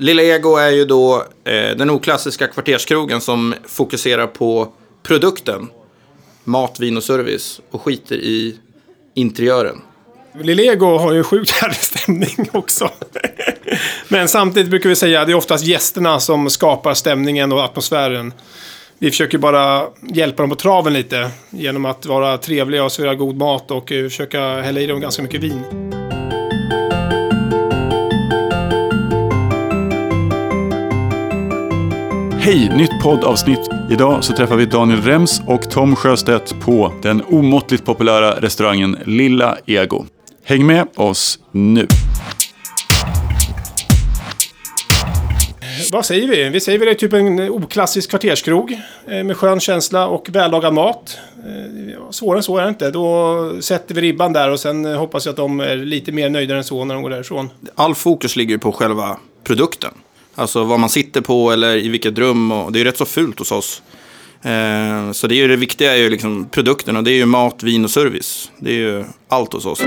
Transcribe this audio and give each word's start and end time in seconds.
Lilla 0.00 0.22
Ego 0.22 0.56
är 0.56 0.70
ju 0.70 0.84
då 0.84 1.24
eh, 1.44 1.76
den 1.76 1.90
oklassiska 1.90 2.46
kvarterskrogen 2.46 3.20
som 3.20 3.54
fokuserar 3.66 4.26
på 4.26 4.72
produkten. 5.02 5.68
Mat, 6.44 6.80
vin 6.80 6.96
och 6.96 7.02
service. 7.02 7.60
Och 7.70 7.82
skiter 7.82 8.16
i 8.16 8.56
interiören. 9.14 9.80
Lilla 10.40 10.62
Ego 10.62 10.98
har 10.98 11.12
ju 11.12 11.22
sjukt 11.22 11.50
härlig 11.50 11.76
stämning 11.76 12.48
också. 12.52 12.90
Men 14.08 14.28
samtidigt 14.28 14.70
brukar 14.70 14.88
vi 14.88 14.96
säga 14.96 15.20
att 15.20 15.26
det 15.26 15.32
är 15.32 15.36
oftast 15.36 15.66
gästerna 15.66 16.20
som 16.20 16.50
skapar 16.50 16.94
stämningen 16.94 17.52
och 17.52 17.64
atmosfären. 17.64 18.32
Vi 18.98 19.10
försöker 19.10 19.38
bara 19.38 19.86
hjälpa 20.14 20.42
dem 20.42 20.50
på 20.50 20.56
traven 20.56 20.92
lite 20.92 21.30
genom 21.50 21.84
att 21.84 22.06
vara 22.06 22.38
trevliga 22.38 22.84
och 22.84 22.92
servera 22.92 23.14
god 23.14 23.36
mat 23.36 23.70
och 23.70 23.92
eh, 23.92 24.04
försöka 24.04 24.60
hälla 24.60 24.80
i 24.80 24.86
dem 24.86 25.00
ganska 25.00 25.22
mycket 25.22 25.40
vin. 25.40 25.97
Hej, 32.48 32.70
nytt 32.76 33.02
poddavsnitt. 33.02 33.68
Idag 33.90 34.24
så 34.24 34.32
träffar 34.32 34.56
vi 34.56 34.66
Daniel 34.66 35.02
Rems 35.02 35.42
och 35.46 35.70
Tom 35.70 35.96
Sjöstedt 35.96 36.60
på 36.60 36.92
den 37.02 37.22
omåttligt 37.22 37.84
populära 37.84 38.40
restaurangen 38.40 38.98
Lilla 39.06 39.58
Ego. 39.66 40.04
Häng 40.44 40.66
med 40.66 40.86
oss 40.94 41.38
nu. 41.50 41.86
Vad 45.92 46.06
säger 46.06 46.28
vi? 46.28 46.48
Vi 46.48 46.60
säger 46.60 46.78
väl 46.78 46.88
att 46.88 46.98
det 46.98 47.06
är 47.06 47.08
typ 47.08 47.12
en 47.12 47.50
oklassisk 47.50 48.10
kvarterskrog 48.10 48.72
eh, 49.06 49.24
med 49.24 49.36
skön 49.36 49.60
känsla 49.60 50.06
och 50.08 50.28
vällagad 50.28 50.74
mat. 50.74 51.18
Eh, 51.36 52.10
Svårare 52.10 52.38
än 52.38 52.42
så 52.42 52.58
är 52.58 52.62
det 52.62 52.68
inte. 52.68 52.90
Då 52.90 53.52
sätter 53.60 53.94
vi 53.94 54.00
ribban 54.00 54.32
där 54.32 54.50
och 54.50 54.60
sen 54.60 54.84
eh, 54.84 54.98
hoppas 54.98 55.26
jag 55.26 55.32
att 55.32 55.36
de 55.36 55.60
är 55.60 55.76
lite 55.76 56.12
mer 56.12 56.30
nöjda 56.30 56.56
än 56.56 56.64
så 56.64 56.84
när 56.84 56.94
de 56.94 57.02
går 57.02 57.10
därifrån. 57.10 57.50
All 57.74 57.94
fokus 57.94 58.36
ligger 58.36 58.52
ju 58.54 58.58
på 58.58 58.72
själva 58.72 59.16
produkten. 59.44 59.90
Alltså 60.38 60.64
vad 60.64 60.80
man 60.80 60.90
sitter 60.90 61.20
på 61.20 61.50
eller 61.50 61.76
i 61.76 61.88
vilket 61.88 62.18
rum. 62.18 62.52
Och 62.52 62.72
det 62.72 62.80
är 62.80 62.84
rätt 62.84 62.96
så 62.96 63.04
fult 63.04 63.38
hos 63.38 63.52
oss. 63.52 63.82
Eh, 64.42 65.12
så 65.12 65.26
det, 65.26 65.34
är 65.34 65.36
ju 65.36 65.48
det 65.48 65.56
viktiga 65.56 65.92
är 65.92 65.96
ju 65.96 66.10
liksom 66.10 66.48
produkten 66.50 66.96
och 66.96 67.04
det 67.04 67.10
är 67.10 67.16
ju 67.16 67.26
mat, 67.26 67.62
vin 67.62 67.84
och 67.84 67.90
service. 67.90 68.50
Det 68.58 68.70
är 68.70 68.74
ju 68.74 69.04
allt 69.28 69.52
hos 69.52 69.66
oss. 69.66 69.80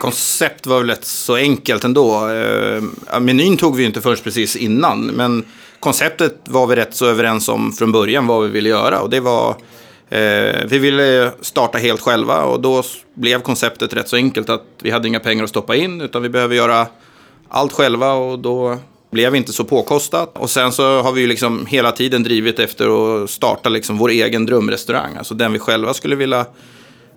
Koncept 0.00 0.66
var 0.66 0.78
väl 0.78 0.86
rätt 0.86 1.04
så 1.04 1.36
enkelt 1.36 1.84
ändå. 1.84 2.28
Eh, 2.28 3.20
menyn 3.20 3.56
tog 3.56 3.76
vi 3.76 3.82
ju 3.82 3.86
inte 3.86 4.00
först 4.00 4.24
precis 4.24 4.56
innan. 4.56 5.06
Men 5.06 5.44
konceptet 5.80 6.40
var 6.44 6.66
vi 6.66 6.76
rätt 6.76 6.94
så 6.94 7.06
överens 7.06 7.48
om 7.48 7.72
från 7.72 7.92
början 7.92 8.26
vad 8.26 8.42
vi 8.42 8.48
ville 8.48 8.68
göra. 8.68 9.00
Och 9.00 9.10
det 9.10 9.20
var 9.20 9.56
Eh, 10.10 10.64
vi 10.68 10.78
ville 10.78 11.32
starta 11.40 11.78
helt 11.78 12.00
själva 12.00 12.44
och 12.44 12.60
då 12.60 12.82
blev 13.14 13.40
konceptet 13.40 13.94
rätt 13.94 14.08
så 14.08 14.16
enkelt 14.16 14.48
att 14.48 14.64
vi 14.82 14.90
hade 14.90 15.08
inga 15.08 15.20
pengar 15.20 15.44
att 15.44 15.50
stoppa 15.50 15.76
in 15.76 16.00
utan 16.00 16.22
vi 16.22 16.28
behöver 16.28 16.54
göra 16.54 16.86
allt 17.48 17.72
själva 17.72 18.12
och 18.12 18.38
då 18.38 18.78
blev 19.10 19.36
inte 19.36 19.52
så 19.52 19.64
påkostat. 19.64 20.38
Och 20.38 20.50
sen 20.50 20.72
så 20.72 21.02
har 21.02 21.12
vi 21.12 21.20
ju 21.20 21.26
liksom 21.26 21.66
hela 21.66 21.92
tiden 21.92 22.22
drivit 22.22 22.58
efter 22.58 23.22
att 23.22 23.30
starta 23.30 23.68
liksom 23.68 23.98
vår 23.98 24.08
egen 24.08 24.46
drömrestaurang, 24.46 25.16
alltså 25.16 25.34
den 25.34 25.52
vi 25.52 25.58
själva 25.58 25.94
skulle 25.94 26.16
vilja 26.16 26.46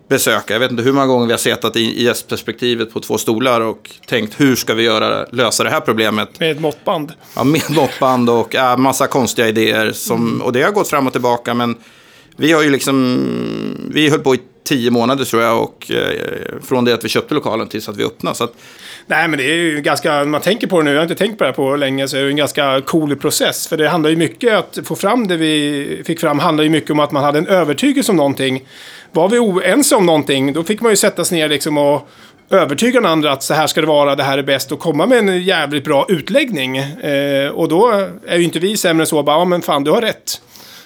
besöka. 0.07 0.53
Jag 0.53 0.59
vet 0.59 0.71
inte 0.71 0.83
hur 0.83 0.93
många 0.93 1.07
gånger 1.07 1.25
vi 1.25 1.33
har 1.33 1.37
suttit 1.37 1.75
i 1.75 2.03
gästperspektivet 2.03 2.93
på 2.93 2.99
två 2.99 3.17
stolar 3.17 3.61
och 3.61 3.91
tänkt 4.07 4.41
hur 4.41 4.55
ska 4.55 4.73
vi 4.73 4.83
göra, 4.83 5.25
lösa 5.31 5.63
det 5.63 5.69
här 5.69 5.79
problemet. 5.79 6.39
Med 6.39 6.51
ett 6.51 6.61
måttband. 6.61 7.13
Ja, 7.35 7.43
med 7.43 7.61
måttband 7.69 8.29
och 8.29 8.53
ja, 8.53 8.77
massa 8.77 9.07
konstiga 9.07 9.47
idéer. 9.47 9.91
Som, 9.91 10.41
och 10.41 10.53
det 10.53 10.61
har 10.61 10.71
gått 10.71 10.87
fram 10.87 11.07
och 11.07 11.13
tillbaka 11.13 11.53
men 11.53 11.75
vi 12.37 12.51
har 12.51 12.63
ju 12.63 12.69
liksom, 12.69 13.89
vi 13.93 14.09
höll 14.09 14.19
på 14.19 14.35
i 14.35 14.39
tio 14.63 14.91
månader 14.91 15.25
tror 15.25 15.41
jag 15.41 15.63
och 15.63 15.91
eh, 15.91 16.61
från 16.61 16.85
det 16.85 16.93
att 16.93 17.05
vi 17.05 17.09
köpte 17.09 17.33
lokalen 17.33 17.67
tills 17.67 17.89
att 17.89 17.97
vi 17.97 18.03
öppnade. 18.03 18.35
Så 18.35 18.43
att, 18.43 18.53
Nej, 19.07 19.27
men 19.27 19.37
det 19.37 19.43
är 19.43 19.55
ju 19.55 19.81
ganska, 19.81 20.25
man 20.25 20.41
tänker 20.41 20.67
på 20.67 20.77
det 20.77 20.83
nu, 20.83 20.91
jag 20.91 20.97
har 20.97 21.03
inte 21.03 21.15
tänkt 21.15 21.37
på 21.37 21.43
det 21.43 21.47
här 21.47 21.55
på 21.55 21.75
länge, 21.75 22.07
så 22.07 22.17
är 22.17 22.23
det 22.23 22.29
en 22.29 22.35
ganska 22.35 22.81
cool 22.81 23.15
process. 23.15 23.67
För 23.67 23.77
det 23.77 23.89
handlar 23.89 24.09
ju 24.09 24.15
mycket, 24.15 24.53
att 24.53 24.79
få 24.83 24.95
fram 24.95 25.27
det 25.27 25.37
vi 25.37 26.03
fick 26.05 26.19
fram, 26.19 26.39
handlar 26.39 26.63
ju 26.63 26.69
mycket 26.69 26.91
om 26.91 26.99
att 26.99 27.11
man 27.11 27.23
hade 27.23 27.37
en 27.37 27.47
övertygelse 27.47 28.11
om 28.11 28.17
någonting. 28.17 28.63
Var 29.11 29.29
vi 29.29 29.39
oense 29.39 29.95
om 29.95 30.05
någonting, 30.05 30.53
då 30.53 30.63
fick 30.63 30.81
man 30.81 30.91
ju 30.91 30.95
sätta 30.95 31.25
sig 31.25 31.37
ner 31.37 31.49
liksom 31.49 31.77
och 31.77 32.09
övertyga 32.49 33.01
den 33.01 33.11
andra 33.11 33.31
att 33.31 33.43
så 33.43 33.53
här 33.53 33.67
ska 33.67 33.81
det 33.81 33.87
vara, 33.87 34.15
det 34.15 34.23
här 34.23 34.37
är 34.37 34.43
bäst 34.43 34.71
och 34.71 34.79
komma 34.79 35.05
med 35.05 35.17
en 35.17 35.43
jävligt 35.43 35.83
bra 35.83 36.05
utläggning. 36.09 36.77
Eh, 36.77 37.49
och 37.49 37.67
då 37.67 38.07
är 38.27 38.37
ju 38.37 38.43
inte 38.43 38.59
vi 38.59 38.77
sämre 38.77 39.03
än 39.03 39.07
så, 39.07 39.23
bara, 39.23 39.37
ja 39.37 39.45
men 39.45 39.61
fan 39.61 39.83
du 39.83 39.91
har 39.91 40.01
rätt. 40.01 40.41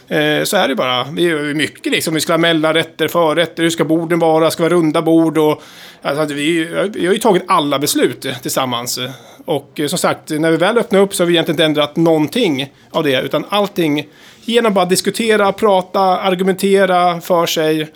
Eh, 0.07 0.44
så 0.44 0.57
är 0.57 0.68
det 0.68 0.75
bara. 0.75 1.03
Vi 1.03 1.22
gör 1.22 1.44
ju 1.44 1.53
mycket 1.53 1.91
liksom. 1.91 2.13
Vi 2.13 2.19
ska 2.19 2.34
ha 2.34 2.38
mellanrätter, 2.38 3.07
förrätter, 3.07 3.63
hur 3.63 3.69
ska 3.69 3.85
borden 3.85 4.19
vara, 4.19 4.51
ska 4.51 4.63
vara 4.63 4.73
runda 4.73 5.01
bord 5.01 5.38
och... 5.38 5.63
Alltså, 6.01 6.34
vi, 6.34 6.63
vi 6.94 7.06
har 7.06 7.13
ju 7.13 7.19
tagit 7.19 7.44
alla 7.47 7.79
beslut 7.79 8.28
tillsammans. 8.41 9.00
Och 9.45 9.79
eh, 9.79 9.88
som 9.88 10.00
sagt, 10.00 10.29
när 10.29 10.51
vi 10.51 10.57
väl 10.57 10.78
öppnar 10.78 11.00
upp 11.00 11.16
så 11.16 11.23
har 11.23 11.28
vi 11.28 11.34
egentligen 11.34 11.56
inte 11.56 11.66
ändrat 11.66 11.95
någonting 11.95 12.73
av 12.91 13.03
det. 13.03 13.22
Utan 13.22 13.45
allting 13.50 14.07
genom 14.45 14.73
bara 14.73 14.85
diskutera, 14.85 15.53
prata, 15.53 16.01
argumentera 16.01 17.22
för 17.22 17.45
sig. 17.45 17.88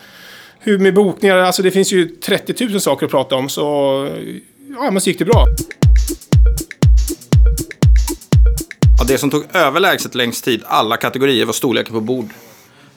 Hur 0.59 0.77
med 0.77 0.93
bokningar, 0.93 1.37
alltså 1.37 1.61
det 1.61 1.71
finns 1.71 1.93
ju 1.93 2.07
30 2.07 2.67
000 2.67 2.81
saker 2.81 3.05
att 3.05 3.11
prata 3.11 3.35
om. 3.35 3.49
Så 3.49 3.61
ja, 4.79 4.91
men 4.91 5.01
så 5.01 5.09
gick 5.09 5.19
det 5.19 5.25
bra. 5.25 5.45
Ja, 9.01 9.05
det 9.07 9.17
som 9.17 9.29
tog 9.29 9.43
överlägset 9.53 10.15
längst 10.15 10.45
tid, 10.45 10.63
alla 10.65 10.97
kategorier, 10.97 11.45
var 11.45 11.53
storleken 11.53 11.93
på 11.93 12.01
bord. 12.01 12.29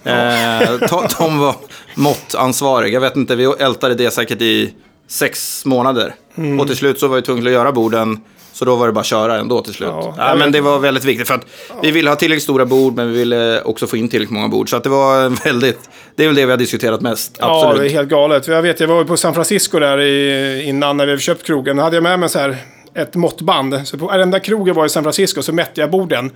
Eh, 0.04 0.70
de 1.18 1.38
var 1.38 1.56
måttansvariga. 1.94 2.92
Jag 2.92 3.00
vet 3.00 3.16
inte, 3.16 3.36
vi 3.36 3.44
ältade 3.44 3.94
det 3.94 4.10
säkert 4.10 4.42
i 4.42 4.74
sex 5.08 5.64
månader. 5.64 6.14
Mm. 6.34 6.60
Och 6.60 6.66
till 6.66 6.76
slut 6.76 7.00
så 7.00 7.08
var 7.08 7.16
vi 7.16 7.22
tvungna 7.22 7.50
att 7.50 7.54
göra 7.54 7.72
borden. 7.72 8.20
Så 8.52 8.64
då 8.64 8.76
var 8.76 8.86
det 8.86 8.92
bara 8.92 9.00
att 9.00 9.06
köra 9.06 9.38
ändå 9.38 9.62
till 9.62 9.74
slut. 9.74 9.88
Ja, 9.92 10.14
ja 10.18 10.34
men 10.34 10.52
det 10.52 10.60
var 10.60 10.78
väldigt 10.78 11.04
viktigt. 11.04 11.28
För 11.28 11.34
att 11.34 11.46
ja. 11.68 11.74
vi 11.82 11.90
ville 11.90 12.10
ha 12.10 12.16
tillräckligt 12.16 12.42
stora 12.42 12.66
bord, 12.66 12.96
men 12.96 13.12
vi 13.12 13.18
ville 13.18 13.62
också 13.62 13.86
få 13.86 13.96
in 13.96 14.08
tillräckligt 14.08 14.34
många 14.34 14.48
bord. 14.48 14.70
Så 14.70 14.76
att 14.76 14.82
det 14.82 14.90
var 14.90 15.44
väldigt... 15.44 15.90
Det 16.16 16.22
är 16.22 16.26
väl 16.26 16.36
det 16.36 16.44
vi 16.44 16.50
har 16.50 16.58
diskuterat 16.58 17.00
mest. 17.00 17.36
Absolut. 17.40 17.76
Ja, 17.76 17.82
det 17.82 17.88
är 17.88 17.90
helt 17.90 18.08
galet. 18.08 18.48
Jag 18.48 18.62
vet, 18.62 18.80
jag 18.80 18.88
var 18.88 19.04
på 19.04 19.16
San 19.16 19.34
Francisco 19.34 19.78
där 19.78 20.00
i, 20.00 20.62
innan 20.62 20.96
när 20.96 21.06
vi 21.06 21.18
köpt 21.18 21.46
krogen. 21.46 21.76
Då 21.76 21.82
hade 21.82 21.96
jag 21.96 22.02
med 22.02 22.18
mig 22.18 22.28
så 22.28 22.38
här 22.38 22.56
ett 22.94 23.14
måttband. 23.14 23.80
Så 23.84 23.98
på 23.98 24.06
varenda 24.06 24.40
krog 24.40 24.68
jag 24.68 24.74
var 24.74 24.86
i 24.86 24.88
San 24.88 25.02
Francisco 25.02 25.42
så 25.42 25.52
mätte 25.52 25.80
jag 25.80 25.90
borden. 25.90 26.30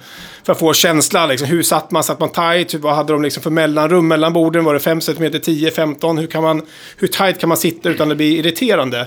För 0.45 0.53
att 0.53 0.59
få 0.59 0.73
känsla, 0.73 1.27
liksom, 1.27 1.49
hur 1.49 1.63
satt 1.63 1.91
man? 1.91 2.05
Satt 2.05 2.21
man 2.21 2.29
tight? 2.29 2.75
Vad 2.75 2.95
hade 2.95 3.13
de 3.13 3.23
liksom 3.23 3.43
för 3.43 3.51
mellanrum 3.51 4.09
mellan 4.09 4.33
borden? 4.33 4.65
Var 4.65 4.75
det 4.75 4.81
5 4.81 5.01
cm, 5.01 5.33
10, 5.43 5.71
15? 5.71 6.19
Hur, 6.19 6.27
kan 6.27 6.43
man, 6.43 6.63
hur 6.97 7.09
tight 7.09 7.39
kan 7.39 7.49
man 7.49 7.59
sitta 7.59 7.89
utan 7.89 8.11
att 8.11 8.17
bli 8.17 8.39
irriterande? 8.39 9.07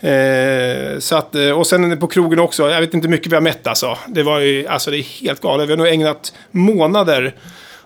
Eh, 0.00 0.98
så 0.98 1.16
att, 1.16 1.34
eh, 1.34 1.50
och 1.50 1.66
sen 1.66 1.98
på 1.98 2.06
krogen 2.06 2.38
också, 2.38 2.70
jag 2.70 2.80
vet 2.80 2.94
inte 2.94 3.06
hur 3.06 3.12
mycket 3.12 3.32
vi 3.32 3.36
har 3.36 3.42
mätt 3.42 3.66
alltså. 3.66 3.98
Det 4.08 4.22
var 4.22 4.40
ju, 4.40 4.66
alltså 4.66 4.90
det 4.90 4.98
är 4.98 5.22
helt 5.22 5.40
galet. 5.40 5.68
Vi 5.68 5.72
har 5.72 5.78
nog 5.78 5.88
ägnat 5.88 6.32
månader 6.50 7.34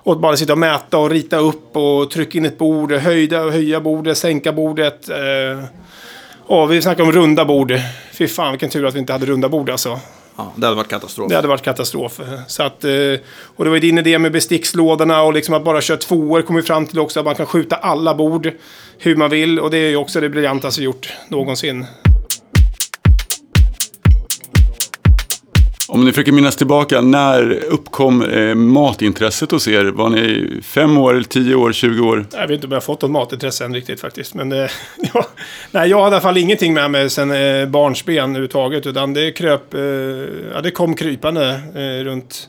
åt 0.03 0.21
bara 0.21 0.37
sitta 0.37 0.53
och 0.53 0.59
mäta 0.59 0.99
och 0.99 1.11
rita 1.11 1.37
upp 1.37 1.77
och 1.77 2.11
trycka 2.11 2.39
in 2.39 2.45
ett 2.45 2.59
bord, 2.59 2.93
höjda 2.93 3.51
höja 3.51 3.81
bordet, 3.81 4.19
sänka 4.19 4.53
bordet. 4.53 5.09
Eh, 5.09 5.65
och 6.49 6.73
vi 6.73 6.83
snackar 6.83 7.03
om 7.03 7.13
runda 7.13 7.45
bord. 7.45 7.73
Fy 8.13 8.29
fan 8.29 8.53
vilken 8.53 8.71
tur 8.71 8.87
att 8.87 8.95
vi 8.95 8.99
inte 8.99 9.13
hade 9.13 9.27
runda 9.27 9.49
bord 9.49 9.71
alltså. 9.71 10.01
Ja, 10.37 10.53
det 10.57 10.67
hade 10.67 10.77
varit 10.77 10.89
katastrof. 10.89 11.29
Det 11.29 11.37
hade 11.37 11.49
varit 11.49 11.63
katastrof. 11.63 12.21
Så 12.47 12.63
att, 12.63 12.85
eh, 12.85 12.91
och 13.57 13.65
det 13.65 13.71
var 13.71 13.77
ju 13.77 13.81
din 13.81 13.99
idé 13.99 14.19
med 14.19 14.33
bestickslådorna 14.33 15.23
och 15.23 15.33
liksom 15.33 15.55
att 15.55 15.65
bara 15.65 15.81
köra 15.81 15.99
tvåor 15.99 16.43
kom 16.43 16.57
vi 16.57 16.63
fram 16.63 16.87
till 16.87 16.99
också. 16.99 17.21
Att 17.21 17.27
man 17.27 17.35
kan 17.35 17.47
skjuta 17.47 17.77
alla 17.77 18.15
bord 18.15 18.51
hur 18.99 19.17
man 19.17 19.31
vill. 19.31 19.61
Och 19.61 19.71
det 19.71 19.79
är 19.79 19.89
ju 19.89 19.97
också 19.97 20.21
det 20.21 20.29
briljantaste 20.29 20.81
vi 20.81 20.85
gjort 20.85 21.13
någonsin. 21.29 21.87
Om 25.91 26.05
ni 26.05 26.13
försöker 26.13 26.33
minnas 26.33 26.57
tillbaka, 26.57 27.01
när 27.01 27.53
uppkom 27.53 28.23
eh, 28.23 28.55
matintresset 28.55 29.51
hos 29.51 29.69
er? 29.69 29.85
Var 29.85 30.09
ni 30.09 30.49
fem 30.63 30.99
år, 30.99 31.23
tio 31.29 31.55
år, 31.55 31.73
tjugo 31.73 32.01
år? 32.01 32.27
Jag 32.33 32.41
vet 32.41 32.51
inte 32.51 32.67
om 32.67 32.73
jag 32.73 32.77
har 32.77 32.81
fått 32.81 33.03
något 33.03 33.11
matintresse 33.11 33.65
än 33.65 33.75
riktigt 33.75 34.01
faktiskt. 34.01 34.35
Men 34.35 34.53
eh, 34.53 34.59
ja, 35.15 35.27
nej, 35.71 35.91
jag 35.91 35.99
hade 35.99 36.11
i 36.11 36.15
alla 36.15 36.21
fall 36.21 36.37
ingenting 36.37 36.75
med 36.75 36.91
mig 36.91 37.11
sen 37.11 37.31
eh, 37.31 37.69
barnsben 37.69 38.25
överhuvudtaget. 38.25 38.87
Utan 38.87 39.15
det 39.15 39.33
kröp, 39.33 39.75
eh, 39.75 39.81
ja, 40.55 40.61
det 40.63 40.71
kom 40.71 40.95
krypande 40.95 41.61
eh, 41.75 42.05
runt 42.05 42.49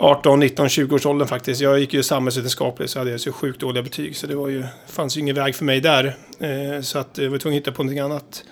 18, 0.00 0.40
19, 0.40 0.68
20 0.68 0.94
års 0.94 1.06
åldern 1.06 1.28
faktiskt. 1.28 1.60
Jag 1.60 1.78
gick 1.78 1.94
ju 1.94 2.02
samhällsvetenskapligt 2.02 2.90
så 2.90 2.98
hade 2.98 3.10
jag 3.10 3.20
så 3.20 3.32
sjukt 3.32 3.60
dåliga 3.60 3.82
betyg. 3.82 4.16
Så 4.16 4.26
det 4.26 4.36
var 4.36 4.48
ju, 4.48 4.64
fanns 4.88 5.16
ju 5.16 5.20
ingen 5.20 5.34
väg 5.34 5.54
för 5.54 5.64
mig 5.64 5.80
där. 5.80 6.16
Eh, 6.40 6.82
så 6.82 6.98
att 6.98 7.18
eh, 7.18 7.24
jag 7.24 7.30
var 7.30 7.38
tvungen 7.38 7.58
att 7.58 7.62
hitta 7.62 7.72
på 7.72 7.82
någonting 7.82 8.00
annat. 8.00 8.44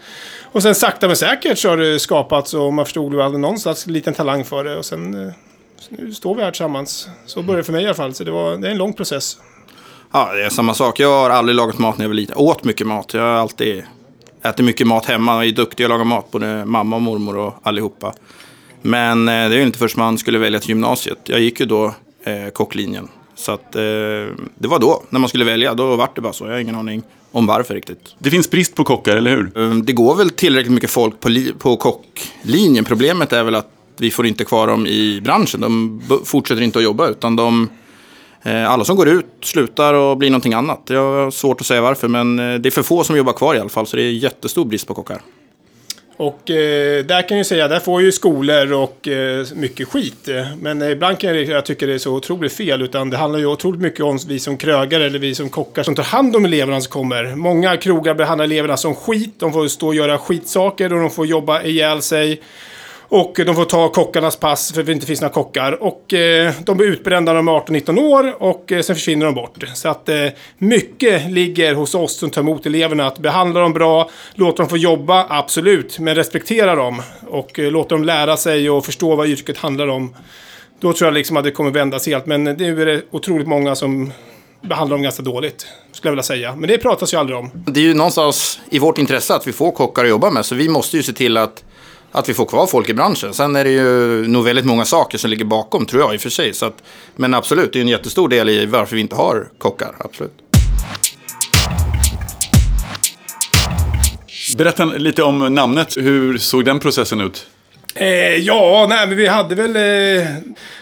Och 0.53 0.63
sen 0.63 0.75
sakta 0.75 1.07
men 1.07 1.17
säkert 1.17 1.59
så 1.59 1.69
har 1.69 1.77
det 1.77 1.99
skapats 1.99 2.55
och 2.55 2.73
man 2.73 2.85
förstod 2.85 3.13
att 3.13 3.19
jag 3.19 3.25
hade 3.25 3.39
någon 3.39 3.59
slags 3.59 3.87
liten 3.87 4.15
talang 4.15 4.45
för 4.45 4.65
det. 4.65 4.77
Och 4.77 4.85
sen 4.85 5.27
eh, 5.27 5.33
nu 5.89 6.13
står 6.13 6.35
vi 6.35 6.43
här 6.43 6.51
tillsammans. 6.51 7.09
Så 7.27 7.43
började 7.43 7.61
det 7.61 7.65
för 7.65 7.73
mig 7.73 7.83
i 7.83 7.87
alla 7.87 7.95
fall. 7.95 8.15
Så 8.15 8.25
det, 8.25 8.31
var, 8.31 8.57
det 8.57 8.67
är 8.67 8.71
en 8.71 8.79
lång 8.79 8.93
process. 8.93 9.39
Ja, 10.13 10.33
det 10.35 10.45
är 10.45 10.51
samma 10.51 10.75
sak. 10.75 11.01
Jag 11.01 11.23
har 11.23 11.31
aldrig 11.31 11.57
lagat 11.57 11.79
mat 11.79 11.99
när 11.99 12.05
jag 12.05 12.09
var 12.09 12.15
liten. 12.15 12.37
Åt 12.37 12.65
mycket 12.65 12.87
mat. 12.87 13.15
Jag 13.15 13.23
har 13.23 13.29
alltid 13.29 13.85
ätit 14.43 14.65
mycket 14.65 14.87
mat 14.87 15.07
hemma. 15.07 15.33
Jag 15.33 15.45
är 15.45 15.53
duktig 15.53 15.85
att 15.85 15.91
laga 15.91 16.05
mat. 16.05 16.31
Både 16.31 16.65
mamma 16.65 16.97
och 16.97 17.03
mormor 17.03 17.37
och 17.37 17.55
allihopa. 17.63 18.15
Men 18.83 19.29
eh, 19.29 19.33
det 19.33 19.55
är 19.55 19.59
ju 19.59 19.63
inte 19.63 19.79
först 19.79 19.97
man 19.97 20.19
skulle 20.19 20.39
välja 20.39 20.61
till 20.61 20.69
gymnasiet. 20.69 21.19
Jag 21.25 21.41
gick 21.41 21.61
ju 21.61 21.67
då 21.67 21.95
eh, 22.25 22.49
kocklinjen. 22.53 23.09
Så 23.35 23.53
att 23.53 23.77
eh, 23.77 23.81
det 24.59 24.69
var 24.69 24.79
då, 24.79 25.03
när 25.11 25.21
man 25.21 25.29
skulle 25.29 25.45
välja. 25.45 25.75
Då 25.75 25.97
var 25.97 26.09
det 26.15 26.21
bara 26.21 26.33
så. 26.33 26.45
Jag 26.47 26.53
har 26.53 26.59
ingen 26.59 26.75
aning 26.75 27.03
om 27.33 27.47
varför 27.47 27.75
riktigt. 27.75 28.15
Det 28.19 28.31
finns 28.31 28.51
brist 28.51 28.75
på 28.75 28.85
kockar, 28.85 29.17
eller 29.17 29.31
hur? 29.31 29.51
Eh, 29.59 29.75
Det 29.75 29.93
går 29.93 30.15
väl 30.17 30.31
tillräckligt 30.31 30.73
mycket 30.73 30.91
folk 30.91 31.21
på, 31.21 31.31
på 31.59 31.77
kocklinjen. 31.77 32.85
Problemet 32.85 33.33
är 33.33 33.45
väl 33.45 33.55
att 33.55 33.71
vi 33.99 34.11
får 34.11 34.27
inte 34.27 34.45
kvar 34.45 34.67
dem 34.67 34.87
i 34.87 35.21
branschen. 35.25 35.61
De 35.61 36.03
fortsätter 36.25 36.63
inte 36.63 36.79
att 36.79 36.85
jobba 36.85 37.09
utan 37.09 37.37
de... 37.37 37.69
eh, 38.43 38.71
Alla 38.71 38.85
som 38.85 38.97
går 38.97 39.09
ut 39.09 39.27
slutar 39.43 39.95
och 39.95 40.17
blir 40.17 40.31
någonting 40.31 40.55
annat. 40.55 40.81
Jag 40.87 41.25
har 41.25 41.31
svårt 41.31 41.61
att 41.61 41.67
säga 41.67 41.81
varför 41.83 42.09
men 42.09 42.39
eh, 42.39 42.55
det 42.55 42.69
är 42.69 42.71
för 42.71 42.83
få 42.83 43.05
som 43.05 43.17
jobbar 43.17 43.33
kvar 43.33 43.55
i 43.55 43.59
alla 43.59 43.69
fall. 43.69 43.87
Så 43.87 43.97
det 43.97 44.03
är 44.03 44.11
jättestor 44.11 44.65
brist 44.65 44.87
på 44.87 44.95
kockar. 44.95 45.21
Och 46.17 46.51
eh, 46.51 47.05
där 47.05 47.29
kan 47.29 47.37
jag 47.37 47.47
säga, 47.47 47.69
där 47.69 47.81
får 47.81 48.03
ju 48.03 48.13
skolor 48.13 48.73
och 48.73 49.09
eh, 49.09 49.47
mycket 49.55 49.89
skit. 49.89 50.29
Men 50.61 50.83
eh, 50.83 50.91
ibland 50.91 51.19
kan 51.19 51.35
jag, 51.35 51.45
jag 51.45 51.65
tycka 51.67 51.87
det 51.87 51.95
är 51.95 51.99
så 51.99 52.15
otroligt 52.15 52.53
fel. 52.53 52.83
Utan 52.83 53.11
det 53.11 53.17
handlar 53.17 53.39
ju 53.39 53.47
otroligt 53.47 53.81
mycket 53.81 54.01
om 54.01 54.19
vi 54.29 54.39
som 54.39 54.57
krögare 54.57 55.07
eller 55.07 55.19
vi 55.19 55.35
som 55.35 55.49
kockar 55.49 55.83
som 55.83 55.95
tar 55.95 56.03
hand 56.03 56.37
om 56.37 56.45
eleverna 56.45 56.81
som 56.81 56.91
kommer. 56.91 57.35
Många 57.35 57.77
krogar 57.77 58.15
behandlar 58.15 58.45
eleverna 58.45 58.77
som 58.77 58.95
skit. 58.95 59.35
De 59.39 59.53
får 59.53 59.69
stå 59.69 59.87
och 59.87 59.95
göra 59.95 60.19
skitsaker 60.19 60.93
och 60.93 61.01
de 61.01 61.11
får 61.11 61.27
jobba 61.27 61.63
ihjäl 61.63 62.03
sig. 62.03 62.41
Och 63.09 63.41
de 63.47 63.55
får 63.55 63.65
ta 63.65 63.89
kockarnas 63.89 64.37
pass 64.37 64.73
för 64.73 64.81
att 64.81 64.87
det 64.87 64.93
inte 64.93 65.07
finns 65.07 65.21
några 65.21 65.35
kockar. 65.35 65.83
Och 65.83 66.15
eh, 66.15 66.53
de 66.65 66.77
blir 66.77 66.87
utbrända 66.87 67.33
när 67.33 67.37
de 67.37 67.49
är 67.49 67.53
18-19 67.53 68.01
år 68.01 68.43
och 68.43 68.73
eh, 68.73 68.83
sen 68.83 68.97
försvinner 68.97 69.27
de 69.27 69.35
bort. 69.35 69.65
Så 69.75 69.89
att 69.89 70.09
eh, 70.09 70.27
mycket 70.59 71.31
ligger 71.31 71.75
hos 71.75 71.95
oss 71.95 72.19
som 72.19 72.31
tar 72.31 72.41
emot 72.41 72.67
eleverna. 72.67 73.07
Att 73.07 73.19
behandla 73.19 73.61
dem 73.61 73.73
bra, 73.73 74.11
låta 74.35 74.63
dem 74.63 74.69
få 74.69 74.77
jobba, 74.77 75.27
absolut. 75.29 75.99
Men 75.99 76.15
respektera 76.15 76.75
dem. 76.75 77.03
Och 77.29 77.59
eh, 77.59 77.71
låta 77.71 77.95
dem 77.95 78.05
lära 78.05 78.37
sig 78.37 78.71
och 78.71 78.85
förstå 78.85 79.17
vad 79.17 79.29
yrket 79.29 79.59
handlar 79.59 79.87
om. 79.87 80.15
Då 80.81 80.93
tror 80.93 81.07
jag 81.07 81.15
liksom 81.15 81.37
att 81.37 81.45
det 81.45 81.51
kommer 81.51 81.71
vändas 81.71 82.07
helt. 82.07 82.27
Men 82.27 82.45
nu 82.45 82.83
är 82.83 82.87
det 82.87 83.03
otroligt 83.11 83.49
många 83.49 83.75
som 83.75 84.13
behandlar 84.61 84.97
dem 84.97 85.03
ganska 85.03 85.23
dåligt. 85.23 85.67
Skulle 85.93 86.09
jag 86.09 86.13
vilja 86.13 86.23
säga. 86.23 86.57
Men 86.57 86.69
det 86.69 86.79
pratas 86.79 87.15
ju 87.15 87.19
aldrig 87.19 87.39
om. 87.39 87.51
Det 87.67 87.81
är 87.81 87.85
ju 87.85 87.95
någonstans 87.95 88.61
i 88.71 88.79
vårt 88.79 88.99
intresse 88.99 89.35
att 89.35 89.47
vi 89.47 89.53
får 89.53 89.71
kockar 89.71 90.05
att 90.05 90.11
jobba 90.11 90.31
med. 90.31 90.47
Så 90.47 90.55
vi 90.55 90.69
måste 90.69 90.97
ju 90.97 91.03
se 91.03 91.13
till 91.13 91.37
att, 91.37 91.65
att 92.17 92.29
vi 92.29 92.35
får 92.35 92.47
kvar 92.47 92.67
folk 92.67 92.89
i 92.89 92.95
branschen. 92.95 93.35
Sen 93.35 93.57
är 93.57 93.65
det 93.65 93.71
ju 93.71 94.29
nog 94.29 94.45
väldigt 94.45 94.65
många 94.65 94.85
saker 94.85 95.19
som 95.19 95.31
ligger 95.31 95.45
bakom, 95.45 95.87
tror 95.87 96.03
jag 96.03 96.15
i 96.15 96.17
och 96.17 96.21
för 96.21 96.31
sig. 96.31 96.55
Så 96.55 96.67
att, 96.67 96.83
men 97.17 97.35
absolut, 97.35 97.73
det 97.73 97.79
är 97.79 97.81
en 97.81 97.89
jättestor 97.89 98.29
del 98.29 98.49
i 98.49 98.67
varför 98.67 98.97
vi 98.97 99.03
inte 99.03 99.17
har 99.17 99.49
kockar. 99.59 99.95
Absolut. 99.99 100.33
Berätta 104.57 104.85
lite 104.85 105.23
om 105.23 105.55
namnet. 105.55 105.97
Hur 105.97 106.39
såg 106.39 106.65
den 106.65 106.79
processen 106.79 107.21
ut? 107.21 107.47
Eh, 107.95 108.37
ja, 108.37 108.87
nej, 108.89 109.07
men 109.07 109.17
vi 109.17 109.27
hade 109.27 109.55
väl... 109.55 109.77
Eh, 109.77 110.27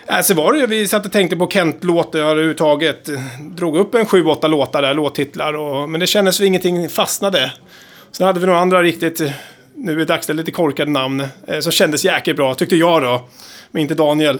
alltså 0.06 0.34
var 0.34 0.52
det 0.52 0.66
vi 0.66 0.88
satt 0.88 1.06
och 1.06 1.12
tänkte 1.12 1.36
på 1.36 1.46
Kent-låtar 1.46 2.18
överhuvudtaget. 2.18 3.08
Drog 3.40 3.76
upp 3.76 3.94
en 3.94 4.06
sju, 4.06 4.24
åtta 4.24 4.48
låtar 4.48 4.82
där, 4.82 4.94
låttitlar. 4.94 5.52
Och, 5.52 5.90
men 5.90 6.00
det 6.00 6.06
kändes 6.06 6.36
som 6.36 6.46
ingenting 6.46 6.88
fastnade. 6.88 7.52
Sen 8.12 8.26
hade 8.26 8.40
vi 8.40 8.46
några 8.46 8.60
andra 8.60 8.82
riktigt, 8.82 9.20
eh, 9.20 9.30
nu 9.76 10.02
i 10.02 10.04
dagsläget 10.04 10.36
lite 10.36 10.50
korkade 10.50 10.90
namn. 10.90 11.26
Eh, 11.46 11.60
som 11.60 11.72
kändes 11.72 12.04
jäkligt 12.04 12.36
bra, 12.36 12.54
tyckte 12.54 12.76
jag 12.76 13.02
då. 13.02 13.28
Men 13.70 13.82
inte 13.82 13.94
Daniel. 13.94 14.38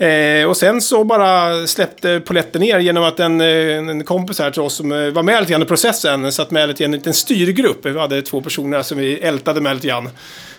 Eh, 0.00 0.48
och 0.48 0.56
sen 0.56 0.80
så 0.80 1.04
bara 1.04 1.66
släppte 1.66 2.20
poletten 2.20 2.60
ner 2.60 2.78
genom 2.78 3.04
att 3.04 3.20
en, 3.20 3.40
eh, 3.40 3.76
en 3.76 4.04
kompis 4.04 4.38
här 4.38 4.50
till 4.50 4.62
oss 4.62 4.74
som 4.74 4.92
eh, 4.92 5.10
var 5.10 5.22
med 5.22 5.40
lite 5.40 5.52
grann 5.52 5.62
i 5.62 5.66
processen 5.66 6.32
satt 6.32 6.50
med 6.50 6.68
lite 6.68 6.82
grann 6.82 6.92
i 6.92 6.94
en 6.94 6.98
liten 6.98 7.14
styrgrupp. 7.14 7.86
Vi 7.86 7.98
hade 7.98 8.22
två 8.22 8.40
personer 8.40 8.82
som 8.82 8.98
vi 8.98 9.14
ältade 9.14 9.60
med 9.60 9.74
lite 9.74 9.88
grann. 9.88 10.08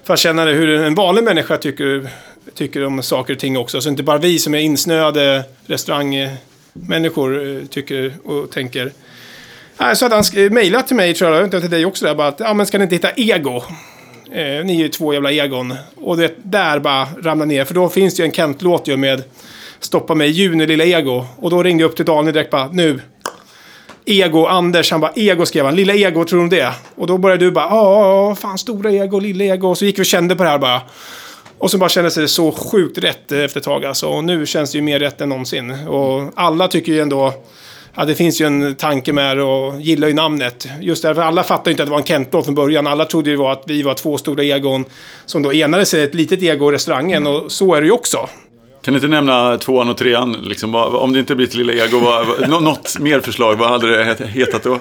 För 0.03 0.13
att 0.13 0.19
känna 0.19 0.45
hur 0.45 0.69
en 0.69 0.95
vanlig 0.95 1.23
människa 1.23 1.57
tycker, 1.57 2.07
tycker 2.55 2.85
om 2.85 3.03
saker 3.03 3.33
och 3.33 3.39
ting 3.39 3.57
också. 3.57 3.81
Så 3.81 3.89
inte 3.89 4.03
bara 4.03 4.17
vi 4.17 4.39
som 4.39 4.53
är 4.53 4.59
insnöade 4.59 5.43
restaurangmänniskor 5.65 7.57
eh, 7.57 7.65
tycker 7.65 8.13
och 8.23 8.51
tänker. 8.51 8.91
Så 9.93 10.05
hade 10.05 10.15
han 10.15 10.53
mejlat 10.53 10.87
till 10.87 10.95
mig, 10.95 11.13
tror 11.13 11.35
jag, 11.35 11.43
inte 11.43 11.61
till 11.61 11.69
dig 11.69 11.85
också, 11.85 12.05
där, 12.05 12.15
bara 12.15 12.27
att 12.27 12.39
ja, 12.39 12.53
men 12.53 12.65
ska 12.65 12.77
ni 12.77 12.83
inte 12.83 12.95
hitta 12.95 13.11
ego? 13.11 13.63
Eh, 14.31 14.65
ni 14.65 14.75
är 14.75 14.83
ju 14.83 14.89
två 14.89 15.13
jävla 15.13 15.31
egon. 15.31 15.73
Och 15.95 16.17
det 16.17 16.33
där 16.43 16.79
bara 16.79 17.07
ramlar 17.21 17.45
ner. 17.45 17.65
För 17.65 17.73
då 17.73 17.89
finns 17.89 18.15
det 18.15 18.23
ju 18.23 18.25
en 18.25 18.31
Kent-låt 18.31 18.87
ju 18.87 18.97
med 18.97 19.23
Stoppa 19.79 20.15
mig 20.15 20.29
i 20.29 20.31
juni, 20.31 20.67
lilla 20.67 20.85
ego. 20.85 21.25
Och 21.37 21.49
då 21.49 21.63
ringde 21.63 21.83
jag 21.83 21.89
upp 21.89 21.95
till 21.95 22.05
Daniel 22.05 22.33
direkt 22.33 22.51
bara, 22.51 22.67
nu. 22.67 22.99
Ego, 24.05 24.45
Anders, 24.45 24.91
han 24.91 25.01
bara, 25.01 25.11
ego 25.15 25.45
skrev 25.45 25.65
han. 25.65 25.75
Lilla 25.75 25.93
ego, 25.93 26.25
tror 26.25 26.39
du 26.39 26.43
om 26.43 26.49
det? 26.49 26.73
Och 26.95 27.07
då 27.07 27.17
började 27.17 27.45
du 27.45 27.51
bara, 27.51 27.65
ja, 27.65 28.35
fan 28.35 28.57
stora 28.57 28.91
ego, 28.91 29.19
lilla 29.19 29.43
ego. 29.43 29.67
Och 29.67 29.77
så 29.77 29.85
gick 29.85 29.99
vi 29.99 30.01
och 30.01 30.05
kände 30.05 30.35
på 30.35 30.43
det 30.43 30.49
här 30.49 30.57
bara. 30.57 30.81
Och 31.57 31.71
så 31.71 31.77
bara 31.77 31.89
kändes 31.89 32.15
det 32.15 32.27
så 32.27 32.51
sjukt 32.51 32.97
rätt 32.97 33.31
efter 33.31 33.59
ett 33.59 33.63
tag 33.63 33.85
alltså. 33.85 34.07
Och 34.07 34.23
nu 34.23 34.45
känns 34.45 34.71
det 34.71 34.77
ju 34.77 34.81
mer 34.81 34.99
rätt 34.99 35.21
än 35.21 35.29
någonsin. 35.29 35.71
Och 35.87 36.31
alla 36.35 36.67
tycker 36.67 36.91
ju 36.91 36.99
ändå... 36.99 37.33
Ja, 37.95 38.05
det 38.05 38.15
finns 38.15 38.41
ju 38.41 38.45
en 38.45 38.75
tanke 38.75 39.13
med 39.13 39.37
det 39.37 39.43
och 39.43 39.81
gillar 39.81 40.07
ju 40.07 40.13
namnet. 40.13 40.67
Just 40.81 41.03
därför 41.03 41.21
alla 41.21 41.43
fattar 41.43 41.65
ju 41.65 41.71
inte 41.71 41.83
att 41.83 41.87
det 41.87 41.91
var 41.91 41.99
en 41.99 42.05
Kent-låt 42.05 42.45
från 42.45 42.55
början. 42.55 42.87
Alla 42.87 43.05
trodde 43.05 43.29
ju 43.29 43.41
att 43.43 43.63
vi 43.67 43.81
var 43.83 43.93
två 43.93 44.17
stora 44.17 44.43
egon 44.43 44.85
som 45.25 45.43
då 45.43 45.53
enade 45.53 45.85
sig 45.85 45.99
i 46.01 46.03
ett 46.03 46.13
litet 46.15 46.41
ego 46.43 46.71
i 46.71 46.75
restaurangen. 46.75 47.27
Och 47.27 47.51
så 47.51 47.75
är 47.75 47.81
det 47.81 47.85
ju 47.87 47.93
också. 47.93 48.29
Kan 48.83 48.93
du 48.93 48.97
inte 48.97 49.07
nämna 49.07 49.57
tvåan 49.57 49.89
och 49.89 49.97
trean? 49.97 50.31
Liksom, 50.43 50.71
vad, 50.71 50.95
om 50.95 51.13
det 51.13 51.19
inte 51.19 51.35
blir 51.35 51.47
ett 51.47 51.53
lilla 51.55 51.73
ego, 51.73 51.99
vad, 51.99 52.27
vad, 52.27 52.49
nå- 52.49 52.59
något 52.59 52.99
mer 52.99 53.19
förslag? 53.19 53.55
Vad 53.55 53.69
hade 53.69 53.97
det 53.97 54.03
het- 54.03 54.25
hetat 54.27 54.63
då? 54.63 54.79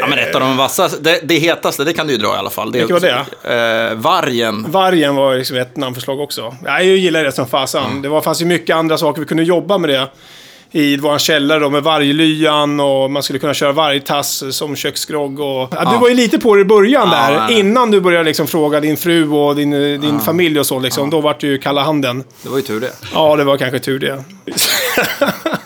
Ja, 0.00 0.06
men 0.08 0.18
ett 0.18 0.34
av 0.34 0.40
de 0.40 0.56
vassaste, 0.56 0.98
det, 1.00 1.20
det 1.24 1.34
hetaste, 1.38 1.84
det 1.84 1.92
kan 1.92 2.06
du 2.06 2.12
ju 2.12 2.18
dra 2.18 2.34
i 2.34 2.36
alla 2.38 2.50
fall. 2.50 2.72
Det, 2.72 2.78
Vilket 2.78 3.02
var 3.02 3.26
det? 3.44 3.90
Eh, 3.90 3.94
vargen. 3.96 4.66
Vargen 4.68 5.14
var 5.14 5.36
liksom 5.36 5.56
ett 5.56 5.76
namnförslag 5.76 6.20
också. 6.20 6.54
Ja, 6.64 6.82
Jag 6.82 6.96
gillar 6.96 7.24
det 7.24 7.32
som 7.32 7.46
fasan. 7.46 8.02
Det 8.02 8.08
var, 8.08 8.20
fanns 8.20 8.42
ju 8.42 8.46
mycket 8.46 8.76
andra 8.76 8.98
saker 8.98 9.20
vi 9.20 9.26
kunde 9.26 9.42
jobba 9.42 9.78
med 9.78 9.90
det. 9.90 10.08
I 10.72 10.96
vår 10.96 11.18
källare 11.18 11.58
då 11.58 11.70
med 11.70 11.82
varglyan 11.82 12.80
och 12.80 13.10
man 13.10 13.22
skulle 13.22 13.38
kunna 13.38 13.54
köra 13.54 13.72
vargtass 13.72 14.42
som 14.56 14.76
köksgrogg 14.76 15.40
och... 15.40 15.68
Ja, 15.74 15.90
Du 15.92 15.98
var 16.00 16.08
ju 16.08 16.14
lite 16.14 16.38
på 16.38 16.54
det 16.54 16.60
i 16.60 16.64
början 16.64 17.08
Ja, 17.12 17.16
där. 17.30 17.46
nej. 17.46 17.58
Innan 17.60 17.90
du 17.90 18.00
började 18.00 18.24
liksom 18.24 18.46
fråga 18.46 18.80
din 18.80 18.96
fru 18.96 19.28
och 19.30 19.56
din, 19.56 19.70
din 20.00 20.20
familj 20.20 20.60
och 20.60 20.66
så 20.66 20.78
liksom. 20.78 21.10
Då 21.10 21.20
vart 21.20 21.40
det 21.40 21.46
ju 21.46 21.58
kalla 21.58 21.82
handen. 21.82 22.24
Det 22.42 22.48
var 22.48 22.56
ju 22.56 22.62
tur 22.62 22.80
det. 22.80 22.92
Ja, 23.14 23.36
det 23.36 23.44
var 23.44 23.56
kanske 23.56 23.78
tur 23.78 23.98
det. 23.98 24.24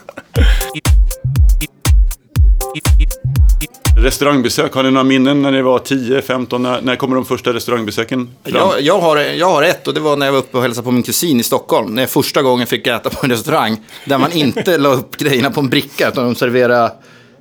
Restaurangbesök, 4.03 4.75
har 4.75 4.83
ni 4.83 4.91
några 4.91 5.05
minnen 5.05 5.43
när 5.43 5.51
ni 5.53 5.63
var 5.63 5.79
10, 5.79 6.23
15? 6.23 6.63
När, 6.63 6.81
när 6.81 6.97
kommer 6.97 7.17
de 7.17 7.25
första 7.25 7.53
restaurangbesöken 7.53 8.31
fram? 8.45 8.55
Jag, 8.55 8.81
jag, 8.81 8.99
har, 8.99 9.17
jag 9.17 9.47
har 9.47 9.63
ett 9.63 9.89
och 9.89 9.95
det 9.95 10.01
var 10.01 10.17
när 10.17 10.27
jag 10.27 10.33
var 10.33 10.39
uppe 10.39 10.57
och 10.57 10.63
hälsade 10.63 10.85
på 10.85 10.91
min 10.91 11.03
kusin 11.03 11.41
i 11.41 11.43
Stockholm. 11.43 11.95
När 11.95 12.03
jag 12.03 12.11
första 12.11 12.43
gången 12.43 12.67
fick 12.67 12.87
äta 12.87 13.11
på 13.11 13.19
en 13.23 13.31
restaurang 13.31 13.81
där 14.05 14.19
man 14.19 14.33
inte 14.33 14.79
la 14.79 14.89
upp 14.89 15.17
grejerna 15.17 15.51
på 15.51 15.61
en 15.61 15.69
bricka 15.69 16.09
utan 16.09 16.25
de 16.25 16.35
serverade, 16.35 16.93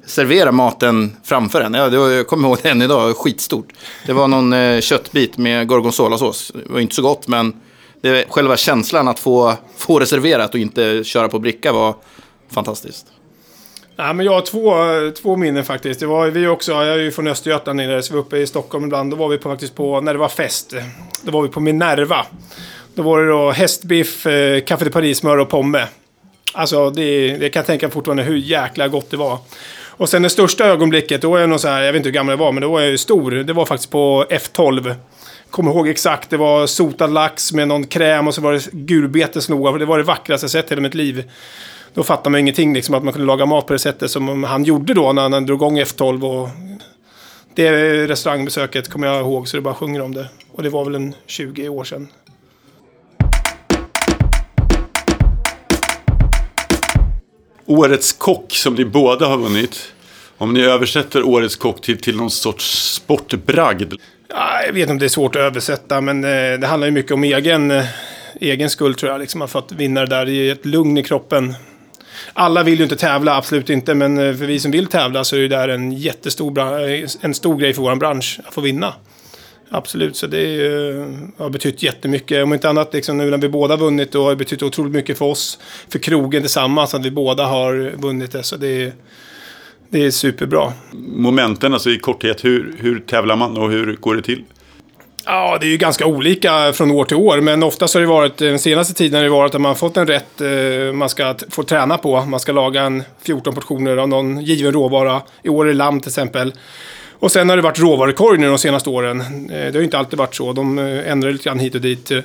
servera 0.05 0.51
maten 0.51 1.17
framför 1.23 1.61
en. 1.61 1.73
Ja, 1.73 1.89
det 1.89 1.97
var, 1.97 2.09
jag 2.09 2.27
kommer 2.27 2.47
ihåg 2.47 2.57
det 2.61 2.69
än 2.69 2.81
idag, 2.81 3.17
skitstort. 3.17 3.67
Det 4.05 4.13
var 4.13 4.27
någon 4.27 4.53
eh, 4.53 4.81
köttbit 4.81 5.37
med 5.37 5.67
gorgonzolasås. 5.67 6.51
Det 6.65 6.73
var 6.73 6.79
inte 6.79 6.95
så 6.95 7.01
gott 7.01 7.27
men 7.27 7.53
det, 8.01 8.25
själva 8.29 8.57
känslan 8.57 9.07
att 9.07 9.19
få, 9.19 9.53
få 9.77 9.99
reserverat 9.99 10.53
och 10.53 10.59
inte 10.59 11.03
köra 11.03 11.29
på 11.29 11.39
bricka 11.39 11.73
var 11.73 11.95
fantastiskt. 12.51 13.05
Ja, 14.03 14.13
men 14.13 14.25
jag 14.25 14.33
har 14.33 14.41
två, 14.41 14.73
två 15.21 15.35
minnen 15.35 15.63
faktiskt. 15.63 15.99
Det 15.99 16.05
var 16.05 16.27
vi 16.27 16.47
också, 16.47 16.71
jag 16.71 16.87
är 16.87 16.97
ju 16.97 17.11
från 17.11 17.27
Östergötland 17.27 17.77
nere, 17.77 18.03
så 18.03 18.13
vi 18.13 18.15
var 18.17 18.25
uppe 18.25 18.37
i 18.37 18.47
Stockholm 18.47 18.85
ibland. 18.85 19.11
Då 19.11 19.17
var 19.17 19.27
vi 19.27 19.37
på, 19.37 19.49
faktiskt 19.49 19.75
på, 19.75 20.01
när 20.01 20.13
det 20.13 20.19
var 20.19 20.29
fest, 20.29 20.73
då 21.23 21.31
var 21.31 21.41
vi 21.41 21.49
på 21.49 21.59
Minerva. 21.59 22.25
Då 22.95 23.03
var 23.03 23.21
det 23.21 23.27
då 23.27 23.51
hästbiff, 23.51 24.25
eh, 24.25 24.61
Café 24.61 24.85
de 24.85 24.91
Paris-smör 24.91 25.37
och 25.37 25.49
pomme. 25.49 25.87
Alltså, 26.53 26.89
det, 26.89 27.37
det 27.37 27.49
kan 27.49 27.59
jag 27.59 27.67
tänka 27.67 27.89
fortfarande 27.89 28.23
hur 28.23 28.37
jäkla 28.37 28.87
gott 28.87 29.09
det 29.09 29.17
var. 29.17 29.37
Och 29.87 30.09
sen 30.09 30.21
det 30.21 30.29
största 30.29 30.65
ögonblicket, 30.65 31.21
då 31.21 31.35
är 31.35 31.39
jag 31.39 31.49
nog 31.49 31.59
så 31.59 31.67
här, 31.67 31.81
jag 31.81 31.93
vet 31.93 31.99
inte 31.99 32.09
hur 32.09 32.13
gammal 32.13 32.33
jag 32.33 32.37
var, 32.37 32.51
men 32.51 32.61
då 32.61 32.71
var 32.71 32.81
jag 32.81 32.89
ju 32.89 32.97
stor. 32.97 33.31
Det 33.31 33.53
var 33.53 33.65
faktiskt 33.65 33.91
på 33.91 34.25
F12. 34.29 34.95
Kommer 35.51 35.71
ihåg 35.71 35.87
exakt, 35.87 36.29
det 36.29 36.37
var 36.37 36.67
sotad 36.67 37.07
lax 37.07 37.53
med 37.53 37.67
någon 37.67 37.87
kräm 37.87 38.27
och 38.27 38.35
så 38.35 38.41
var 38.41 38.53
det 38.53 38.71
gulbetesnoga. 38.71 39.77
Det 39.77 39.85
var 39.85 39.97
det 39.97 40.03
vackraste 40.03 40.43
jag 40.43 40.51
sett 40.51 40.65
i 40.65 40.69
hela 40.69 40.81
mitt 40.81 40.93
liv. 40.93 41.31
Då 41.93 42.03
fattade 42.03 42.29
man 42.29 42.39
ingenting, 42.39 42.73
liksom, 42.73 42.95
att 42.95 43.03
man 43.03 43.13
kunde 43.13 43.27
laga 43.27 43.45
mat 43.45 43.65
på 43.65 43.73
det 43.73 43.79
sättet 43.79 44.11
som 44.11 44.43
han 44.43 44.63
gjorde 44.63 44.93
då 44.93 45.13
när 45.13 45.29
han 45.29 45.45
drog 45.45 45.59
igång 45.59 45.79
F12. 45.79 46.41
Och 46.41 46.49
det 47.55 47.71
restaurangbesöket 48.07 48.89
kommer 48.89 49.07
jag 49.07 49.19
ihåg 49.19 49.47
så 49.47 49.57
det 49.57 49.61
bara 49.61 49.73
sjunger 49.73 50.01
om 50.01 50.13
det. 50.13 50.27
Och 50.53 50.63
det 50.63 50.69
var 50.69 50.85
väl 50.85 50.95
en 50.95 51.15
20 51.25 51.69
år 51.69 51.83
sedan. 51.83 52.07
Årets 57.65 58.13
kock 58.13 58.53
som 58.53 58.75
ni 58.75 58.85
båda 58.85 59.27
har 59.27 59.37
vunnit. 59.37 59.93
Om 60.37 60.53
ni 60.53 60.61
översätter 60.61 61.23
Årets 61.23 61.55
kock 61.55 61.81
till, 61.81 61.97
till 61.97 62.17
någon 62.17 62.31
sorts 62.31 62.93
sportbragd. 62.93 63.93
Ja, 64.33 64.63
jag 64.65 64.73
vet 64.73 64.81
inte 64.81 64.91
om 64.91 64.99
det 64.99 65.05
är 65.05 65.09
svårt 65.09 65.35
att 65.35 65.41
översätta, 65.41 66.01
men 66.01 66.23
eh, 66.23 66.59
det 66.59 66.67
handlar 66.67 66.87
ju 66.87 66.91
mycket 66.91 67.11
om 67.11 67.23
egen, 67.23 67.71
eh, 67.71 67.85
egen 68.41 68.69
skull 68.69 68.95
tror 68.95 69.11
jag. 69.11 69.21
Liksom, 69.21 69.47
för 69.47 69.59
att 69.59 69.71
vinna 69.71 70.01
det 70.01 70.07
där, 70.07 70.25
det 70.25 70.31
ger 70.31 70.51
ett 70.51 70.65
lugn 70.65 70.97
i 70.97 71.03
kroppen. 71.03 71.53
Alla 72.33 72.63
vill 72.63 72.77
ju 72.77 72.83
inte 72.83 72.95
tävla, 72.95 73.35
absolut 73.35 73.69
inte, 73.69 73.93
men 73.93 74.17
eh, 74.17 74.35
för 74.35 74.45
vi 74.45 74.59
som 74.59 74.71
vill 74.71 74.87
tävla 74.87 75.23
så 75.23 75.35
är 75.35 75.39
det 75.39 75.47
där 75.47 75.67
en 75.69 75.91
jättestor 75.91 76.59
en 77.21 77.33
stor 77.33 77.57
grej 77.57 77.73
för 77.73 77.81
vår 77.81 77.95
bransch 77.95 78.39
att 78.45 78.53
få 78.53 78.61
vinna. 78.61 78.93
Absolut, 79.69 80.15
så 80.15 80.27
det 80.27 80.39
är, 80.39 81.07
har 81.37 81.49
betytt 81.49 81.83
jättemycket. 81.83 82.43
Om 82.43 82.53
inte 82.53 82.69
annat, 82.69 82.93
liksom, 82.93 83.17
nu 83.17 83.29
när 83.29 83.37
vi 83.37 83.49
båda 83.49 83.75
vunnit, 83.75 84.11
då 84.11 84.23
har 84.23 84.29
det 84.29 84.35
betytt 84.35 84.63
otroligt 84.63 84.93
mycket 84.93 85.17
för 85.17 85.25
oss, 85.25 85.59
för 85.89 85.99
krogen 85.99 86.41
tillsammans, 86.41 86.93
att 86.93 87.05
vi 87.05 87.11
båda 87.11 87.45
har 87.45 87.93
vunnit 87.97 88.31
det. 88.31 88.43
Så 88.43 88.57
det 88.57 88.83
är, 88.83 88.93
det 89.91 90.05
är 90.05 90.11
superbra. 90.11 90.73
Momenten, 91.15 91.73
alltså 91.73 91.89
i 91.89 91.99
korthet, 91.99 92.43
hur, 92.43 92.75
hur 92.79 92.99
tävlar 92.99 93.35
man 93.35 93.57
och 93.57 93.71
hur 93.71 93.95
går 93.95 94.15
det 94.15 94.21
till? 94.21 94.43
Ja, 95.25 95.57
det 95.61 95.65
är 95.65 95.69
ju 95.69 95.77
ganska 95.77 96.05
olika 96.05 96.73
från 96.73 96.91
år 96.91 97.05
till 97.05 97.17
år, 97.17 97.41
men 97.41 97.63
oftast 97.63 97.93
har 97.93 98.01
det 98.01 98.07
varit, 98.07 98.37
den 98.37 98.59
senaste 98.59 98.93
tiden 98.93 99.15
har 99.15 99.23
det 99.23 99.29
varit 99.29 99.55
att 99.55 99.61
man 99.61 99.75
fått 99.75 99.97
en 99.97 100.07
rätt 100.07 100.41
eh, 100.41 100.93
man 100.93 101.09
ska 101.09 101.35
få 101.49 101.63
träna 101.63 101.97
på. 101.97 102.25
Man 102.25 102.39
ska 102.39 102.51
laga 102.51 102.81
en 102.81 103.03
14 103.21 103.55
portioner 103.55 103.97
av 103.97 104.09
någon 104.09 104.41
given 104.41 104.73
råvara. 104.73 105.21
I 105.43 105.49
år 105.49 105.65
är 105.65 105.67
det 105.67 105.73
lamm 105.77 105.99
till 105.99 106.09
exempel. 106.09 106.53
Och 107.21 107.31
sen 107.31 107.49
har 107.49 107.55
det 107.55 107.61
varit 107.61 107.79
råvarukorg 107.79 108.37
nu 108.37 108.47
de 108.47 108.57
senaste 108.57 108.89
åren. 108.89 109.21
Eh, 109.21 109.47
det 109.49 109.73
har 109.73 109.79
ju 109.79 109.83
inte 109.83 109.97
alltid 109.97 110.19
varit 110.19 110.35
så. 110.35 110.53
De 110.53 110.79
eh, 110.79 111.11
ändrar 111.11 111.31
lite 111.31 111.43
grann 111.43 111.59
hit 111.59 111.75
och 111.75 111.81
dit. 111.81 112.11
Eh. 112.11 112.19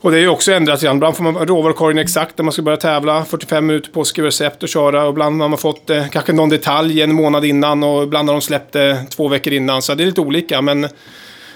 Och 0.00 0.10
det 0.10 0.16
är 0.16 0.20
ju 0.20 0.28
också 0.28 0.52
ändrats 0.52 0.82
igen. 0.82 0.96
Ibland 0.96 1.16
får 1.16 1.24
man 1.24 1.46
råvarukorgen 1.46 1.98
exakt 1.98 2.38
när 2.38 2.42
man 2.42 2.52
ska 2.52 2.62
börja 2.62 2.76
tävla. 2.76 3.24
45 3.24 3.66
minuter 3.66 3.90
på 3.90 4.00
att 4.00 4.06
skriva 4.06 4.28
recept 4.28 4.62
och 4.62 4.68
köra. 4.68 5.04
Och 5.04 5.10
ibland 5.10 5.40
har 5.40 5.48
man 5.48 5.58
fått 5.58 5.90
eh, 5.90 6.08
kanske 6.08 6.32
någon 6.32 6.48
detalj 6.48 7.02
en 7.02 7.14
månad 7.14 7.44
innan 7.44 7.82
och 7.82 8.02
ibland 8.02 8.28
har 8.28 8.34
de 8.34 8.40
släppt 8.40 8.72
det 8.72 9.06
två 9.10 9.28
veckor 9.28 9.52
innan. 9.52 9.82
Så 9.82 9.94
det 9.94 10.04
är 10.04 10.06
lite 10.06 10.20
olika. 10.20 10.62
Men 10.62 10.88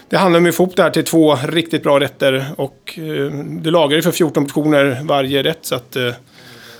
det 0.08 0.16
handlar 0.16 0.40
om 0.40 0.46
att 0.46 0.54
få 0.54 0.62
ihop 0.62 0.76
det 0.76 0.82
här 0.82 0.90
till 0.90 1.04
två 1.04 1.38
riktigt 1.48 1.82
bra 1.82 2.00
rätter. 2.00 2.46
Och 2.56 2.98
eh, 2.98 3.32
du 3.60 3.70
lagar 3.70 3.96
ju 3.96 4.02
för 4.02 4.12
14 4.12 4.44
portioner 4.44 5.00
varje 5.02 5.42
rätt. 5.42 5.58
Så 5.62 5.74
att 5.74 5.96
eh, 5.96 6.12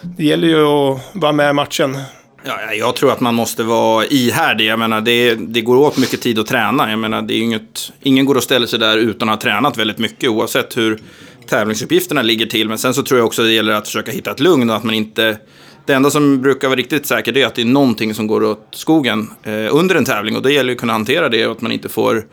det 0.00 0.24
gäller 0.24 0.48
ju 0.48 0.66
att 0.66 1.00
vara 1.12 1.32
med 1.32 1.50
i 1.50 1.52
matchen. 1.52 1.98
Ja, 2.44 2.74
jag 2.74 2.96
tror 2.96 3.12
att 3.12 3.20
man 3.20 3.34
måste 3.34 3.62
vara 3.62 4.06
ihärdig. 4.06 4.64
Jag 4.64 4.78
menar, 4.78 5.00
det, 5.00 5.34
det 5.34 5.60
går 5.60 5.76
åt 5.76 5.96
mycket 5.96 6.20
tid 6.20 6.38
att 6.38 6.46
träna. 6.46 6.90
Jag 6.90 6.98
menar, 6.98 7.22
det 7.22 7.34
är 7.34 7.40
inget, 7.40 7.92
ingen 8.02 8.26
går 8.26 8.34
och 8.34 8.42
ställer 8.42 8.66
sig 8.66 8.78
där 8.78 8.98
utan 8.98 9.28
att 9.28 9.42
ha 9.42 9.50
tränat 9.50 9.76
väldigt 9.76 9.98
mycket 9.98 10.30
oavsett 10.30 10.76
hur 10.76 10.98
tävlingsuppgifterna 11.46 12.22
ligger 12.22 12.46
till. 12.46 12.68
Men 12.68 12.78
sen 12.78 12.94
så 12.94 13.02
tror 13.02 13.18
jag 13.18 13.26
också 13.26 13.42
att 13.42 13.48
det 13.48 13.52
gäller 13.52 13.72
att 13.72 13.86
försöka 13.86 14.10
hitta 14.10 14.30
ett 14.30 14.40
lugn 14.40 14.70
och 14.70 14.76
att 14.76 14.84
man 14.84 14.94
inte... 14.94 15.38
Det 15.86 15.94
enda 15.94 16.10
som 16.10 16.42
brukar 16.42 16.68
vara 16.68 16.78
riktigt 16.78 17.06
säkert 17.06 17.36
är 17.36 17.46
att 17.46 17.54
det 17.54 17.62
är 17.62 17.66
någonting 17.66 18.14
som 18.14 18.26
går 18.26 18.44
åt 18.44 18.68
skogen 18.70 19.30
eh, 19.42 19.74
under 19.74 19.94
en 19.94 20.04
tävling. 20.04 20.36
Och 20.36 20.42
det 20.42 20.52
gäller 20.52 20.72
att 20.72 20.78
kunna 20.78 20.92
hantera 20.92 21.28
det 21.28 21.46
och 21.46 21.52
att 21.52 21.60
man 21.60 21.72
inte 21.72 21.88
får... 21.88 22.26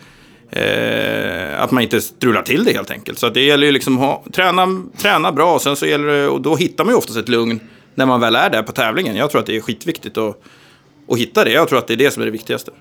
Eh, 0.52 1.62
att 1.62 1.72
man 1.72 1.84
inte 1.84 2.02
strular 2.02 2.42
till 2.42 2.64
det 2.64 2.74
helt 2.74 2.92
enkelt. 2.92 3.20
Så 3.20 3.30
det 3.30 3.42
gäller 3.42 3.68
ju 3.68 3.72
liksom 3.74 4.04
att 4.04 4.34
träna, 4.34 4.82
träna 4.98 5.32
bra 5.32 5.54
och 5.54 5.62
sen 5.62 5.76
så 5.76 5.86
gäller 5.86 6.08
det, 6.08 6.28
och 6.28 6.42
då 6.42 6.56
hittar 6.56 6.86
man 6.86 6.94
ju 6.94 6.98
oftast 6.98 7.18
ett 7.18 7.30
lugn 7.30 7.60
när 7.96 8.06
man 8.06 8.20
väl 8.20 8.36
är 8.36 8.50
där 8.50 8.64
på 8.64 8.72
tävlingen. 8.72 9.16
Jag 9.16 9.32
tror 9.32 9.42
att 9.42 9.48
det 9.48 9.56
är 9.56 9.62
skitviktigt 9.62 10.18
att, 10.18 10.42
att 11.12 11.18
hitta 11.18 11.44
det. 11.44 11.52
Jag 11.52 11.70
tror 11.70 11.80
att 11.80 11.88
det 11.88 11.94
är 11.94 11.98
det 11.98 12.12
som 12.12 12.22
är 12.22 12.26
det 12.26 12.32
viktigaste. 12.32 12.72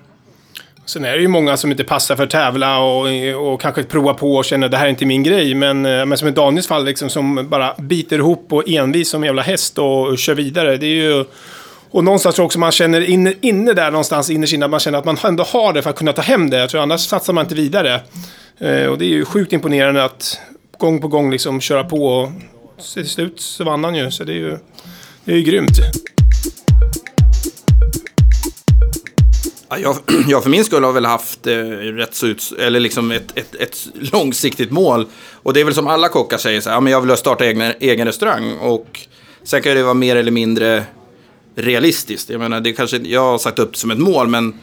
Sen 0.85 1.05
är 1.05 1.11
det 1.11 1.21
ju 1.21 1.27
många 1.27 1.57
som 1.57 1.71
inte 1.71 1.83
passar 1.83 2.15
för 2.15 2.23
att 2.23 2.29
tävla 2.29 2.79
och, 2.79 3.07
och 3.35 3.61
kanske 3.61 3.83
prova 3.83 4.13
på 4.13 4.35
och 4.35 4.45
känner 4.45 4.65
att 4.65 4.71
det 4.71 4.77
här 4.77 4.85
är 4.85 4.89
inte 4.89 5.05
min 5.05 5.23
grej. 5.23 5.55
Men, 5.55 5.85
eh, 5.85 6.05
men 6.05 6.17
som 6.17 6.27
i 6.27 6.31
Daniels 6.31 6.67
fall, 6.67 6.85
liksom, 6.85 7.09
som 7.09 7.49
bara 7.49 7.75
biter 7.77 8.17
ihop 8.17 8.53
och 8.53 8.69
envis 8.69 9.09
som 9.09 9.23
en 9.23 9.27
jävla 9.27 9.41
häst 9.41 9.77
och 9.77 10.17
kör 10.17 10.35
vidare. 10.35 10.77
Det 10.77 10.85
är 10.85 10.95
ju... 10.95 11.25
Och 11.91 12.03
någonstans 12.03 12.35
tror 12.35 12.43
jag 12.43 12.45
också 12.45 12.59
man 12.59 12.71
känner 12.71 13.01
inne, 13.01 13.33
inne 13.41 13.73
där 13.73 13.91
någonstans 13.91 14.29
innerst 14.29 14.53
inne 14.53 14.65
att 14.65 14.71
man 14.71 14.79
känner 14.79 14.97
att 14.97 15.05
man 15.05 15.17
ändå 15.23 15.43
har 15.43 15.73
det 15.73 15.81
för 15.81 15.89
att 15.89 15.95
kunna 15.95 16.13
ta 16.13 16.21
hem 16.21 16.49
det. 16.49 16.57
Jag 16.57 16.69
tror 16.69 16.81
annars 16.81 17.01
satsar 17.01 17.33
man 17.33 17.45
inte 17.45 17.55
vidare. 17.55 18.01
Eh, 18.57 18.85
och 18.85 18.97
det 18.97 19.05
är 19.05 19.09
ju 19.09 19.25
sjukt 19.25 19.53
imponerande 19.53 20.03
att 20.03 20.39
gång 20.77 21.01
på 21.01 21.07
gång 21.07 21.31
liksom 21.31 21.61
köra 21.61 21.83
på 21.83 22.07
och 22.07 22.31
till 22.93 23.09
slut 23.09 23.39
så 23.39 23.63
vann 23.63 23.83
han 23.83 23.95
ju. 23.95 24.11
Så 24.11 24.23
det 24.23 24.31
är 24.31 24.35
ju, 24.35 24.57
det 25.25 25.31
är 25.31 25.35
ju 25.35 25.43
grymt. 25.43 25.79
Jag, 29.69 29.97
jag 30.27 30.43
för 30.43 30.49
min 30.49 30.65
skull 30.65 30.83
har 30.83 30.91
väl 30.91 31.05
haft 31.05 31.47
eh, 31.47 31.53
rätt 31.53 32.15
så 32.15 32.27
ut, 32.27 32.53
eller 32.59 32.79
liksom 32.79 33.11
ett, 33.11 33.37
ett, 33.37 33.55
ett 33.55 33.87
långsiktigt 33.93 34.71
mål. 34.71 35.07
Och 35.33 35.53
det 35.53 35.59
är 35.59 35.65
väl 35.65 35.73
som 35.73 35.87
alla 35.87 36.09
kockar 36.09 36.37
säger 36.37 36.61
så 36.61 36.69
här, 36.69 36.77
ja, 36.77 36.79
men 36.79 36.91
jag 36.91 37.01
vill 37.01 37.17
starta 37.17 37.45
egen, 37.45 37.73
egen 37.79 38.07
restaurang. 38.07 38.57
Och 38.57 38.99
sen 39.43 39.61
kan 39.61 39.75
det 39.75 39.83
vara 39.83 39.93
mer 39.93 40.15
eller 40.15 40.31
mindre 40.31 40.83
realistiskt. 41.55 42.29
Jag 42.29 42.39
menar, 42.39 42.61
det 42.61 42.73
kanske, 42.73 42.97
jag 42.97 43.21
har 43.21 43.37
sagt 43.37 43.59
upp 43.59 43.73
det 43.73 43.79
som 43.79 43.91
ett 43.91 43.99
mål, 43.99 44.27
men 44.27 44.53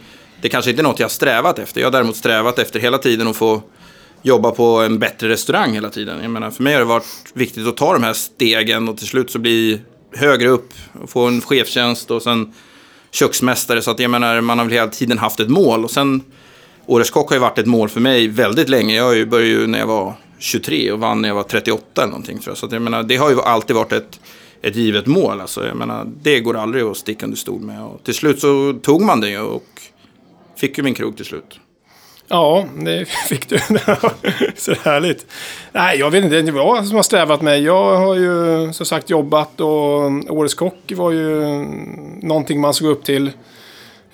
det 0.40 0.48
kanske 0.48 0.70
inte 0.70 0.82
är 0.82 0.84
något 0.84 0.98
jag 0.98 1.04
har 1.04 1.10
strävat 1.10 1.58
efter. 1.58 1.80
Jag 1.80 1.86
har 1.86 1.92
däremot 1.92 2.16
strävat 2.16 2.58
efter 2.58 2.80
hela 2.80 2.98
tiden 2.98 3.28
att 3.28 3.36
få 3.36 3.62
jobba 4.22 4.50
på 4.50 4.64
en 4.64 4.98
bättre 4.98 5.28
restaurang 5.28 5.72
hela 5.72 5.90
tiden. 5.90 6.18
Jag 6.22 6.30
menar, 6.30 6.50
för 6.50 6.62
mig 6.62 6.72
har 6.72 6.80
det 6.80 6.86
varit 6.86 7.06
viktigt 7.34 7.66
att 7.66 7.76
ta 7.76 7.92
de 7.92 8.02
här 8.02 8.12
stegen 8.12 8.88
och 8.88 8.98
till 8.98 9.06
slut 9.06 9.30
så 9.30 9.38
blir 9.38 9.80
högre 10.14 10.48
upp 10.48 10.72
och 11.02 11.10
få 11.10 11.26
en 11.26 11.40
chefstjänst 11.40 12.10
och 12.10 12.22
sen 12.22 12.52
köksmästare. 13.10 13.82
Så 13.82 13.90
att 13.90 13.98
jag 13.98 14.10
menar, 14.10 14.40
man 14.40 14.58
har 14.58 14.64
väl 14.64 14.74
hela 14.74 14.88
tiden 14.88 15.18
haft 15.18 15.40
ett 15.40 15.48
mål. 15.48 15.84
Och 15.84 15.90
sen, 15.90 16.22
Årets 16.86 17.10
Kock 17.10 17.28
har 17.28 17.36
ju 17.36 17.40
varit 17.40 17.58
ett 17.58 17.66
mål 17.66 17.88
för 17.88 18.00
mig 18.00 18.28
väldigt 18.28 18.68
länge. 18.68 18.96
Jag 18.96 19.28
började 19.28 19.50
ju 19.50 19.66
när 19.66 19.78
jag 19.78 19.86
var 19.86 20.14
23 20.38 20.92
och 20.92 20.98
vann 20.98 21.22
när 21.22 21.28
jag 21.28 21.34
var 21.34 21.42
38 21.42 22.02
eller 22.02 22.10
någonting 22.10 22.38
tror 22.38 22.50
jag. 22.50 22.58
Så 22.58 22.66
att 22.66 22.72
jag 22.72 22.82
menar, 22.82 23.02
det 23.02 23.16
har 23.16 23.30
ju 23.30 23.40
alltid 23.40 23.76
varit 23.76 23.92
ett, 23.92 24.20
ett 24.62 24.76
givet 24.76 25.06
mål. 25.06 25.40
Alltså, 25.40 25.66
jag 25.66 25.76
menar, 25.76 26.06
det 26.22 26.40
går 26.40 26.56
aldrig 26.56 26.84
att 26.84 26.96
sticka 26.96 27.26
under 27.26 27.38
stol 27.38 27.60
med. 27.60 27.82
Och 27.82 28.04
till 28.04 28.14
slut 28.14 28.40
så 28.40 28.72
tog 28.82 29.02
man 29.02 29.20
det 29.20 29.38
och 29.38 29.66
fick 30.56 30.78
ju 30.78 30.84
min 30.84 30.94
krog 30.94 31.16
till 31.16 31.26
slut. 31.26 31.60
Ja, 32.32 32.66
det 32.76 33.08
fick 33.08 33.48
du. 33.48 33.58
så 34.56 34.74
härligt. 34.82 35.26
Nej, 35.72 35.98
jag 35.98 36.10
vet 36.10 36.24
inte. 36.24 36.42
Det 36.42 36.52
var 36.52 36.76
jag 36.76 36.86
som 36.86 36.96
har 36.96 37.02
strävat 37.02 37.42
med. 37.42 37.60
Jag 37.60 37.96
har 37.96 38.14
ju 38.14 38.72
som 38.72 38.86
sagt 38.86 39.10
jobbat 39.10 39.60
och 39.60 40.04
Årets 40.28 40.54
Kock 40.54 40.92
var 40.96 41.10
ju 41.10 41.40
någonting 42.22 42.60
man 42.60 42.74
såg 42.74 42.88
upp 42.88 43.04
till. 43.04 43.30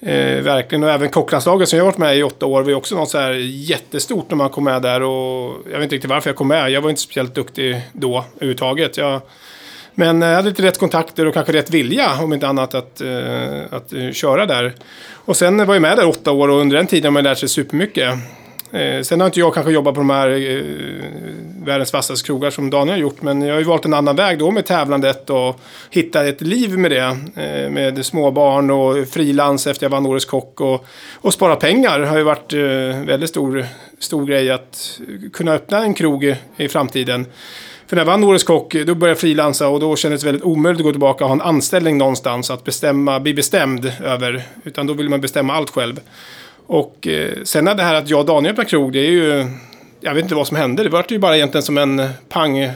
Eh, 0.01 0.43
verkligen. 0.43 0.85
Och 0.85 0.91
även 0.91 1.09
kocklandslaget 1.09 1.69
som 1.69 1.77
jag 1.77 1.85
har 1.85 1.91
varit 1.91 1.99
med 1.99 2.19
i 2.19 2.23
åtta 2.23 2.47
år 2.47 2.63
var 2.63 2.69
ju 2.69 2.75
också 2.75 2.95
något 2.95 3.11
så 3.11 3.19
här 3.19 3.33
jättestort 3.41 4.31
när 4.31 4.37
man 4.37 4.51
kom 4.51 4.65
med 4.65 4.83
där. 4.83 5.03
Och 5.03 5.57
jag 5.65 5.79
vet 5.79 5.83
inte 5.83 5.95
riktigt 5.95 6.11
varför 6.11 6.31
jag 6.31 6.37
kom 6.37 6.49
med. 6.49 6.71
Jag 6.71 6.81
var 6.81 6.91
inte 6.91 7.03
speciellt 7.03 7.35
duktig 7.35 7.81
då 7.93 8.25
överhuvudtaget. 8.37 8.97
Jag, 8.97 9.21
men 9.99 10.23
eh, 10.23 10.28
jag 10.28 10.37
hade 10.37 10.49
lite 10.49 10.62
rätt 10.62 10.78
kontakter 10.78 11.26
och 11.26 11.35
kanske 11.35 11.52
rätt 11.52 11.71
vilja, 11.71 12.23
om 12.23 12.33
inte 12.33 12.49
annat, 12.49 12.75
att, 12.75 13.00
eh, 13.00 13.61
att 13.71 13.93
eh, 13.93 14.11
köra 14.12 14.47
där. 14.47 14.75
Och 15.12 15.37
sen 15.37 15.67
var 15.67 15.75
jag 15.75 15.83
med 15.83 15.97
där 15.97 16.09
åtta 16.09 16.33
år 16.33 16.49
och 16.49 16.61
under 16.61 16.76
den 16.76 16.87
tiden 16.87 17.05
har 17.05 17.11
man 17.11 17.25
lärt 17.25 17.38
sig 17.38 17.49
supermycket. 17.49 18.14
Eh, 18.73 19.02
sen 19.02 19.21
har 19.21 19.26
inte 19.26 19.40
jag 19.40 19.55
kanske 19.55 19.73
jobbat 19.73 19.95
på 19.95 20.00
de 20.00 20.11
här 20.11 20.28
eh, 20.28 20.62
världens 21.64 21.93
vassaste 21.93 22.26
krogar 22.26 22.50
som 22.50 22.71
Daniel 22.71 22.95
har 22.95 23.02
gjort. 23.02 23.23
Men 23.23 23.43
jag 23.43 23.55
har 23.55 23.59
ju 23.59 23.64
valt 23.64 23.85
en 23.85 23.95
annan 23.95 24.17
väg 24.17 24.38
då 24.38 24.50
med 24.50 24.67
tävlandet 24.67 25.31
och 25.31 25.61
hittat 25.90 26.26
ett 26.26 26.40
liv 26.40 26.78
med 26.78 26.90
det. 26.90 27.19
Eh, 27.37 27.71
med 27.71 28.07
småbarn 28.07 28.71
och 28.71 29.09
frilans 29.09 29.67
efter 29.67 29.85
jag 29.85 29.90
vann 29.90 30.07
Årets 30.07 30.25
Kock. 30.25 30.61
Och, 30.61 30.87
och 31.14 31.33
spara 31.33 31.57
pengar 31.57 32.00
har 32.00 32.19
ju 32.19 32.25
varit 32.25 32.52
eh, 32.52 32.61
väldigt 33.07 33.31
stor, 33.31 33.67
stor 33.99 34.26
grej 34.26 34.50
att 34.50 35.00
kunna 35.33 35.52
öppna 35.52 35.83
en 35.83 35.95
krog 35.95 36.37
i 36.57 36.69
framtiden. 36.69 37.26
För 37.88 37.97
när 37.97 38.00
jag 38.00 38.07
vann 38.07 38.25
Årets 38.25 38.45
Kock, 38.45 38.73
då 38.75 38.95
började 38.95 39.11
jag 39.11 39.18
frilansa 39.18 39.68
och 39.68 39.80
då 39.80 39.97
kändes 39.97 40.21
det 40.21 40.26
väldigt 40.26 40.45
omöjligt 40.45 40.80
att 40.80 40.85
gå 40.85 40.90
tillbaka 40.90 41.25
och 41.25 41.30
ha 41.30 41.35
en 41.35 41.42
anställning 41.42 41.99
någonstans 41.99 42.50
att 42.50 42.64
bestämma, 42.64 43.21
bli 43.21 43.35
bestämd 43.35 43.92
över. 44.04 44.42
Utan 44.64 44.87
då 44.87 44.92
vill 44.92 45.09
man 45.09 45.21
bestämma 45.21 45.54
allt 45.54 45.71
själv. 45.71 46.00
Och 46.66 47.09
eh, 47.09 47.33
sen 47.45 47.64
det 47.64 47.83
här 47.83 47.95
att 47.95 48.09
jag 48.09 48.21
och 48.21 48.26
Daniel 48.26 48.50
öppnade 48.50 48.71
krog, 48.71 48.92
det 48.92 48.99
är 48.99 49.11
ju... 49.11 49.47
Jag 50.00 50.14
vet 50.14 50.23
inte 50.23 50.35
vad 50.35 50.47
som 50.47 50.57
hände. 50.57 50.83
Det 50.83 50.88
var 50.88 51.04
ju 51.09 51.18
bara 51.18 51.37
egentligen 51.37 51.62
som 51.62 51.78
en 51.78 52.09
pang. 52.28 52.71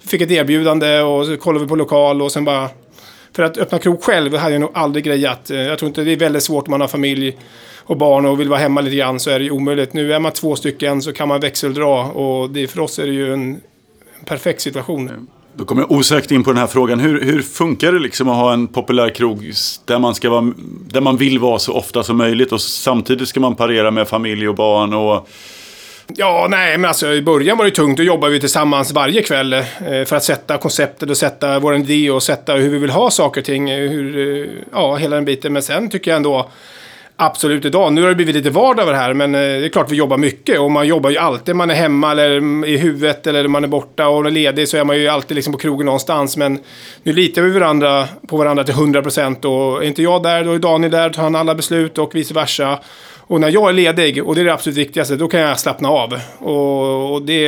Fick 0.00 0.20
ett 0.20 0.30
erbjudande 0.30 1.00
och 1.00 1.26
så 1.26 1.36
kollade 1.36 1.64
vi 1.64 1.68
på 1.68 1.76
lokal 1.76 2.22
och 2.22 2.32
sen 2.32 2.44
bara... 2.44 2.68
För 3.32 3.42
att 3.42 3.58
öppna 3.58 3.78
krog 3.78 4.02
själv 4.02 4.36
hade 4.36 4.52
jag 4.52 4.60
nog 4.60 4.70
aldrig 4.74 5.04
grejat. 5.04 5.50
Eh, 5.50 5.56
jag 5.56 5.78
tror 5.78 5.88
inte 5.88 6.04
det 6.04 6.12
är 6.12 6.16
väldigt 6.16 6.42
svårt 6.42 6.68
om 6.68 6.70
man 6.70 6.80
har 6.80 6.88
familj 6.88 7.36
och 7.76 7.96
barn 7.96 8.26
och 8.26 8.40
vill 8.40 8.48
vara 8.48 8.60
hemma 8.60 8.80
lite 8.80 8.96
grann 8.96 9.20
så 9.20 9.30
är 9.30 9.38
det 9.38 9.44
ju 9.44 9.50
omöjligt. 9.50 9.92
Nu 9.92 10.12
är 10.12 10.18
man 10.18 10.32
två 10.32 10.56
stycken 10.56 11.02
så 11.02 11.12
kan 11.12 11.28
man 11.28 11.40
växeldra 11.40 12.04
och 12.04 12.50
det, 12.50 12.66
för 12.66 12.80
oss 12.80 12.98
är 12.98 13.06
det 13.06 13.12
ju 13.12 13.32
en 13.32 13.60
perfekt 14.28 14.60
situation. 14.60 15.28
Då 15.54 15.64
kommer 15.64 15.82
jag 15.82 15.92
osökt 15.92 16.30
in 16.30 16.44
på 16.44 16.50
den 16.50 16.60
här 16.60 16.66
frågan. 16.66 17.00
Hur, 17.00 17.20
hur 17.20 17.42
funkar 17.42 17.92
det 17.92 17.98
liksom 17.98 18.28
att 18.28 18.36
ha 18.36 18.52
en 18.52 18.66
populär 18.66 19.10
krog 19.10 19.52
där 19.84 19.98
man, 19.98 20.14
ska 20.14 20.30
vara, 20.30 20.52
där 20.92 21.00
man 21.00 21.16
vill 21.16 21.38
vara 21.38 21.58
så 21.58 21.72
ofta 21.72 22.02
som 22.02 22.16
möjligt 22.16 22.52
och 22.52 22.60
samtidigt 22.60 23.28
ska 23.28 23.40
man 23.40 23.54
parera 23.54 23.90
med 23.90 24.08
familj 24.08 24.48
och 24.48 24.54
barn 24.54 24.94
och 24.94 25.28
Ja, 26.16 26.46
nej, 26.50 26.78
men 26.78 26.88
alltså 26.88 27.12
i 27.12 27.22
början 27.22 27.58
var 27.58 27.64
det 27.64 27.70
tungt. 27.70 27.96
Då 27.96 28.02
jobbade 28.02 28.32
vi 28.32 28.40
tillsammans 28.40 28.92
varje 28.92 29.22
kväll 29.22 29.52
eh, 29.52 29.62
för 30.06 30.14
att 30.14 30.24
sätta 30.24 30.58
konceptet 30.58 31.10
och 31.10 31.16
sätta 31.16 31.58
vår 31.58 31.76
idé 31.76 32.10
och 32.10 32.22
sätta 32.22 32.54
hur 32.54 32.70
vi 32.70 32.78
vill 32.78 32.90
ha 32.90 33.10
saker 33.10 33.40
och 33.40 33.44
ting. 33.44 33.72
Hur, 33.72 34.18
eh, 34.18 34.50
ja, 34.72 34.96
hela 34.96 35.16
den 35.16 35.24
biten. 35.24 35.52
Men 35.52 35.62
sen 35.62 35.90
tycker 35.90 36.10
jag 36.10 36.16
ändå 36.16 36.50
Absolut 37.20 37.64
idag. 37.64 37.92
Nu 37.92 38.02
har 38.02 38.08
det 38.08 38.14
blivit 38.14 38.34
lite 38.34 38.50
vardag 38.50 38.86
av 38.86 38.92
det 38.92 38.98
här, 38.98 39.14
men 39.14 39.34
eh, 39.34 39.40
det 39.40 39.64
är 39.64 39.68
klart 39.68 39.90
vi 39.90 39.96
jobbar 39.96 40.16
mycket. 40.18 40.60
Och 40.60 40.70
man 40.70 40.86
jobbar 40.86 41.10
ju 41.10 41.18
alltid. 41.18 41.56
Man 41.56 41.70
är 41.70 41.74
hemma 41.74 42.10
eller 42.12 42.36
mm, 42.36 42.64
i 42.64 42.76
huvudet 42.76 43.26
eller 43.26 43.48
man 43.48 43.64
är 43.64 43.68
borta 43.68 44.08
och 44.08 44.26
är 44.26 44.30
ledig 44.30 44.68
så 44.68 44.76
är 44.76 44.84
man 44.84 44.98
ju 44.98 45.08
alltid 45.08 45.34
liksom 45.34 45.52
på 45.52 45.58
krogen 45.58 45.86
någonstans. 45.86 46.36
Men 46.36 46.58
nu 47.02 47.12
litar 47.12 47.42
vi 47.42 47.50
varandra, 47.50 48.08
på 48.28 48.36
varandra 48.36 48.64
till 48.64 48.74
100% 48.74 49.44
och 49.44 49.82
är 49.82 49.86
inte 49.86 50.02
jag 50.02 50.22
där, 50.22 50.44
då 50.44 50.52
är 50.52 50.58
Daniel 50.58 50.92
där, 50.92 51.10
tar 51.10 51.22
han 51.22 51.34
alla 51.34 51.54
beslut 51.54 51.98
och 51.98 52.14
vice 52.14 52.34
versa. 52.34 52.78
Och 53.28 53.40
när 53.40 53.50
jag 53.50 53.68
är 53.68 53.72
ledig, 53.72 54.26
och 54.26 54.34
det 54.34 54.40
är 54.40 54.44
det 54.44 54.52
absolut 54.52 54.78
viktigaste, 54.78 55.16
då 55.16 55.28
kan 55.28 55.40
jag 55.40 55.60
slappna 55.60 55.88
av. 55.88 56.20
Och, 56.38 57.14
och 57.14 57.22
det 57.22 57.46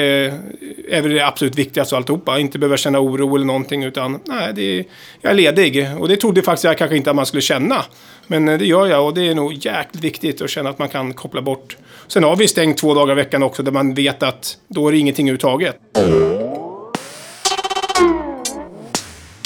är 0.91 1.03
väl 1.03 1.13
det 1.13 1.27
absolut 1.27 1.59
viktigaste 1.59 1.95
av 1.95 1.97
alltihopa. 1.97 2.39
Inte 2.39 2.59
behöva 2.59 2.77
känna 2.77 3.01
oro 3.01 3.37
eller 3.37 3.47
någonting, 3.47 3.85
utan 3.85 4.21
nej, 4.25 4.53
det 4.55 4.63
är, 4.79 4.85
jag 5.21 5.31
är 5.31 5.35
ledig. 5.35 5.89
Och 5.99 6.09
det 6.09 6.17
trodde 6.17 6.43
faktiskt 6.43 6.65
jag 6.65 6.79
kanske 6.79 6.97
inte 6.97 7.11
att 7.11 7.17
man 7.17 7.27
skulle 7.27 7.41
känna. 7.41 7.85
Men 8.27 8.49
eh, 8.49 8.59
det 8.59 8.67
gör 8.67 8.87
jag 8.87 9.07
och 9.07 9.15
det 9.15 9.29
är 9.29 9.35
nog 9.35 9.53
jäkligt 9.53 10.05
viktigt 10.05 10.43
att 10.43 10.51
känna 10.51 10.71
att 10.71 10.79
man 10.79 10.89
kan 10.89 11.13
koppla 11.13 11.43
bort. 11.43 11.77
Sen 12.09 12.25
har 12.25 12.37
vi 12.37 12.49
stängt 12.49 12.79
två 12.79 12.95
dagar 12.95 13.13
i 13.13 13.17
veckan 13.17 13.43
också 13.43 13.63
där 13.63 13.73
man 13.73 13.95
vet 13.95 14.23
att 14.23 14.57
då 14.69 14.89
är 14.89 14.93
det 14.93 14.99
ingenting 14.99 15.29
överhuvudtaget. 15.29 15.77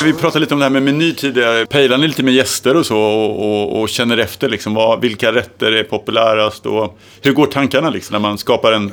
Vi 0.04 0.12
pratade 0.12 0.40
lite 0.40 0.54
om 0.54 0.60
det 0.60 0.64
här 0.64 0.70
med 0.70 0.82
meny 0.82 1.12
tidigare. 1.14 1.66
Pejlar 1.66 1.98
ni 1.98 2.06
lite 2.08 2.22
med 2.22 2.34
gäster 2.34 2.76
och 2.76 2.86
så 2.86 2.98
och, 2.98 3.40
och, 3.40 3.80
och 3.80 3.88
känner 3.88 4.18
efter 4.18 4.48
liksom 4.48 4.74
vad, 4.74 5.00
vilka 5.00 5.32
rätter 5.32 5.72
är 5.72 5.82
populärast 5.82 6.66
och 6.66 6.98
hur 7.22 7.32
går 7.32 7.46
tankarna 7.46 7.90
liksom 7.90 8.14
när 8.14 8.20
man 8.20 8.38
skapar 8.38 8.72
en 8.72 8.92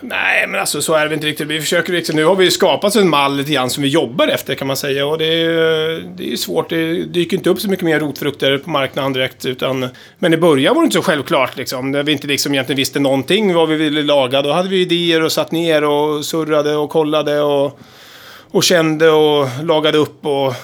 Nej, 0.00 0.46
men 0.46 0.60
alltså 0.60 0.82
så 0.82 0.94
är 0.94 1.08
det 1.08 1.14
inte 1.14 1.26
riktigt. 1.26 1.46
Vi 1.46 1.60
försöker 1.60 1.92
liksom, 1.92 2.16
nu 2.16 2.24
har 2.24 2.36
vi 2.36 2.50
skapat 2.50 2.96
en 2.96 3.08
mall 3.08 3.36
lite 3.36 3.52
grann 3.52 3.70
som 3.70 3.82
vi 3.82 3.88
jobbar 3.88 4.28
efter 4.28 4.54
kan 4.54 4.66
man 4.66 4.76
säga. 4.76 5.06
Och 5.06 5.18
det 5.18 5.42
är, 5.42 6.02
det 6.16 6.32
är 6.32 6.36
svårt. 6.36 6.68
Det 6.70 7.04
dyker 7.04 7.36
inte 7.36 7.50
upp 7.50 7.60
så 7.60 7.70
mycket 7.70 7.84
mer 7.84 8.00
rotfrukter 8.00 8.58
på 8.58 8.70
marknaden 8.70 9.12
direkt. 9.12 9.46
Utan, 9.46 9.88
men 10.18 10.34
i 10.34 10.36
början 10.36 10.74
var 10.74 10.82
det 10.82 10.84
inte 10.84 10.96
så 10.96 11.02
självklart 11.02 11.56
liksom. 11.56 11.90
När 11.90 12.02
vi 12.02 12.12
inte 12.12 12.26
liksom 12.26 12.54
egentligen 12.54 12.76
visste 12.76 13.00
någonting 13.00 13.54
vad 13.54 13.68
vi 13.68 13.76
ville 13.76 14.02
laga. 14.02 14.42
Då 14.42 14.52
hade 14.52 14.68
vi 14.68 14.80
idéer 14.80 15.22
och 15.22 15.32
satt 15.32 15.52
ner 15.52 15.84
och 15.84 16.24
surrade 16.24 16.76
och 16.76 16.90
kollade 16.90 17.40
och, 17.40 17.80
och 18.50 18.64
kände 18.64 19.10
och 19.10 19.48
lagade 19.62 19.98
upp. 19.98 20.26
Och, 20.26 20.54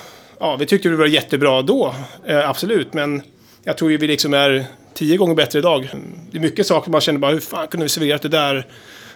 ja, 0.41 0.57
vi 0.57 0.67
tyckte 0.67 0.89
det 0.89 0.97
var 0.97 1.07
jättebra 1.07 1.63
då. 1.63 1.95
Eh, 2.27 2.49
absolut, 2.51 2.95
men 2.95 3.23
jag 3.65 3.79
tror 3.79 3.91
ju 3.91 3.97
vi 3.97 4.07
liksom 4.07 4.35
är 4.35 4.65
tio 4.95 5.17
gånger 5.17 5.35
bättre 5.35 5.59
idag. 5.59 5.89
Det 6.31 6.39
är 6.39 6.43
mycket 6.43 6.67
saker 6.67 6.91
man 6.91 7.01
känner 7.01 7.19
bara, 7.19 7.33
hur 7.33 7.41
fan 7.41 7.69
kunde 7.69 7.85
vi 7.85 7.89
serverat 7.89 8.23
det 8.23 8.29
där? 8.29 8.67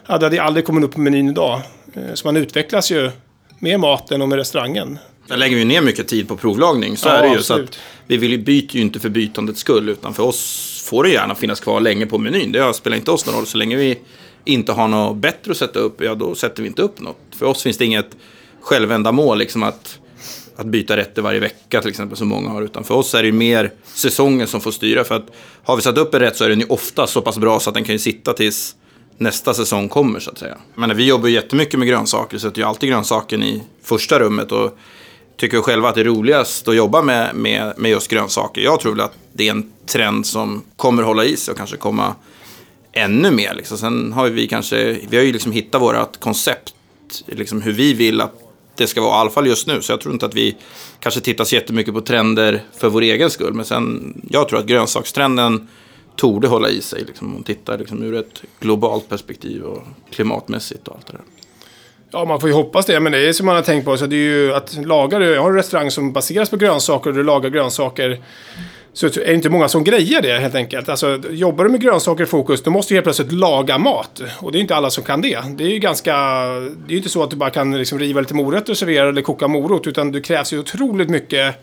Ja, 0.07 0.19
det 0.19 0.27
hade 0.27 0.43
aldrig 0.43 0.67
kommit 0.67 0.85
upp 0.85 0.95
på 0.95 1.01
menyn 1.01 1.29
idag. 1.29 1.61
Eh, 1.95 2.15
så 2.15 2.27
man 2.29 2.37
utvecklas 2.37 2.91
ju 2.91 3.11
med 3.59 3.81
maten 3.81 4.23
och 4.23 4.29
med 4.29 4.37
restaurangen. 4.39 4.99
Där 5.27 5.37
lägger 5.37 5.57
vi 5.57 5.65
ner 5.65 5.83
mycket 5.83 6.09
tid 6.09 6.29
på 6.29 6.37
provlagning. 6.37 6.97
Så 6.97 7.09
Ja, 7.09 7.13
är 7.13 7.23
det 7.23 7.29
ju. 7.29 7.35
absolut. 7.39 7.75
Så 7.75 7.79
att 7.81 7.85
vi 8.07 8.17
vill 8.17 8.31
ju 8.31 8.39
byta 8.39 8.77
ju 8.77 8.81
inte 8.83 9.01
för 9.01 9.09
bytandets 9.09 9.61
skull. 9.61 9.89
Utan 9.89 10.15
för 10.15 10.23
oss 10.23 10.83
får 10.91 11.05
det 11.05 11.11
gärna 11.11 11.35
finnas 11.35 11.61
kvar 11.61 11.81
länge 11.81 12.07
på 12.07 12.19
menyn. 12.19 12.53
Det 12.53 12.75
spelar 12.75 12.97
inte 12.97 13.11
oss 13.11 13.27
någon 13.27 13.35
roll. 13.35 13.47
Så 13.47 13.59
länge 13.59 13.77
vi 13.77 13.99
inte 14.45 14.73
har 14.73 14.89
något 14.89 15.17
bättre 15.17 15.51
att 15.51 15.57
sätta 15.57 15.79
upp, 15.79 16.01
ja 16.03 16.15
då 16.15 16.35
sätter 16.35 16.63
vi 16.63 16.69
inte 16.69 16.83
upp 16.83 17.01
något. 17.01 17.17
För 17.39 17.47
oss 17.47 17.63
finns 17.63 17.79
det 17.79 17.85
inget 17.85 18.17
självändamål 18.61 19.39
liksom 19.39 19.63
att, 19.63 19.99
att 20.57 20.67
byta 20.67 20.97
rätter 20.97 21.23
varje 21.23 21.41
vecka 21.41 21.81
till 21.81 21.91
exempel 21.91 22.17
som 22.17 22.29
många 22.29 22.49
har. 22.49 22.63
Utan 22.63 22.85
för 22.85 22.95
oss 22.95 23.15
är 23.15 23.23
det 23.23 23.27
ju 23.27 23.33
mer 23.33 23.73
säsongen 23.85 24.47
som 24.47 24.61
får 24.61 24.71
styra. 24.71 25.05
För 25.05 25.15
att 25.15 25.27
har 25.63 25.77
vi 25.77 25.83
satt 25.83 25.99
upp 25.99 26.15
en 26.15 26.21
rätt 26.21 26.37
så 26.37 26.45
är 26.45 26.49
den 26.49 26.61
ju 26.61 26.67
ofta 26.67 27.07
så 27.07 27.23
pass 27.23 27.39
bra 27.39 27.61
så 27.61 27.71
att 27.71 27.75
den 27.75 27.85
kan 27.85 27.95
ju 27.95 27.99
sitta 27.99 28.33
tills 28.33 28.77
nästa 29.19 29.55
säsong 29.55 29.89
kommer 29.89 30.21
så 30.21 30.31
att 30.31 30.39
säga. 30.39 30.57
Men 30.75 30.97
vi 30.97 31.07
jobbar 31.07 31.29
ju 31.29 31.35
jättemycket 31.35 31.79
med 31.79 31.89
grönsaker, 31.89 32.39
sätter 32.39 32.61
ju 32.61 32.67
alltid 32.67 32.89
grönsaken 32.89 33.43
i 33.43 33.63
första 33.83 34.19
rummet 34.19 34.53
och 34.53 34.79
tycker 35.37 35.61
själva 35.61 35.89
att 35.89 35.95
det 35.95 36.01
är 36.01 36.05
roligast 36.05 36.69
att 36.69 36.77
jobba 36.77 37.03
med, 37.03 37.35
med, 37.35 37.75
med 37.77 37.91
just 37.91 38.09
grönsaker. 38.09 38.61
Jag 38.61 38.81
tror 38.81 38.93
väl 38.93 39.01
att 39.01 39.15
det 39.33 39.47
är 39.47 39.51
en 39.51 39.73
trend 39.87 40.27
som 40.27 40.63
kommer 40.77 41.03
hålla 41.03 41.25
i 41.25 41.37
sig 41.37 41.53
och 41.53 41.59
kanske 41.59 41.77
komma 41.77 42.15
ännu 42.93 43.31
mer. 43.31 43.55
Liksom. 43.55 43.79
Sen 43.79 44.13
har 44.13 44.29
vi 44.29 44.49
kanske, 44.49 44.99
vi 45.09 45.17
har 45.17 45.25
ju 45.25 45.33
liksom 45.33 45.53
hittat 45.53 45.83
vårt 45.83 46.21
koncept, 46.21 46.75
liksom 47.27 47.63
hur 47.63 47.73
vi 47.73 47.95
vill 47.95 48.21
att 48.21 48.48
det 48.79 48.87
ska 48.87 49.01
vara, 49.01 49.17
i 49.17 49.21
alla 49.21 49.31
fall 49.31 49.47
just 49.47 49.67
nu. 49.67 49.83
Så 49.83 49.93
jag 49.93 50.01
tror 50.01 50.13
inte 50.15 50.27
att 50.27 50.35
vi 50.35 50.57
kanske 51.01 51.21
tittar 51.21 51.45
så 51.45 51.55
jättemycket 51.55 51.95
på 51.95 52.01
trender 52.01 52.63
för 52.79 52.89
vår 52.89 53.03
egen 53.03 53.31
skull. 53.31 53.55
Men 53.55 53.65
sen, 53.65 54.15
jag 54.31 54.49
tror 54.49 54.59
att 54.59 54.67
grönsakstrenden 54.67 55.69
torde 56.17 56.49
hålla 56.49 56.69
i 56.69 56.81
sig. 56.81 57.05
Liksom, 57.05 57.27
om 57.27 57.33
man 57.33 57.43
tittar 57.43 57.79
liksom, 57.79 58.03
ur 58.03 58.15
ett 58.15 58.43
globalt 58.61 59.09
perspektiv 59.09 59.63
och 59.63 59.83
klimatmässigt 60.11 60.89
och 60.89 60.95
allt 60.95 61.07
det 61.07 61.13
där. 61.13 61.23
Ja, 62.11 62.25
man 62.25 62.41
får 62.41 62.49
ju 62.49 62.55
hoppas 62.55 62.87
det, 62.87 63.01
men 63.01 63.13
det 63.13 63.29
är 63.29 63.33
som 63.33 63.47
man 63.47 63.55
har 63.55 63.63
tänkt 63.63 63.85
på. 63.85 63.97
Så 63.97 64.07
det 64.07 64.17
är 64.17 64.19
ju 64.19 64.55
att 64.55 64.87
lagar, 64.87 65.21
det. 65.21 65.27
Jag 65.27 65.43
har 65.43 65.51
en 65.51 65.57
restaurang 65.57 65.91
som 65.91 66.13
baseras 66.13 66.51
på 66.51 66.57
grönsaker 66.57 67.11
och 67.11 67.17
du 67.17 67.25
lagar 67.25 67.51
grönsaker. 67.51 68.23
Så 68.93 69.07
är 69.07 69.11
det 69.11 69.35
inte 69.35 69.49
många 69.49 69.69
som 69.69 69.85
grejer 69.85 70.23
det 70.23 70.39
helt 70.39 70.55
enkelt. 70.55 70.89
Alltså, 70.89 71.21
jobbar 71.31 71.65
du 71.65 71.71
med 71.71 71.81
grönsaker 71.81 72.25
i 72.25 72.27
fokus, 72.27 72.63
då 72.63 72.71
måste 72.71 72.95
du 72.95 72.97
helt 72.97 73.05
plötsligt 73.05 73.33
laga 73.33 73.79
mat. 73.79 74.21
Och 74.39 74.53
det 74.53 74.59
är 74.59 74.61
inte 74.61 74.77
alla 74.77 74.91
som 74.91 75.05
kan 75.05 75.21
det. 75.21 75.39
Det 75.57 75.65
är 75.65 75.69
ju 75.69 75.79
ganska... 75.79 76.13
Det 76.13 76.89
är 76.89 76.91
ju 76.91 76.97
inte 76.97 77.09
så 77.09 77.23
att 77.23 77.31
du 77.31 77.37
bara 77.37 77.51
kan 77.51 77.79
liksom 77.79 77.99
riva 77.99 78.21
lite 78.21 78.35
morötter 78.35 78.73
och 78.73 78.79
servera 78.79 79.09
eller 79.09 79.23
koka 79.23 79.49
morot. 79.49 79.87
Utan 79.87 80.13
det 80.13 80.21
krävs 80.21 80.53
ju 80.53 80.59
otroligt 80.59 81.09
mycket 81.09 81.55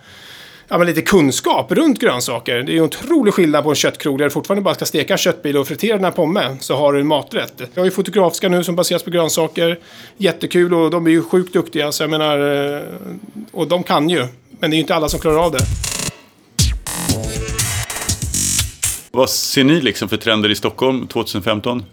ja, 0.68 0.78
men 0.78 0.88
lite 0.88 1.02
kunskap 1.02 1.72
runt 1.72 2.00
grönsaker. 2.00 2.56
Det 2.56 2.72
är 2.72 2.74
ju 2.74 2.80
en 2.80 2.86
otrolig 2.86 3.34
skillnad 3.34 3.64
på 3.64 3.70
en 3.70 3.76
köttkrog 3.76 4.18
där 4.18 4.26
du 4.26 4.32
fortfarande 4.32 4.62
bara 4.62 4.76
ska 4.76 4.86
steka 4.86 5.14
en 5.14 5.18
köttbil 5.18 5.58
och 5.58 5.68
fritera 5.68 5.96
den 5.96 6.06
här 6.06 6.12
pommes. 6.12 6.64
Så 6.64 6.76
har 6.76 6.94
du 6.94 7.00
en 7.00 7.08
maträtt. 7.08 7.54
Jag 7.74 7.82
har 7.82 7.86
ju 7.86 7.92
fotografiska 7.92 8.50
nu 8.50 8.64
som 8.64 8.76
baseras 8.76 9.04
på 9.04 9.10
grönsaker. 9.10 9.80
Jättekul 10.18 10.74
och 10.74 10.90
de 10.90 11.08
är 11.08 11.12
ju 11.12 11.24
sjukt 11.24 11.54
duktiga. 11.54 11.92
Så 11.92 12.04
jag 12.04 12.10
menar, 12.10 12.66
eh, 12.76 12.82
och 13.52 13.68
de 13.68 13.84
kan 13.84 14.10
ju. 14.10 14.28
Men 14.60 14.70
det 14.70 14.76
är 14.76 14.78
ju 14.78 14.82
inte 14.82 14.96
alla 14.96 15.10
som 15.10 15.20
klarar 15.20 15.46
av 15.46 15.52
det. 15.52 15.95
Vad 19.16 19.30
ser 19.30 19.64
ni 19.64 19.82
liksom 19.82 20.10
för 20.10 20.18
trender 20.18 20.52
i 20.52 20.56
Stockholm 20.56 21.08
2015? 21.08 21.84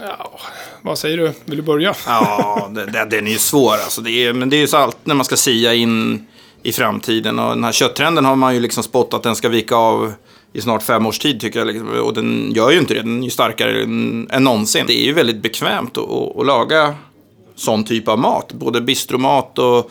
Ja, 0.00 0.40
vad 0.82 0.98
säger 0.98 1.16
du? 1.16 1.32
Vill 1.44 1.56
du 1.56 1.62
börja? 1.62 1.94
Ja, 2.06 2.70
det, 2.74 2.86
det, 2.86 3.04
den 3.10 3.26
är 3.26 3.30
ju 3.30 3.38
svår 3.38 3.72
alltså. 3.72 4.00
Det 4.00 4.10
är, 4.10 4.32
men 4.32 4.50
det 4.50 4.56
är 4.56 4.58
ju 4.58 4.66
så 4.66 4.76
allt 4.76 4.96
när 5.04 5.14
man 5.14 5.24
ska 5.24 5.36
sia 5.36 5.74
in 5.74 6.26
i 6.62 6.72
framtiden. 6.72 7.38
Och 7.38 7.48
den 7.48 7.64
här 7.64 7.72
kötttrenden 7.72 8.24
har 8.24 8.36
man 8.36 8.54
ju 8.54 8.60
liksom 8.60 8.82
spottat 8.82 9.14
att 9.14 9.22
den 9.22 9.36
ska 9.36 9.48
vika 9.48 9.76
av 9.76 10.12
i 10.52 10.60
snart 10.60 10.82
fem 10.82 11.06
års 11.06 11.18
tid 11.18 11.40
tycker 11.40 11.58
jag. 11.58 11.66
liksom. 11.66 11.88
Och 11.88 12.14
den 12.14 12.52
gör 12.54 12.70
ju 12.70 12.78
inte 12.78 12.94
det. 12.94 13.00
Den 13.00 13.18
är 13.18 13.24
ju 13.24 13.30
starkare 13.30 13.82
än, 13.82 14.28
än 14.30 14.44
någonsin. 14.44 14.84
Det 14.86 15.02
är 15.02 15.04
ju 15.04 15.12
väldigt 15.12 15.42
bekvämt 15.42 15.98
att, 15.98 16.10
att, 16.10 16.36
att 16.36 16.46
laga 16.46 16.94
sån 17.56 17.84
typ 17.84 18.08
av 18.08 18.18
mat. 18.18 18.52
Både 18.52 18.80
bistromat 18.80 19.58
och 19.58 19.90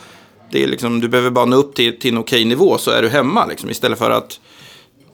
det 0.52 0.64
är 0.64 0.68
liksom, 0.68 1.00
du 1.00 1.08
behöver 1.08 1.30
bara 1.30 1.46
nå 1.46 1.56
upp 1.56 1.76
till, 1.76 2.00
till 2.00 2.12
en 2.12 2.18
okej 2.18 2.46
nivå 2.46 2.78
så 2.78 2.92
är 2.92 3.02
du 3.02 3.10
hemma. 3.10 3.46
Liksom, 3.46 3.70
istället 3.70 4.00
för 4.00 4.12
att 4.12 4.40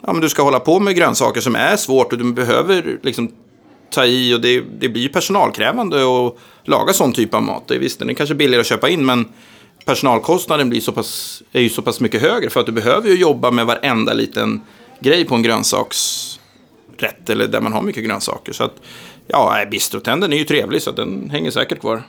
ja, 0.02 0.14
men 0.14 0.22
du 0.22 0.30
ska 0.30 0.44
hålla 0.44 0.60
på 0.60 0.80
med 0.80 0.96
grönsaker 0.96 1.42
som 1.42 1.56
är 1.56 1.76
svårt 1.76 2.12
och 2.12 2.20
du 2.20 2.34
behöver 2.34 3.00
liksom, 3.04 3.32
ta 3.90 4.06
i 4.06 4.36
och 4.36 4.42
det, 4.42 4.64
det 4.80 4.90
blir 4.90 5.02
ju 5.02 5.10
personalkrävande 5.10 5.98
att 5.98 6.36
laga 6.64 6.94
sån 6.94 7.14
typ 7.14 7.34
av 7.34 7.44
mat. 7.44 7.68
Det 7.68 7.76
är 7.76 7.80
visst, 7.80 8.00
den 8.00 8.10
är 8.10 8.14
kanske 8.14 8.36
billigare 8.36 8.62
att 8.62 8.68
köpa 8.68 8.90
in 8.90 9.06
men 9.06 9.26
personalkostnaden 9.86 10.70
blir 10.70 10.82
så 10.82 10.92
pass, 10.92 11.44
är 11.52 11.62
ju 11.62 11.70
så 11.70 11.82
pass 11.82 12.00
mycket 12.00 12.22
högre 12.22 12.50
för 12.50 12.60
att 12.60 12.66
du 12.66 12.72
behöver 12.72 13.10
ju 13.10 13.16
jobba 13.16 13.52
med 13.52 13.66
varenda 13.66 14.14
liten 14.14 14.62
grej 15.00 15.26
på 15.26 15.36
en 15.36 15.44
grönsaksrätt 15.44 17.30
eller 17.30 17.48
där 17.48 17.62
man 17.62 17.74
har 17.74 17.82
mycket 17.82 18.04
grönsaker. 18.04 18.54
Så 18.54 18.64
att, 18.64 18.76
ja, 19.28 19.66
bistrotänden 19.72 20.34
är 20.34 20.38
ju 20.38 20.44
trevlig 20.44 20.82
så 20.82 20.90
att 20.90 20.96
den 20.96 21.30
hänger 21.30 21.52
säkert 21.52 21.80
kvar. 21.80 22.04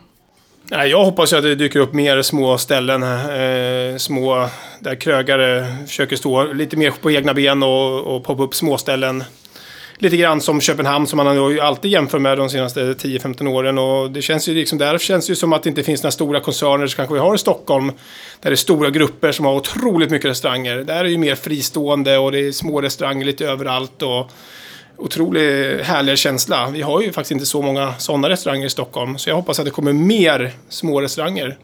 Nej, 0.73 0.91
jag 0.91 1.05
hoppas 1.05 1.33
ju 1.33 1.37
att 1.37 1.43
det 1.43 1.55
dyker 1.55 1.79
upp 1.81 1.93
mer 1.93 2.23
små 2.23 2.59
ställen. 2.59 3.03
Eh, 3.03 3.97
små, 3.97 4.49
där 4.81 4.95
krögare 4.95 5.67
försöker 5.87 6.17
stå 6.17 6.53
lite 6.53 6.77
mer 6.77 6.91
på 6.91 7.11
egna 7.11 7.35
ben 7.35 7.63
och, 7.63 8.17
och 8.17 8.25
poppa 8.25 8.43
upp 8.43 8.55
småställen. 8.55 9.25
Lite 9.99 10.17
grann 10.17 10.41
som 10.41 10.61
Köpenhamn 10.61 11.07
som 11.07 11.17
man 11.17 11.27
har 11.27 11.51
ju 11.51 11.61
alltid 11.61 11.91
jämför 11.91 12.19
med 12.19 12.39
de 12.39 12.51
senaste 12.51 12.81
10-15 12.81 13.49
åren. 13.49 13.79
Och 13.79 14.11
det 14.11 14.23
känns 14.23 14.49
ju 14.49 14.55
liksom, 14.55 14.79
där 14.79 14.99
känns 14.99 15.27
det 15.27 15.31
ju 15.31 15.37
som 15.37 15.53
att 15.53 15.63
det 15.63 15.69
inte 15.69 15.83
finns 15.83 16.03
några 16.03 16.13
stora 16.13 16.41
koncerner 16.41 16.87
som 16.87 16.97
kanske 16.97 17.15
vi 17.15 17.21
har 17.21 17.35
i 17.35 17.39
Stockholm. 17.39 17.87
Där 18.41 18.51
det 18.51 18.55
är 18.55 18.57
stora 18.57 18.91
grupper 18.91 19.33
som 19.33 19.45
har 19.45 19.55
otroligt 19.55 20.11
mycket 20.11 20.31
restauranger. 20.31 20.77
Där 20.77 20.97
är 20.97 21.05
det 21.05 21.11
ju 21.11 21.19
mer 21.19 21.35
fristående 21.35 22.19
och 22.19 22.33
det 22.33 22.41
är 22.41 22.53
små 22.53 22.81
restauranger 22.81 23.25
lite 23.25 23.47
överallt. 23.47 24.03
Och 24.03 24.31
otroligt 25.01 25.81
härlig 25.83 26.19
känsla. 26.19 26.71
Vi 26.71 26.83
har 26.83 27.01
ju 27.01 27.13
faktiskt 27.13 27.33
inte 27.33 27.47
så 27.47 27.63
många 27.63 27.95
sådana 27.99 28.29
restauranger 28.29 28.67
i 28.67 28.71
Stockholm. 28.71 29.19
Så 29.19 29.31
jag 29.31 29.37
hoppas 29.37 29.59
att 29.59 29.65
det 29.65 29.71
kommer 29.71 29.93
mer 29.93 30.53
små 30.69 31.01
restauranger. 31.01 31.57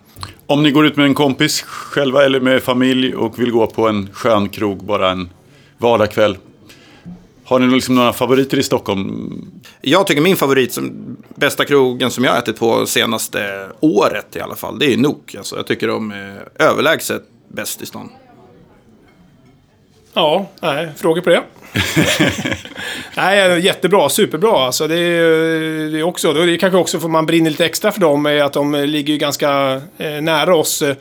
Om 0.46 0.62
ni 0.62 0.70
går 0.70 0.86
ut 0.86 0.96
med 0.96 1.06
en 1.06 1.14
kompis 1.14 1.62
själva 1.62 2.24
eller 2.24 2.40
med 2.40 2.62
familj 2.62 3.14
och 3.14 3.38
vill 3.38 3.50
gå 3.50 3.66
på 3.66 3.88
en 3.88 4.08
skön 4.12 4.48
krog 4.48 4.84
bara 4.84 5.10
en 5.10 5.30
vardagskväll. 5.78 6.36
Har 7.44 7.58
ni 7.58 7.74
liksom 7.74 7.94
några 7.94 8.12
favoriter 8.12 8.58
i 8.58 8.62
Stockholm? 8.62 9.32
Jag 9.80 10.06
tycker 10.06 10.22
min 10.22 10.36
favorit, 10.36 10.72
som, 10.72 11.16
bästa 11.34 11.64
krogen 11.64 12.10
som 12.10 12.24
jag 12.24 12.32
har 12.32 12.38
ätit 12.38 12.58
på 12.58 12.86
senaste 12.86 13.68
året 13.80 14.36
i 14.36 14.40
alla 14.40 14.56
fall, 14.56 14.78
det 14.78 14.92
är 14.92 14.96
Nok. 14.96 15.34
Alltså, 15.34 15.56
jag 15.56 15.66
tycker 15.66 15.88
de 15.88 16.10
är 16.10 16.48
överlägset 16.58 17.22
bäst 17.48 17.82
i 17.82 17.86
stan. 17.86 18.10
Ja, 20.18 20.46
nej, 20.60 20.88
frågor 20.96 21.20
på 21.20 21.30
det? 21.30 21.42
nej, 23.16 23.60
jättebra, 23.64 24.08
superbra. 24.08 24.66
Alltså, 24.66 24.86
det, 24.88 24.94
är, 24.98 25.90
det 25.90 25.98
är 25.98 26.02
också, 26.02 26.32
det 26.32 26.52
är 26.52 26.56
kanske 26.56 26.78
också 26.78 27.00
för 27.00 27.08
man 27.08 27.26
brinner 27.26 27.50
lite 27.50 27.64
extra 27.66 27.92
för 27.92 28.00
dem, 28.00 28.26
är 28.26 28.42
att 28.42 28.52
de 28.52 28.74
ligger 28.74 29.12
ju 29.12 29.18
ganska 29.18 29.80
eh, 29.98 30.20
nära 30.20 30.56
oss. 30.56 30.82
Eh, 30.82 30.96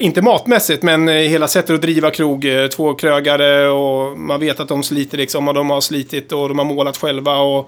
Inte 0.00 0.22
matmässigt, 0.22 0.82
men 0.82 1.08
eh, 1.08 1.14
hela 1.14 1.48
sättet 1.48 1.74
att 1.74 1.82
driva 1.82 2.10
krog. 2.10 2.44
eh, 2.44 2.66
Två 2.66 2.94
krögare 2.94 3.68
och 3.68 4.18
man 4.18 4.40
vet 4.40 4.60
att 4.60 4.68
de 4.68 4.82
sliter 4.82 5.18
liksom 5.18 5.48
och 5.48 5.54
de 5.54 5.70
har 5.70 5.80
slitit 5.80 6.32
och 6.32 6.48
de 6.48 6.58
har 6.58 6.64
målat 6.64 6.96
själva. 6.96 7.38
Och, 7.38 7.58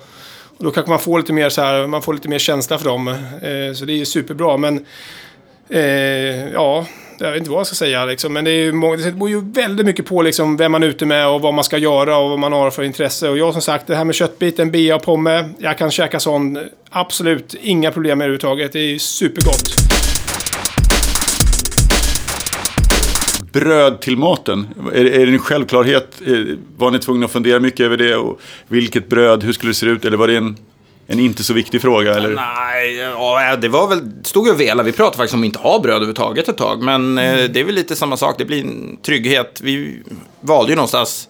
och 0.59 0.65
då 0.65 0.71
kanske 0.71 0.91
man 0.91 1.01
får 1.01 1.19
lite 1.19 1.33
mer 1.33 1.49
så 1.49 1.63
här, 1.63 1.87
man 1.87 2.03
får 2.03 2.15
lite 2.15 2.29
mer 2.29 2.39
känsla 2.39 2.79
för 2.79 2.85
dem. 2.89 3.09
Eh, 3.09 3.75
så 3.75 3.85
det 3.85 3.93
är 3.93 3.97
ju 3.97 4.05
superbra. 4.05 4.57
Men 4.57 4.87
eh, 5.69 6.49
ja, 6.53 6.87
jag 7.23 7.31
vet 7.31 7.39
inte 7.39 7.51
vad 7.51 7.59
jag 7.59 7.67
ska 7.67 7.77
säga 7.77 8.05
liksom. 8.05 8.33
Men 8.33 8.45
det, 8.45 8.51
är 8.51 8.65
ju, 8.65 8.97
det 8.97 9.13
beror 9.13 9.31
ju 9.31 9.41
väldigt 9.53 9.87
mycket 9.87 10.07
på 10.07 10.23
liksom, 10.23 10.57
vem 10.57 10.73
man 10.73 10.83
är 10.83 10.87
ute 10.87 11.07
med 11.07 11.29
och 11.29 11.41
vad 11.41 11.55
man 11.55 11.65
ska 11.65 11.79
göra 11.79 12.17
och 12.17 12.31
vad 12.31 12.39
man 12.39 12.53
har 12.53 12.71
för 12.71 12.83
intresse. 12.83 13.29
Och 13.29 13.39
jag 13.39 13.53
som 13.53 13.63
sagt, 13.63 13.87
det 13.87 13.97
här 13.97 14.05
med 14.05 14.15
köttbiten, 14.15 14.71
bea 14.71 14.97
och 14.97 15.03
pomme. 15.03 15.49
Jag 15.59 15.79
kan 15.79 15.91
käka 15.91 16.21
sån. 16.21 16.59
Absolut 16.91 17.55
inga 17.61 17.93
problem 17.93 18.19
med 18.19 18.25
det 18.25 18.29
överhuvudtaget. 18.29 18.73
Det 18.73 18.79
är 18.95 18.99
supergott. 18.99 19.75
Bröd 23.53 24.01
till 24.01 24.17
maten, 24.17 24.69
är, 24.95 25.05
är 25.05 25.27
det 25.27 25.33
en 25.33 25.39
självklarhet? 25.39 26.23
Eh, 26.27 26.35
var 26.77 26.91
ni 26.91 26.99
tvungna 26.99 27.27
att 27.27 27.33
fundera 27.33 27.61
mycket 27.61 27.81
över 27.81 27.97
det? 27.97 28.17
Och 28.17 28.41
vilket 28.69 29.09
bröd, 29.09 29.43
hur 29.43 29.53
skulle 29.53 29.71
det 29.71 29.75
se 29.75 29.87
ut? 29.87 30.05
Eller 30.05 30.17
var 30.17 30.29
det 30.29 30.37
en, 30.37 30.57
en 31.13 31.21
inte 31.21 31.45
så 31.45 31.55
viktig 31.55 31.83
fråga? 31.83 32.15
Eller? 32.15 32.35
Nej, 32.35 32.97
ja, 32.97 33.57
det 33.57 33.69
var 33.69 33.89
väl, 33.89 34.11
stod 34.23 34.47
ju 34.47 34.53
och 34.53 34.61
vela. 34.61 34.83
Vi 34.83 34.93
pratade 34.93 35.17
faktiskt 35.17 35.35
om 35.35 35.41
att 35.41 35.47
inte 35.47 35.59
ha 35.59 35.79
bröd 35.79 35.95
överhuvudtaget 35.95 36.49
ett 36.49 36.57
tag. 36.57 36.83
Men 36.83 37.19
eh, 37.19 37.45
det 37.51 37.61
är 37.61 37.65
väl 37.65 37.75
lite 37.75 37.97
samma 37.97 38.17
sak. 38.17 38.35
Det 38.39 38.45
blir 38.45 38.65
en 38.65 38.97
trygghet. 39.03 39.61
Vi 39.63 40.03
valde 40.41 40.73
ju 40.73 40.77
någonstans 40.77 41.29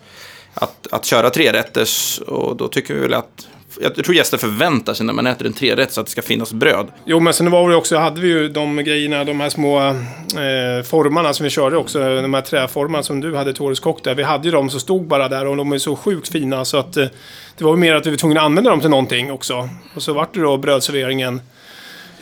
att, 0.55 0.87
att 0.91 1.05
köra 1.05 1.31
trerätters. 1.31 2.19
Och 2.19 2.57
då 2.57 2.69
tycker 2.69 2.95
vi 2.95 3.01
väl 3.01 3.15
att... 3.15 3.49
Jag 3.81 3.95
tror 3.95 4.15
gäster 4.15 4.39
förväntar 4.39 4.95
sig 4.95 5.07
när 5.07 5.13
man 5.13 5.27
äter 5.27 5.47
en 5.47 5.53
trerätt 5.53 5.93
så 5.93 6.01
att 6.01 6.07
det 6.07 6.11
ska 6.13 6.23
finnas 6.23 6.53
bröd. 6.53 6.87
Jo, 7.05 7.21
men 7.21 7.35
sen 7.35 7.51
var 7.51 7.71
det 7.71 7.77
också, 7.77 7.97
hade 7.97 8.21
vi 8.21 8.29
ju 8.29 8.49
de 8.49 8.77
grejerna, 8.77 9.25
de 9.25 9.41
här 9.41 9.49
små 9.49 9.81
eh, 9.81 10.85
formarna 10.85 11.33
som 11.33 11.45
vi 11.45 11.51
körde 11.51 11.77
också. 11.77 11.99
De 11.99 12.35
här 12.35 12.41
träformarna 12.41 13.03
som 13.03 13.21
du 13.21 13.37
hade, 13.37 13.53
Torres 13.53 13.81
Kock 13.81 14.05
där. 14.05 14.15
Vi 14.15 14.23
hade 14.23 14.45
ju 14.45 14.51
dem 14.51 14.71
som 14.71 14.81
stod 14.81 15.07
bara 15.07 15.29
där 15.29 15.47
och 15.47 15.57
de 15.57 15.73
är 15.73 15.79
så 15.79 15.97
sjukt 15.97 16.29
fina 16.29 16.65
så 16.65 16.77
att 16.77 16.97
eh, 16.97 17.07
det 17.59 17.65
var 17.65 17.77
mer 17.77 17.95
att 17.95 18.07
vi 18.07 18.11
var 18.11 18.17
tvungna 18.17 18.41
att 18.41 18.47
använda 18.47 18.71
dem 18.71 18.81
till 18.81 18.91
någonting 18.91 19.33
också. 19.33 19.69
Och 19.95 20.03
så 20.03 20.13
vart 20.13 20.35
det 20.35 20.41
då 20.41 20.57
brödserveringen. 20.57 21.41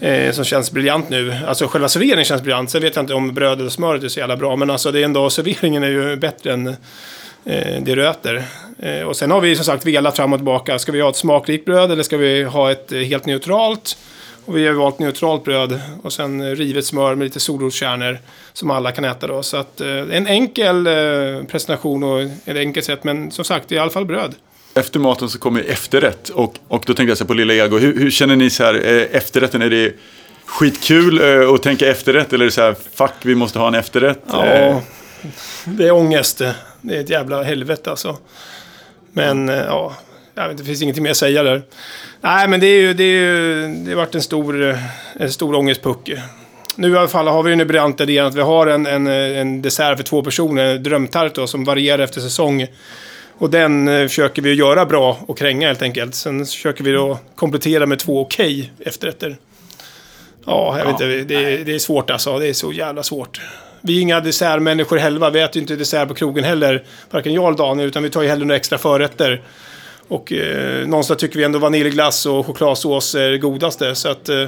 Eh, 0.01 0.33
som 0.33 0.45
känns 0.45 0.73
briljant 0.73 1.11
nu. 1.11 1.35
Alltså 1.47 1.67
själva 1.67 1.89
serveringen 1.89 2.25
känns 2.25 2.43
briljant. 2.43 2.71
Sen 2.71 2.83
vet 2.83 2.97
jag 2.97 3.03
inte 3.03 3.15
om 3.15 3.35
brödet 3.35 3.67
och 3.67 3.73
smöret 3.73 4.05
är 4.05 4.09
så 4.09 4.21
jävla 4.21 4.37
bra. 4.37 4.57
Men 4.57 4.71
alltså 4.71 4.93
det 4.93 5.01
är 5.01 5.05
ändå, 5.05 5.31
serveringen 5.31 5.83
är 5.83 5.89
ju 5.89 6.17
bättre 6.17 6.53
än 6.53 6.67
eh, 6.67 7.83
det 7.83 7.95
du 7.95 8.09
äter. 8.09 8.45
Eh, 8.83 9.03
och 9.03 9.17
sen 9.17 9.31
har 9.31 9.41
vi 9.41 9.57
som 9.57 9.65
sagt 9.65 9.87
velat 9.87 10.17
fram 10.17 10.33
och 10.33 10.39
tillbaka. 10.39 10.79
Ska 10.79 10.93
vi 10.93 11.01
ha 11.01 11.11
ett 11.11 11.17
smakrikt 11.17 11.65
bröd 11.65 11.93
eller 11.93 12.03
ska 12.03 12.17
vi 12.17 12.43
ha 12.43 12.71
ett 12.71 12.93
eh, 12.93 12.99
helt 12.99 13.27
neutralt? 13.27 13.97
Och 14.45 14.57
vi 14.57 14.67
har 14.67 14.75
valt 14.75 14.99
neutralt 14.99 15.45
bröd 15.45 15.81
och 16.03 16.13
sen 16.13 16.41
eh, 16.41 16.57
rivet 16.57 16.85
smör 16.87 17.15
med 17.15 17.25
lite 17.25 17.41
solroskärnor 17.41 18.19
som 18.53 18.71
alla 18.71 18.93
kan 18.93 19.05
äta 19.05 19.27
då. 19.27 19.43
Så 19.43 19.57
att 19.57 19.81
eh, 19.81 19.89
en 19.89 20.27
enkel 20.27 20.87
eh, 20.87 20.93
presentation 21.49 22.03
och 22.03 22.21
ett 22.21 22.57
enkelt 22.57 22.87
sätt. 22.87 23.05
Men 23.05 23.31
som 23.31 23.45
sagt, 23.45 23.69
det 23.69 23.75
är 23.75 23.77
i 23.77 23.81
alla 23.81 23.91
fall 23.91 24.05
bröd. 24.07 24.35
Efter 24.75 24.99
maten 25.01 25.29
så 25.29 25.39
kommer 25.39 25.63
efterrätt. 25.63 26.29
Och, 26.29 26.55
och 26.69 26.83
då 26.87 26.95
tänkte 26.95 27.11
jag 27.11 27.19
så 27.19 27.25
på 27.25 27.35
Lilla 27.35 27.55
Ego. 27.55 27.79
Hur, 27.79 27.99
hur 27.99 28.11
känner 28.11 28.37
ni 28.37 28.51
så 28.51 28.65
här? 28.65 28.75
eh, 28.75 29.17
Efterrätten, 29.17 29.63
är 29.63 29.71
det 29.71 29.93
skitkul 30.45 31.21
eh, 31.21 31.51
att 31.55 31.63
tänka 31.63 31.91
efterrätt? 31.91 32.33
Eller 32.33 32.45
är 32.45 32.49
det 32.49 32.53
så 32.55 32.61
här, 32.63 32.77
fuck 32.95 33.13
vi 33.23 33.35
måste 33.35 33.59
ha 33.59 33.69
en 33.69 33.75
efterrätt? 33.75 34.23
Ja, 34.27 34.45
Eh, 34.47 34.77
det 35.65 35.87
är 35.87 35.91
ångest. 35.93 36.39
Det 36.81 36.97
är 36.97 37.01
ett 37.01 37.11
jävla 37.11 37.43
helvete 37.43 37.91
alltså. 37.91 38.17
Men 39.13 39.49
eh, 39.49 39.57
ja, 39.57 39.95
jag 40.35 40.43
vet 40.43 40.51
inte, 40.51 40.63
det 40.63 40.67
finns 40.67 40.83
ingenting 40.83 41.03
mer 41.03 41.11
att 41.11 41.17
säga 41.17 41.43
där. 41.43 41.63
Nej, 42.21 42.49
men 42.49 42.61
det 42.61 42.67
är 42.67 42.81
ju, 42.81 42.95
det 42.95 43.05
är 43.05 43.23
ju, 43.23 43.69
det 43.69 43.91
har 43.91 43.97
varit 43.97 44.15
en 44.15 44.23
stor, 44.23 44.69
eh, 44.69 44.77
en 45.13 45.33
stor 45.33 45.55
ångestpuck. 45.55 46.11
Nu 46.77 46.93
i 46.93 46.97
alla 46.97 47.09
fall 47.09 47.29
har 47.29 47.43
vi 47.43 47.51
den 47.51 47.67
briljanta 47.67 48.03
idén 48.03 48.27
att 48.27 48.35
vi 48.35 48.41
har 48.41 48.67
en, 48.67 48.87
en, 48.87 49.07
en 49.07 49.63
dessert 49.63 49.97
för 49.97 50.05
två 50.05 50.23
personer, 50.23 50.65
en 50.65 50.83
drömtart 50.83 51.35
då, 51.35 51.47
som 51.47 51.65
varierar 51.65 52.03
efter 52.03 52.21
säsong. 52.21 52.67
Och 53.39 53.51
den 53.51 53.89
eh, 53.89 54.07
försöker 54.07 54.43
vi 54.43 54.55
göra 54.55 54.87
bra 54.87 55.19
och 55.27 55.39
kränga 55.39 55.67
helt 55.67 55.83
enkelt. 55.83 56.15
Sen 56.15 56.47
försöker 56.47 56.85
vi 56.85 56.93
då 56.93 57.19
komplettera 57.35 57.87
med 57.87 57.99
två 57.99 58.21
okej 58.21 58.73
efterrätter. 58.81 59.37
Ja, 60.47 60.79
jag 60.79 60.85
vet 60.85 60.93
inte, 60.93 61.07
det, 61.07 61.65
det 61.65 61.75
är 61.75 61.79
svårt 61.79 62.11
alltså. 62.11 62.39
Det 62.39 62.49
är 62.49 62.53
så 62.53 62.73
jävla 62.73 63.03
svårt. 63.03 63.41
Vi 63.81 63.99
är 63.99 64.03
inga 64.03 64.21
dessertmänniskor 64.21 64.99
själva. 64.99 65.31
Vi 65.31 65.41
äter 65.41 65.57
ju 65.57 65.61
inte 65.61 65.77
dessert 65.77 66.09
på 66.09 66.15
krogen 66.15 66.45
heller. 66.45 66.85
Varken 67.11 67.35
jag 67.35 67.47
eller 67.47 67.59
Daniel, 67.59 67.89
utan 67.89 68.03
vi 68.03 68.11
tar 68.11 68.23
ju 68.23 68.29
hellre 68.29 68.45
några 68.45 68.57
extra 68.57 68.79
förrätter. 68.79 69.43
Och 70.09 70.33
eh, 70.33 70.87
någonstans 70.87 71.21
tycker 71.21 71.39
vi 71.39 71.45
ändå 71.45 71.59
vaniljglass 71.59 72.27
och 72.27 72.47
chokladsås 72.47 73.15
är 73.15 73.31
det 73.31 73.39
godaste. 73.39 73.95
Så 73.95 74.09
att, 74.09 74.29
eh, 74.29 74.47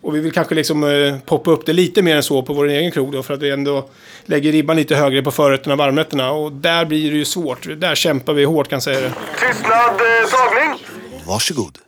och 0.00 0.14
vi 0.14 0.20
vill 0.20 0.32
kanske 0.32 0.54
liksom 0.54 0.84
eh, 0.84 1.18
poppa 1.26 1.50
upp 1.50 1.66
det 1.66 1.72
lite 1.72 2.02
mer 2.02 2.16
än 2.16 2.22
så 2.22 2.42
på 2.42 2.52
vår 2.52 2.68
egen 2.68 2.92
krog 2.92 3.12
då. 3.12 3.22
För 3.22 3.34
att 3.34 3.42
vi 3.42 3.50
ändå 3.50 3.88
lägger 4.24 4.52
ribban 4.52 4.76
lite 4.76 4.96
högre 4.96 5.22
på 5.22 5.30
förrätterna 5.30 5.74
och 5.74 5.78
varmrätterna. 5.78 6.30
Och 6.30 6.52
där 6.52 6.84
blir 6.84 7.10
det 7.10 7.16
ju 7.16 7.24
svårt. 7.24 7.80
Där 7.80 7.94
kämpar 7.94 8.32
vi 8.32 8.44
hårt 8.44 8.68
kan 8.68 8.76
jag 8.76 8.82
säga 8.82 9.00
det. 9.00 9.12
Tystnad, 9.40 9.90
eh, 9.90 10.30
tagning! 10.30 10.86
Varsågod. 11.26 11.78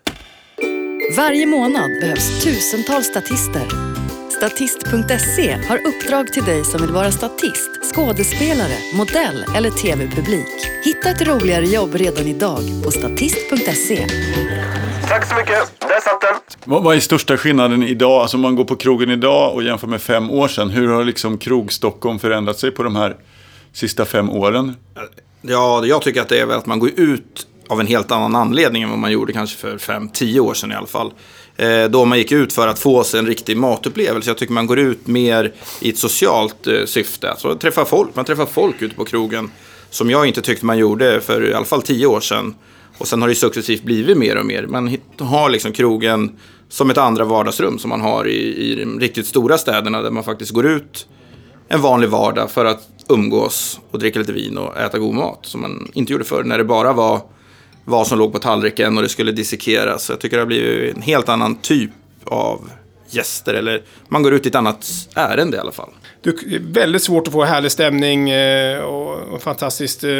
Varje 1.17 1.47
månad 1.47 1.91
behövs 2.01 2.45
tusentals 2.45 3.07
statister. 3.07 3.96
Statist.se 4.37 5.59
har 5.69 5.87
uppdrag 5.87 6.33
till 6.33 6.45
dig 6.45 6.65
som 6.65 6.81
vill 6.81 6.91
vara 6.91 7.13
statist, 7.13 7.71
skådespelare, 7.95 8.77
modell 8.95 9.45
eller 9.57 9.71
tv-publik. 9.71 10.47
Hitta 10.85 11.11
ett 11.11 11.23
roligare 11.23 11.65
jobb 11.65 11.95
redan 11.95 12.27
idag 12.27 12.61
på 12.85 12.91
statist.se. 12.91 14.07
Tack 15.09 15.29
så 15.29 15.35
mycket. 15.35 15.81
Där 15.81 16.01
satt 16.01 16.21
den. 16.21 16.35
vad, 16.65 16.83
vad 16.83 16.97
är 16.97 17.01
största 17.01 17.37
skillnaden 17.37 17.83
idag? 17.83 18.23
Alltså 18.23 18.37
om 18.37 18.41
man 18.41 18.57
går 18.57 18.65
på 18.65 18.77
krogen 18.77 19.11
idag 19.11 19.55
och 19.55 19.63
jämför 19.63 19.87
med 19.87 20.03
fem 20.03 20.31
år 20.31 20.49
sedan. 20.49 20.71
Hur 20.71 20.89
har 20.89 21.05
liksom 21.05 21.39
krog-Stockholm 21.39 22.19
förändrat 22.19 22.59
sig 22.59 22.71
på 22.71 22.83
de 22.83 22.97
här 22.97 23.17
sista 23.73 24.05
fem 24.05 24.31
åren? 24.31 24.75
Ja, 25.43 25.87
jag 25.87 26.03
tycker 26.03 26.21
att 26.21 26.29
det 26.29 26.41
är 26.41 26.47
väl 26.47 26.59
att 26.59 26.67
man 26.67 26.79
går 26.79 26.91
ut 26.97 27.47
av 27.69 27.81
en 27.81 27.87
helt 27.87 28.11
annan 28.11 28.35
anledning 28.35 28.83
än 28.83 28.91
vad 28.91 28.99
man 28.99 29.13
gjorde 29.13 29.33
kanske 29.33 29.57
för 29.57 29.79
5-10 29.79 30.39
år 30.39 30.55
sedan 30.55 30.73
i 30.73 30.75
alla 30.75 30.87
fall. 30.87 31.13
Eh, 31.57 31.85
då 31.85 32.05
man 32.05 32.19
gick 32.19 32.33
ut 32.33 32.53
för 32.53 32.69
att 32.69 32.79
få 32.79 33.05
sig 33.05 33.21
en 33.21 33.27
riktig 33.27 33.57
matupplevelse. 33.57 34.31
Jag 34.31 34.39
tycker 34.39 34.53
man 34.53 34.67
går 34.67 34.79
ut 34.79 35.07
mer 35.07 35.53
i 35.81 35.91
ett 35.91 35.99
socialt 35.99 36.67
eh, 36.67 36.85
syfte. 36.85 37.31
Alltså 37.31 37.57
träffa 37.57 37.85
folk. 37.85 38.17
Man 38.17 38.25
träffar 38.25 38.47
folk 38.47 38.83
ute 38.83 38.95
på 38.95 39.05
krogen. 39.05 39.51
Som 39.91 40.11
jag 40.11 40.27
inte 40.27 40.43
tyckte 40.43 40.67
man 40.67 40.79
gjorde 40.79 41.21
för 41.21 41.51
i 41.51 41.55
alla 41.55 41.65
fall 41.65 41.83
tio 41.83 42.07
år 42.07 42.21
sedan. 42.21 42.55
Och 42.99 43.09
sen 43.09 43.23
har 43.23 43.29
det 43.29 43.35
successivt 43.35 43.83
blivit 43.83 44.17
mer 44.17 44.37
och 44.37 44.47
mer. 44.47 44.67
Man 44.67 44.97
har 45.19 45.51
liksom 45.51 45.73
krogen 45.73 46.33
som 46.69 46.91
ett 46.91 46.99
andra 46.99 47.25
vardagsrum 47.25 47.79
som 47.79 47.91
man 47.91 48.01
har 48.01 48.27
i, 48.27 48.57
i 48.57 48.75
de 48.75 49.01
riktigt 49.01 49.27
stora 49.27 49.59
städerna 49.59 50.03
där 50.03 50.11
man 50.11 50.25
faktiskt 50.25 50.53
går 50.53 50.67
ut 50.67 51.07
en 51.69 51.81
vanlig 51.81 52.09
vardag 52.09 52.51
för 52.51 52.65
att 52.65 52.89
umgås 53.09 53.81
och 53.91 53.99
dricka 53.99 54.19
lite 54.19 54.33
vin 54.33 54.59
och 54.59 54.77
äta 54.77 54.99
god 54.99 55.15
mat. 55.15 55.39
Som 55.43 55.61
man 55.61 55.91
inte 55.95 56.13
gjorde 56.13 56.25
förr 56.25 56.45
när 56.45 56.59
det 56.59 56.65
bara 56.65 56.93
var 56.93 57.21
vad 57.89 58.07
som 58.07 58.19
låg 58.19 58.33
på 58.33 58.39
tallriken 58.39 58.97
och 58.97 59.03
det 59.03 59.09
skulle 59.09 59.33
dissekeras. 59.33 60.05
Så 60.05 60.13
jag 60.13 60.21
tycker 60.21 60.37
det 60.37 60.43
har 60.43 60.47
blivit 60.47 60.97
en 60.97 61.03
helt 61.03 61.29
annan 61.29 61.57
typ 61.57 61.91
av 62.25 62.71
gäster. 63.17 63.55
Eller 63.55 63.83
man 64.09 64.23
går 64.23 64.35
ut 64.35 64.47
i 64.47 64.49
ett 64.49 64.55
annat 64.55 64.87
ärende 65.15 65.57
i 65.57 65.61
alla 65.61 65.73
fall. 65.73 65.91
Du, 66.23 66.33
det 66.33 66.57
är 66.57 66.61
väldigt 66.61 67.03
svårt 67.03 67.27
att 67.27 67.33
få 67.33 67.45
härlig 67.45 67.73
stämning 67.73 68.31
eh, 68.31 68.81
och, 68.81 69.43
fantastiskt 69.43 70.05
eh, 70.05 70.11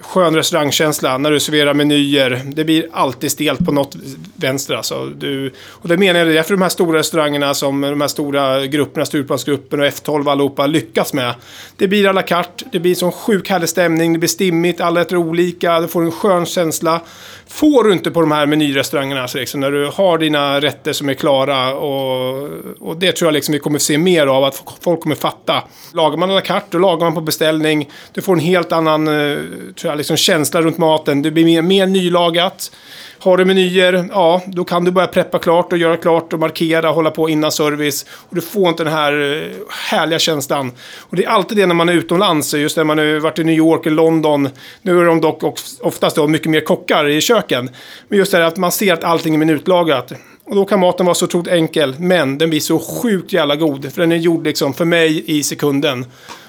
skön 0.00 0.36
restaurangkänsla 0.36 1.18
när 1.18 1.30
du 1.30 1.40
serverar 1.40 1.74
menyer. 1.74 2.42
Det 2.44 2.64
blir 2.64 2.88
alltid 2.92 3.30
stelt 3.30 3.64
på 3.64 3.72
något 3.72 3.96
vänster 4.34 4.74
alltså. 4.74 5.06
Du, 5.06 5.52
och 5.68 5.88
det 5.88 5.96
menar 5.96 6.18
jag, 6.18 6.28
det 6.28 6.32
är 6.32 6.34
därför 6.34 6.54
de 6.54 6.62
här 6.62 6.68
stora 6.68 6.98
restaurangerna 6.98 7.54
som 7.54 7.80
de 7.80 8.00
här 8.00 8.08
stora 8.08 8.66
grupperna, 8.66 9.06
Stureplansgruppen 9.06 9.80
och 9.80 9.86
F12 9.86 10.30
allihopa 10.30 10.66
lyckas 10.66 11.12
med. 11.12 11.34
Det 11.76 11.88
blir 11.88 12.08
à 12.08 12.12
la 12.12 12.22
carte, 12.22 12.64
det 12.72 12.80
blir 12.80 12.94
sån 12.94 13.12
sjuk 13.12 13.50
härlig 13.50 13.68
stämning, 13.68 14.12
det 14.12 14.18
blir 14.18 14.28
stimmigt, 14.28 14.80
alla 14.80 15.00
äter 15.00 15.16
olika, 15.16 15.80
du 15.80 15.88
får 15.88 16.02
en 16.02 16.12
skön 16.12 16.46
känsla. 16.46 17.00
Får 17.46 17.84
du 17.84 17.92
inte 17.92 18.10
på 18.10 18.20
de 18.20 18.32
här 18.32 18.46
menyrestaurangerna, 18.46 19.22
alltså 19.22 19.38
liksom, 19.38 19.60
när 19.60 19.70
du 19.70 19.86
har 19.86 20.18
dina 20.18 20.60
rätter 20.60 20.92
som 20.92 21.08
är 21.08 21.14
klara 21.14 21.74
och, 21.74 22.31
och 22.80 22.96
det 22.96 23.12
tror 23.12 23.26
jag 23.26 23.34
liksom 23.34 23.52
vi 23.52 23.58
kommer 23.58 23.78
se 23.78 23.98
mer 23.98 24.26
av, 24.26 24.44
att 24.44 24.62
folk 24.80 25.00
kommer 25.00 25.16
fatta. 25.16 25.62
Lagar 25.94 26.16
man 26.16 26.30
à 26.30 26.34
la 26.34 26.40
carte, 26.40 26.66
då 26.70 26.78
lagar 26.78 27.06
man 27.06 27.14
på 27.14 27.20
beställning. 27.20 27.90
Du 28.12 28.22
får 28.22 28.32
en 28.32 28.38
helt 28.38 28.72
annan 28.72 29.08
eh, 29.08 29.38
tror 29.76 29.90
jag, 29.90 29.96
liksom 29.96 30.16
känsla 30.16 30.62
runt 30.62 30.78
maten. 30.78 31.22
Det 31.22 31.30
blir 31.30 31.44
mer, 31.44 31.62
mer 31.62 31.86
nylagat. 31.86 32.70
Har 33.18 33.36
du 33.36 33.44
menyer, 33.44 34.08
ja, 34.10 34.42
då 34.46 34.64
kan 34.64 34.84
du 34.84 34.90
börja 34.90 35.08
preppa 35.08 35.38
klart 35.38 35.72
och 35.72 35.78
göra 35.78 35.96
klart 35.96 36.32
och 36.32 36.38
markera, 36.38 36.90
hålla 36.90 37.10
på 37.10 37.28
innan 37.28 37.52
service. 37.52 38.06
Och 38.28 38.34
du 38.34 38.40
får 38.40 38.68
inte 38.68 38.84
den 38.84 38.92
här 38.92 39.12
eh, 39.12 39.66
härliga 39.90 40.18
känslan. 40.18 40.72
Och 40.98 41.16
det 41.16 41.24
är 41.24 41.28
alltid 41.28 41.56
det 41.56 41.66
när 41.66 41.74
man 41.74 41.88
är 41.88 41.92
utomlands, 41.92 42.54
just 42.54 42.76
när 42.76 42.84
man 42.84 42.98
har 42.98 43.20
varit 43.20 43.38
i 43.38 43.44
New 43.44 43.54
York 43.54 43.86
eller 43.86 43.96
London. 43.96 44.48
Nu 44.82 45.00
är 45.00 45.04
de 45.04 45.20
dock 45.20 45.42
oftast 45.80 46.16
då 46.16 46.26
mycket 46.26 46.50
mer 46.50 46.60
kockar 46.60 47.08
i 47.08 47.20
köken. 47.20 47.70
Men 48.08 48.18
just 48.18 48.32
det 48.32 48.38
här 48.38 48.44
att 48.44 48.56
man 48.56 48.72
ser 48.72 48.92
att 48.92 49.04
allting 49.04 49.34
är 49.34 49.38
minutlagat. 49.38 50.12
Och 50.44 50.56
då 50.56 50.64
kan 50.64 50.80
maten 50.80 51.06
vara 51.06 51.14
så 51.14 51.24
otroligt 51.24 51.52
enkel, 51.52 51.94
men 51.98 52.38
den 52.38 52.50
blir 52.50 52.60
så 52.60 52.78
sjukt 52.78 53.32
jävla 53.32 53.56
god. 53.56 53.92
För 53.92 54.00
den 54.00 54.12
är 54.12 54.16
gjord 54.16 54.44
liksom 54.44 54.74
för 54.74 54.84
mig 54.84 55.24
i 55.26 55.42
sekunden. 55.42 56.06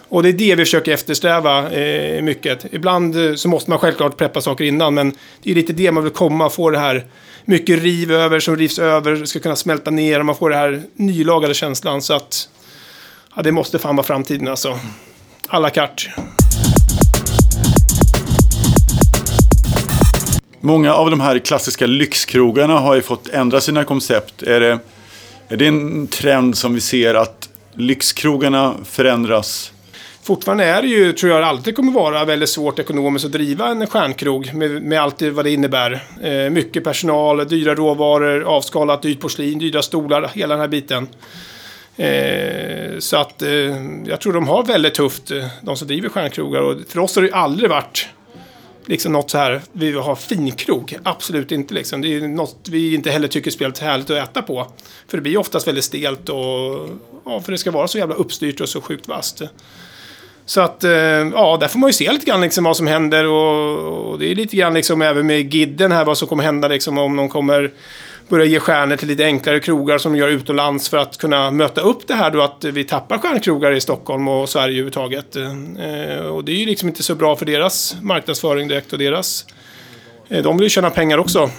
Och 0.09 0.23
det 0.23 0.29
är 0.29 0.33
det 0.33 0.55
vi 0.55 0.65
försöker 0.65 0.91
eftersträva 0.91 1.71
eh, 1.71 2.21
mycket. 2.21 2.65
Ibland 2.73 3.27
eh, 3.27 3.35
så 3.35 3.47
måste 3.47 3.69
man 3.69 3.79
självklart 3.79 4.17
preppa 4.17 4.41
saker 4.41 4.63
innan, 4.63 4.93
men 4.93 5.13
det 5.43 5.51
är 5.51 5.55
lite 5.55 5.73
det 5.73 5.91
man 5.91 6.03
vill 6.03 6.13
komma, 6.13 6.49
få 6.49 6.69
det 6.69 6.79
här 6.79 7.05
mycket 7.45 7.83
riv 7.83 8.11
över 8.11 8.39
som 8.39 8.55
rivs 8.55 8.79
över, 8.79 9.25
ska 9.25 9.39
kunna 9.39 9.55
smälta 9.55 9.91
ner 9.91 10.19
och 10.19 10.25
man 10.25 10.35
får 10.35 10.49
den 10.49 10.59
här 10.59 10.81
nylagade 10.95 11.53
känslan. 11.53 12.01
Så 12.01 12.13
att, 12.13 12.49
ja, 13.35 13.41
det 13.41 13.51
måste 13.51 13.79
fan 13.79 13.95
vara 13.95 14.07
framtiden 14.07 14.47
alltså. 14.47 14.79
Alla 15.47 15.67
la 15.67 15.69
carte. 15.69 16.11
Många 20.65 20.93
av 20.93 21.09
de 21.09 21.19
här 21.19 21.39
klassiska 21.39 21.85
lyxkrogarna 21.85 22.79
har 22.79 22.95
ju 22.95 23.01
fått 23.01 23.29
ändra 23.29 23.61
sina 23.61 23.83
koncept. 23.83 24.43
Är 24.43 24.59
det, 24.59 24.79
är 25.47 25.57
det 25.57 25.67
en 25.67 26.07
trend 26.07 26.57
som 26.57 26.73
vi 26.73 26.81
ser 26.81 27.15
att 27.15 27.49
lyxkrogarna 27.73 28.75
förändras. 28.85 29.73
Fortfarande 30.21 30.63
är 30.63 30.81
det 30.81 30.87
ju, 30.87 31.13
tror 31.13 31.31
jag, 31.31 31.43
alltid 31.43 31.75
kommer 31.75 31.91
vara 31.91 32.25
väldigt 32.25 32.49
svårt 32.49 32.79
ekonomiskt 32.79 33.25
att 33.25 33.31
driva 33.31 33.67
en 33.67 33.87
stjärnkrog 33.87 34.53
med, 34.53 34.81
med 34.81 35.01
allt 35.01 35.17
det, 35.17 35.31
vad 35.31 35.45
det 35.45 35.51
innebär. 35.51 36.03
Eh, 36.21 36.49
mycket 36.49 36.83
personal, 36.83 37.47
dyra 37.47 37.75
råvaror, 37.75 38.43
avskalat 38.43 39.01
dyrt 39.01 39.19
porslin, 39.19 39.59
dyra 39.59 39.81
stolar, 39.81 40.31
hela 40.33 40.53
den 40.53 40.61
här 40.61 40.67
biten. 40.67 41.07
Eh, 41.95 42.99
så 42.99 43.17
att 43.17 43.41
eh, 43.41 43.51
jag 44.05 44.21
tror 44.21 44.33
de 44.33 44.47
har 44.47 44.63
väldigt 44.63 44.93
tufft, 44.93 45.31
eh, 45.31 45.45
de 45.61 45.77
som 45.77 45.87
driver 45.87 46.09
stjärnkrogar. 46.09 46.61
Och 46.61 46.75
för 46.87 46.99
oss 46.99 47.15
har 47.15 47.21
det 47.21 47.27
ju 47.27 47.33
aldrig 47.33 47.69
varit 47.69 48.07
liksom 48.85 49.13
något 49.13 49.29
så 49.29 49.37
här, 49.37 49.61
vi 49.71 49.85
vill 49.85 50.01
ha 50.01 50.15
finkrog. 50.15 50.97
Absolut 51.03 51.51
inte 51.51 51.73
liksom. 51.73 52.01
Det 52.01 52.15
är 52.15 52.27
något 52.27 52.67
vi 52.69 52.93
inte 52.93 53.11
heller 53.11 53.27
tycker 53.27 53.51
spelar 53.51 53.81
härligt 53.81 54.09
att 54.09 54.29
äta 54.29 54.41
på. 54.41 54.67
För 55.07 55.17
det 55.17 55.21
blir 55.21 55.37
oftast 55.37 55.67
väldigt 55.67 55.83
stelt 55.83 56.29
och, 56.29 56.89
ja, 57.25 57.41
för 57.41 57.51
det 57.51 57.57
ska 57.57 57.71
vara 57.71 57.87
så 57.87 57.97
jävla 57.97 58.15
uppstyrt 58.15 58.61
och 58.61 58.69
så 58.69 58.81
sjukt 58.81 59.07
vasst. 59.07 59.41
Så 60.45 60.61
att, 60.61 60.83
eh, 60.83 60.91
ja, 60.91 61.57
där 61.59 61.67
får 61.67 61.79
man 61.79 61.89
ju 61.89 61.93
se 61.93 62.11
lite 62.11 62.25
grann 62.25 62.41
liksom 62.41 62.63
vad 62.63 62.77
som 62.77 62.87
händer 62.87 63.27
och, 63.27 64.11
och 64.11 64.19
det 64.19 64.31
är 64.31 64.35
lite 64.35 64.57
grann 64.57 64.73
liksom 64.73 65.01
även 65.01 65.27
med 65.27 65.53
Gidden 65.53 65.91
här 65.91 66.05
vad 66.05 66.17
som 66.17 66.27
kommer 66.27 66.43
hända 66.43 66.67
liksom 66.67 66.97
om 66.97 67.15
de 67.15 67.29
kommer 67.29 67.71
börja 68.29 68.45
ge 68.45 68.59
stjärnor 68.59 68.95
till 68.95 69.07
lite 69.07 69.25
enklare 69.25 69.59
krogar 69.59 69.97
som 69.97 70.13
de 70.13 70.19
gör 70.19 70.27
utomlands 70.27 70.89
för 70.89 70.97
att 70.97 71.17
kunna 71.17 71.51
möta 71.51 71.81
upp 71.81 72.07
det 72.07 72.13
här 72.13 72.31
då 72.31 72.41
att 72.41 72.63
vi 72.63 72.83
tappar 72.83 73.17
stjärnkrogar 73.17 73.71
i 73.71 73.81
Stockholm 73.81 74.27
och 74.27 74.49
Sverige 74.49 74.67
överhuvudtaget. 74.67 75.35
Eh, 75.35 76.25
och 76.25 76.43
det 76.45 76.51
är 76.51 76.55
ju 76.55 76.65
liksom 76.65 76.89
inte 76.89 77.03
så 77.03 77.15
bra 77.15 77.35
för 77.35 77.45
deras 77.45 77.95
marknadsföring 78.01 78.67
direkt 78.67 78.93
och 78.93 78.99
deras... 78.99 79.45
Eh, 80.29 80.43
de 80.43 80.57
vill 80.57 80.63
ju 80.63 80.69
tjäna 80.69 80.89
pengar 80.89 81.17
också. 81.17 81.49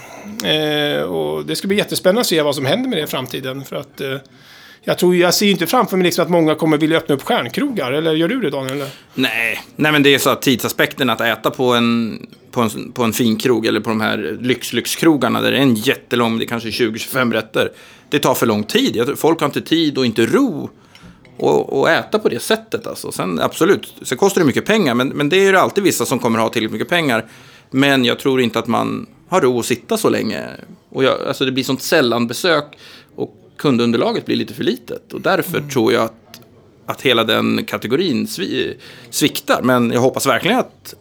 Eh, 0.44 1.03
och 1.03 1.46
det 1.46 1.57
ska 1.57 1.68
bli 1.68 1.77
jättespännande 1.77 2.20
att 2.20 2.27
se 2.27 2.42
vad 2.42 2.55
som 2.55 2.66
händer 2.66 2.88
med 2.88 2.98
det 2.98 3.03
i 3.03 3.07
framtiden 3.07 3.64
för 3.64 3.77
att 3.77 4.00
eh, 4.00 4.16
jag, 4.85 4.98
tror, 4.98 5.16
jag 5.16 5.35
ser 5.35 5.46
inte 5.46 5.66
framför 5.66 5.96
mig 5.96 6.05
liksom 6.05 6.24
att 6.24 6.31
många 6.31 6.55
kommer 6.55 6.79
vilja 6.79 6.98
öppna 6.98 7.14
upp 7.14 7.22
stjärnkrogar. 7.22 7.92
Eller 7.92 8.12
gör 8.12 8.29
du 8.29 8.40
det 8.40 8.50
Daniel? 8.50 8.77
Eller? 8.77 8.88
Nej, 9.14 9.61
nej 9.77 9.92
men 9.92 10.03
det 10.03 10.14
är 10.14 10.18
så 10.18 10.31
att 10.31 10.42
tidsaspekten 10.42 11.11
att 11.11 11.20
äta 11.20 11.50
på 11.50 11.74
en, 11.74 12.20
på 12.54 12.60
en, 12.60 12.92
på 12.92 13.04
en 13.04 13.12
finkrog 13.12 13.66
eller 13.66 13.80
på 13.80 13.90
de 13.90 14.00
här 14.00 14.38
lyx-lyxkrogarna 14.40 15.40
där 15.40 15.50
det 15.50 15.56
är 15.56 15.62
en 15.62 15.74
jättelång, 15.74 16.38
det 16.38 16.44
är 16.44 16.46
kanske 16.46 16.68
20-25 16.68 17.32
rätter. 17.32 17.72
Det 18.08 18.18
tar 18.18 18.34
för 18.34 18.46
lång 18.46 18.64
tid. 18.64 19.12
Folk 19.16 19.40
har 19.40 19.46
inte 19.46 19.60
tid 19.60 19.98
och 19.98 20.06
inte 20.06 20.26
ro 20.26 20.70
och, 21.36 21.80
och 21.80 21.90
äta 21.90 22.18
på 22.18 22.28
det 22.28 22.42
sättet. 22.42 22.86
Alltså. 22.86 23.12
Sen 23.12 23.40
absolut, 23.40 23.94
sen 24.02 24.18
kostar 24.18 24.40
det 24.40 24.46
mycket 24.46 24.66
pengar, 24.66 24.94
men, 24.94 25.08
men 25.08 25.28
det 25.28 25.36
är 25.36 25.50
ju 25.50 25.56
alltid 25.56 25.84
vissa 25.84 26.06
som 26.06 26.18
kommer 26.18 26.38
ha 26.38 26.48
tillräckligt 26.48 26.72
mycket 26.72 26.88
pengar. 26.88 27.24
Men 27.70 28.04
jag 28.04 28.18
tror 28.18 28.40
inte 28.40 28.58
att 28.58 28.66
man 28.66 29.06
har 29.28 29.40
ro 29.40 29.58
att 29.58 29.66
sitta 29.66 29.96
så 29.96 30.08
länge. 30.08 30.44
Och 30.88 31.04
jag, 31.04 31.20
alltså 31.28 31.44
det 31.44 31.52
blir 31.52 31.64
sånt 31.64 31.82
sällan 31.82 32.26
besök 32.26 32.64
och 33.16 33.34
kundunderlaget 33.56 34.26
blir 34.26 34.36
lite 34.36 34.54
för 34.54 34.64
litet. 34.64 35.12
Och 35.12 35.20
därför 35.20 35.60
tror 35.60 35.92
jag 35.92 36.02
att, 36.02 36.40
att 36.86 37.02
hela 37.02 37.24
den 37.24 37.64
kategorin 37.64 38.26
svi, 38.26 38.76
sviktar. 39.10 39.62
Men 39.62 39.90
jag 39.90 40.00
hoppas 40.00 40.26
verkligen 40.26 40.58
att 40.58 40.94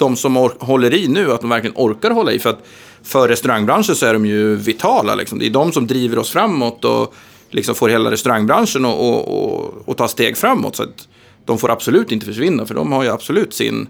de 0.00 0.16
som 0.16 0.36
håller 0.58 0.94
i 0.94 1.08
nu, 1.08 1.32
att 1.32 1.40
de 1.40 1.50
verkligen 1.50 1.76
orkar 1.76 2.10
hålla 2.10 2.32
i. 2.32 2.38
För 2.38 2.50
att 2.50 2.66
för 3.02 3.28
restaurangbranschen 3.28 3.96
så 3.96 4.06
är 4.06 4.12
de 4.12 4.26
ju 4.26 4.56
vitala. 4.56 5.14
Liksom. 5.14 5.38
Det 5.38 5.46
är 5.46 5.50
de 5.50 5.72
som 5.72 5.86
driver 5.86 6.18
oss 6.18 6.30
framåt 6.30 6.84
och 6.84 7.14
liksom 7.50 7.74
får 7.74 7.88
hela 7.88 8.10
restaurangbranschen 8.10 8.84
att 8.84 8.94
och, 8.94 9.28
och, 9.28 9.88
och 9.88 9.96
ta 9.96 10.08
steg 10.08 10.36
framåt. 10.36 10.76
Så 10.76 10.82
att 10.82 11.08
de 11.44 11.58
får 11.58 11.70
absolut 11.70 12.12
inte 12.12 12.26
försvinna, 12.26 12.66
för 12.66 12.74
de 12.74 12.92
har 12.92 13.02
ju 13.02 13.10
absolut 13.10 13.54
sin... 13.54 13.88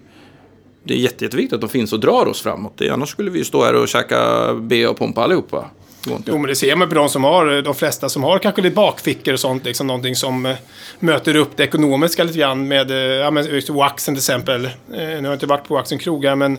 Det 0.85 0.95
är 0.95 0.99
jätte, 0.99 1.25
jätteviktigt 1.25 1.53
att 1.53 1.61
de 1.61 1.71
finns 1.71 1.93
och 1.93 2.01
drar 2.01 2.27
oss 2.27 2.41
framåt. 2.43 2.81
Annars 2.93 3.09
skulle 3.09 3.31
vi 3.31 3.39
ju 3.39 3.45
stå 3.45 3.65
här 3.65 3.75
och 3.75 3.89
käka 3.89 4.55
B 4.55 4.87
och 4.87 4.97
pompa 4.97 5.25
allihopa. 5.25 5.71
Jo, 6.07 6.39
men 6.39 6.43
det 6.43 6.57
ser 6.57 6.77
man 6.77 6.89
på 6.89 6.95
de 6.95 7.09
som 7.09 7.25
har, 7.25 7.63
de 7.63 7.75
flesta 7.75 8.09
som 8.09 8.23
har 8.23 8.39
kanske 8.39 8.63
lite 8.63 8.75
bakfickor 8.75 9.33
och 9.35 9.41
sånt, 9.41 9.65
liksom 9.65 9.87
någonting 9.87 10.17
som 10.17 10.47
eh, 10.47 10.57
möter 10.99 11.37
upp 11.37 11.57
det 11.57 11.65
ekonomiska 11.65 12.25
lite 12.25 12.39
grann 12.39 12.69
med, 12.69 12.91
eh, 12.91 12.97
ja 12.97 13.31
men 13.31 13.47
just 13.47 13.71
Waxen 13.71 14.15
till 14.15 14.21
exempel. 14.21 14.65
Eh, 14.65 14.71
nu 14.93 15.17
har 15.17 15.23
jag 15.23 15.35
inte 15.35 15.47
varit 15.47 15.69
på 15.69 15.75
Waxen 15.75 15.99
krogar, 15.99 16.37
men 16.37 16.59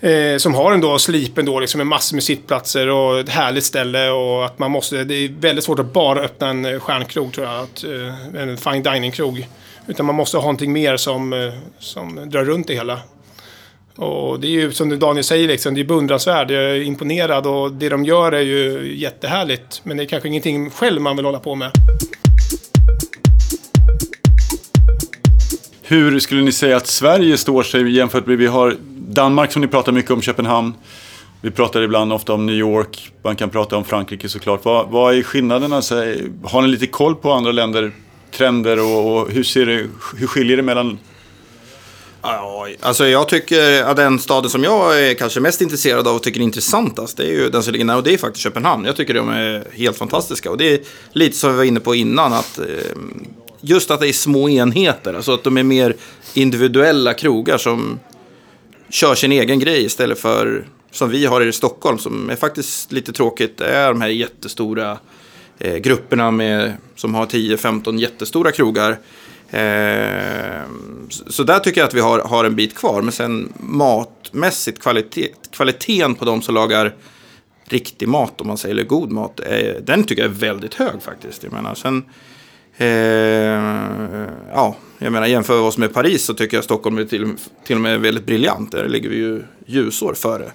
eh, 0.00 0.36
som 0.38 0.54
har 0.54 0.72
ändå 0.72 0.98
slipen 0.98 1.44
då, 1.44 1.60
liksom 1.60 1.78
med 1.78 1.86
massor 1.86 2.16
med 2.16 2.24
sittplatser 2.24 2.88
och 2.88 3.20
ett 3.20 3.28
härligt 3.28 3.64
ställe 3.64 4.10
och 4.10 4.44
att 4.44 4.58
man 4.58 4.70
måste, 4.70 5.04
det 5.04 5.14
är 5.14 5.28
väldigt 5.28 5.64
svårt 5.64 5.78
att 5.78 5.92
bara 5.92 6.20
öppna 6.20 6.48
en 6.48 6.64
eh, 6.64 6.80
stjärnkrog 6.80 7.32
tror 7.32 7.46
jag, 7.46 7.60
att, 7.60 7.84
eh, 7.84 8.42
en 8.42 8.56
fine 8.56 8.82
dining-krog. 8.82 9.46
Utan 9.86 10.06
man 10.06 10.14
måste 10.14 10.36
ha 10.36 10.42
någonting 10.42 10.72
mer 10.72 10.96
som, 10.96 11.32
eh, 11.32 11.52
som 11.78 12.30
drar 12.30 12.44
runt 12.44 12.66
det 12.66 12.74
hela. 12.74 13.00
Och 13.96 14.40
det 14.40 14.46
är 14.46 14.50
ju 14.50 14.72
som 14.72 14.98
Daniel 14.98 15.24
säger, 15.24 15.48
liksom, 15.48 15.74
det 15.74 15.80
är 15.80 15.84
beundransvärt. 15.84 16.50
Jag 16.50 16.62
är 16.62 16.82
imponerad 16.82 17.46
och 17.46 17.72
det 17.72 17.88
de 17.88 18.04
gör 18.04 18.32
är 18.32 18.40
ju 18.40 18.92
jättehärligt. 18.96 19.80
Men 19.84 19.96
det 19.96 20.02
är 20.02 20.06
kanske 20.06 20.28
ingenting 20.28 20.70
själv 20.70 21.00
man 21.00 21.16
vill 21.16 21.24
hålla 21.24 21.38
på 21.38 21.54
med. 21.54 21.70
Hur 25.82 26.20
skulle 26.20 26.42
ni 26.42 26.52
säga 26.52 26.76
att 26.76 26.86
Sverige 26.86 27.36
står 27.36 27.62
sig 27.62 27.90
jämfört 27.90 28.26
med, 28.26 28.38
vi 28.38 28.46
har 28.46 28.76
Danmark 29.08 29.52
som 29.52 29.62
ni 29.62 29.68
pratar 29.68 29.92
mycket 29.92 30.10
om, 30.10 30.22
Köpenhamn. 30.22 30.74
Vi 31.40 31.50
pratar 31.50 31.82
ibland 31.82 32.12
ofta 32.12 32.32
om 32.32 32.46
New 32.46 32.54
York, 32.54 33.12
man 33.22 33.36
kan 33.36 33.50
prata 33.50 33.76
om 33.76 33.84
Frankrike 33.84 34.28
såklart. 34.28 34.64
Vad, 34.64 34.88
vad 34.88 35.14
är 35.14 35.22
skillnaderna? 35.22 35.76
Har 36.44 36.62
ni 36.62 36.68
lite 36.68 36.86
koll 36.86 37.14
på 37.14 37.32
andra 37.32 37.52
länder, 37.52 37.92
trender 38.30 38.80
och, 38.80 39.16
och 39.16 39.30
hur, 39.30 39.42
ser 39.42 39.66
det, 39.66 39.86
hur 40.16 40.26
skiljer 40.26 40.56
det 40.56 40.62
mellan 40.62 40.98
Ja, 42.22 42.68
alltså 42.80 43.06
jag 43.06 43.28
tycker 43.28 43.84
att 43.84 43.96
den 43.96 44.18
staden 44.18 44.50
som 44.50 44.64
jag 44.64 45.02
är 45.02 45.14
kanske 45.14 45.40
mest 45.40 45.60
intresserad 45.60 46.08
av 46.08 46.16
och 46.16 46.22
tycker 46.22 46.40
är 46.40 46.44
intressantast, 46.44 47.16
det 47.16 47.22
är 47.22 47.30
ju 47.30 47.50
den 47.50 47.62
som 47.62 47.72
ligger 47.72 47.84
nära 47.84 47.96
och 47.96 48.02
det 48.02 48.14
är 48.14 48.18
faktiskt 48.18 48.42
Köpenhamn. 48.42 48.84
Jag 48.84 48.96
tycker 48.96 49.14
de 49.14 49.28
är 49.28 49.64
helt 49.72 49.96
fantastiska. 49.96 50.50
Och 50.50 50.58
det 50.58 50.74
är 50.74 50.80
lite 51.12 51.36
som 51.36 51.50
vi 51.50 51.56
var 51.56 51.64
inne 51.64 51.80
på 51.80 51.94
innan, 51.94 52.32
att 52.32 52.58
eh, 52.58 52.64
just 53.60 53.90
att 53.90 54.00
det 54.00 54.08
är 54.08 54.12
små 54.12 54.48
enheter, 54.48 55.14
alltså 55.14 55.34
att 55.34 55.44
de 55.44 55.56
är 55.56 55.62
mer 55.62 55.96
individuella 56.34 57.14
krogar 57.14 57.58
som 57.58 58.00
kör 58.90 59.14
sin 59.14 59.32
egen 59.32 59.58
grej 59.58 59.84
istället 59.84 60.18
för 60.18 60.66
som 60.90 61.10
vi 61.10 61.26
har 61.26 61.40
i 61.40 61.52
Stockholm 61.52 61.98
som 61.98 62.30
är 62.30 62.36
faktiskt 62.36 62.92
lite 62.92 63.12
tråkigt. 63.12 63.58
Det 63.58 63.68
är 63.68 63.88
de 63.88 64.00
här 64.00 64.08
jättestora 64.08 64.98
eh, 65.58 65.76
grupperna 65.76 66.30
med, 66.30 66.72
som 66.96 67.14
har 67.14 67.26
10-15 67.26 67.98
jättestora 67.98 68.52
krogar. 68.52 68.98
Eh, 69.52 70.62
så, 71.08 71.42
där 71.42 71.58
tycker 71.58 71.80
jag 71.80 71.88
att 71.88 71.94
vi 71.94 72.00
har, 72.00 72.18
har 72.18 72.44
en 72.44 72.56
bit 72.56 72.74
kvar. 72.74 73.02
Men 73.02 73.12
sen 73.12 73.52
matmässigt, 73.58 74.82
kvalitet, 74.82 75.28
kvaliteten 75.50 76.14
på 76.14 76.24
de 76.24 76.42
som 76.42 76.54
lagar 76.54 76.94
riktig 77.64 78.08
mat, 78.08 78.40
om 78.40 78.46
man 78.46 78.58
säger, 78.58 78.74
eller 78.74 78.84
god 78.84 79.12
mat, 79.12 79.40
eh, 79.46 79.74
den 79.82 80.04
tycker 80.04 80.22
jag 80.22 80.30
är 80.30 80.34
väldigt 80.34 80.74
hög 80.74 81.02
faktiskt. 81.02 81.42
Jag 81.42 81.52
menar, 81.52 81.74
sen, 81.74 82.04
eh, 82.76 82.86
ja, 84.52 84.76
jag 84.98 85.12
menar 85.12 85.26
jämför 85.26 85.54
vi 85.54 85.60
oss 85.60 85.78
med 85.78 85.94
Paris 85.94 86.24
så 86.24 86.34
tycker 86.34 86.56
jag 86.56 86.64
Stockholm 86.64 86.98
är 86.98 87.04
till, 87.04 87.34
till 87.64 87.76
och 87.76 87.82
med 87.82 88.00
väldigt 88.00 88.26
briljant. 88.26 88.72
Där 88.72 88.88
ligger 88.88 89.08
vi 89.08 89.16
ju 89.16 89.42
ljusår 89.66 90.14
före. 90.14 90.52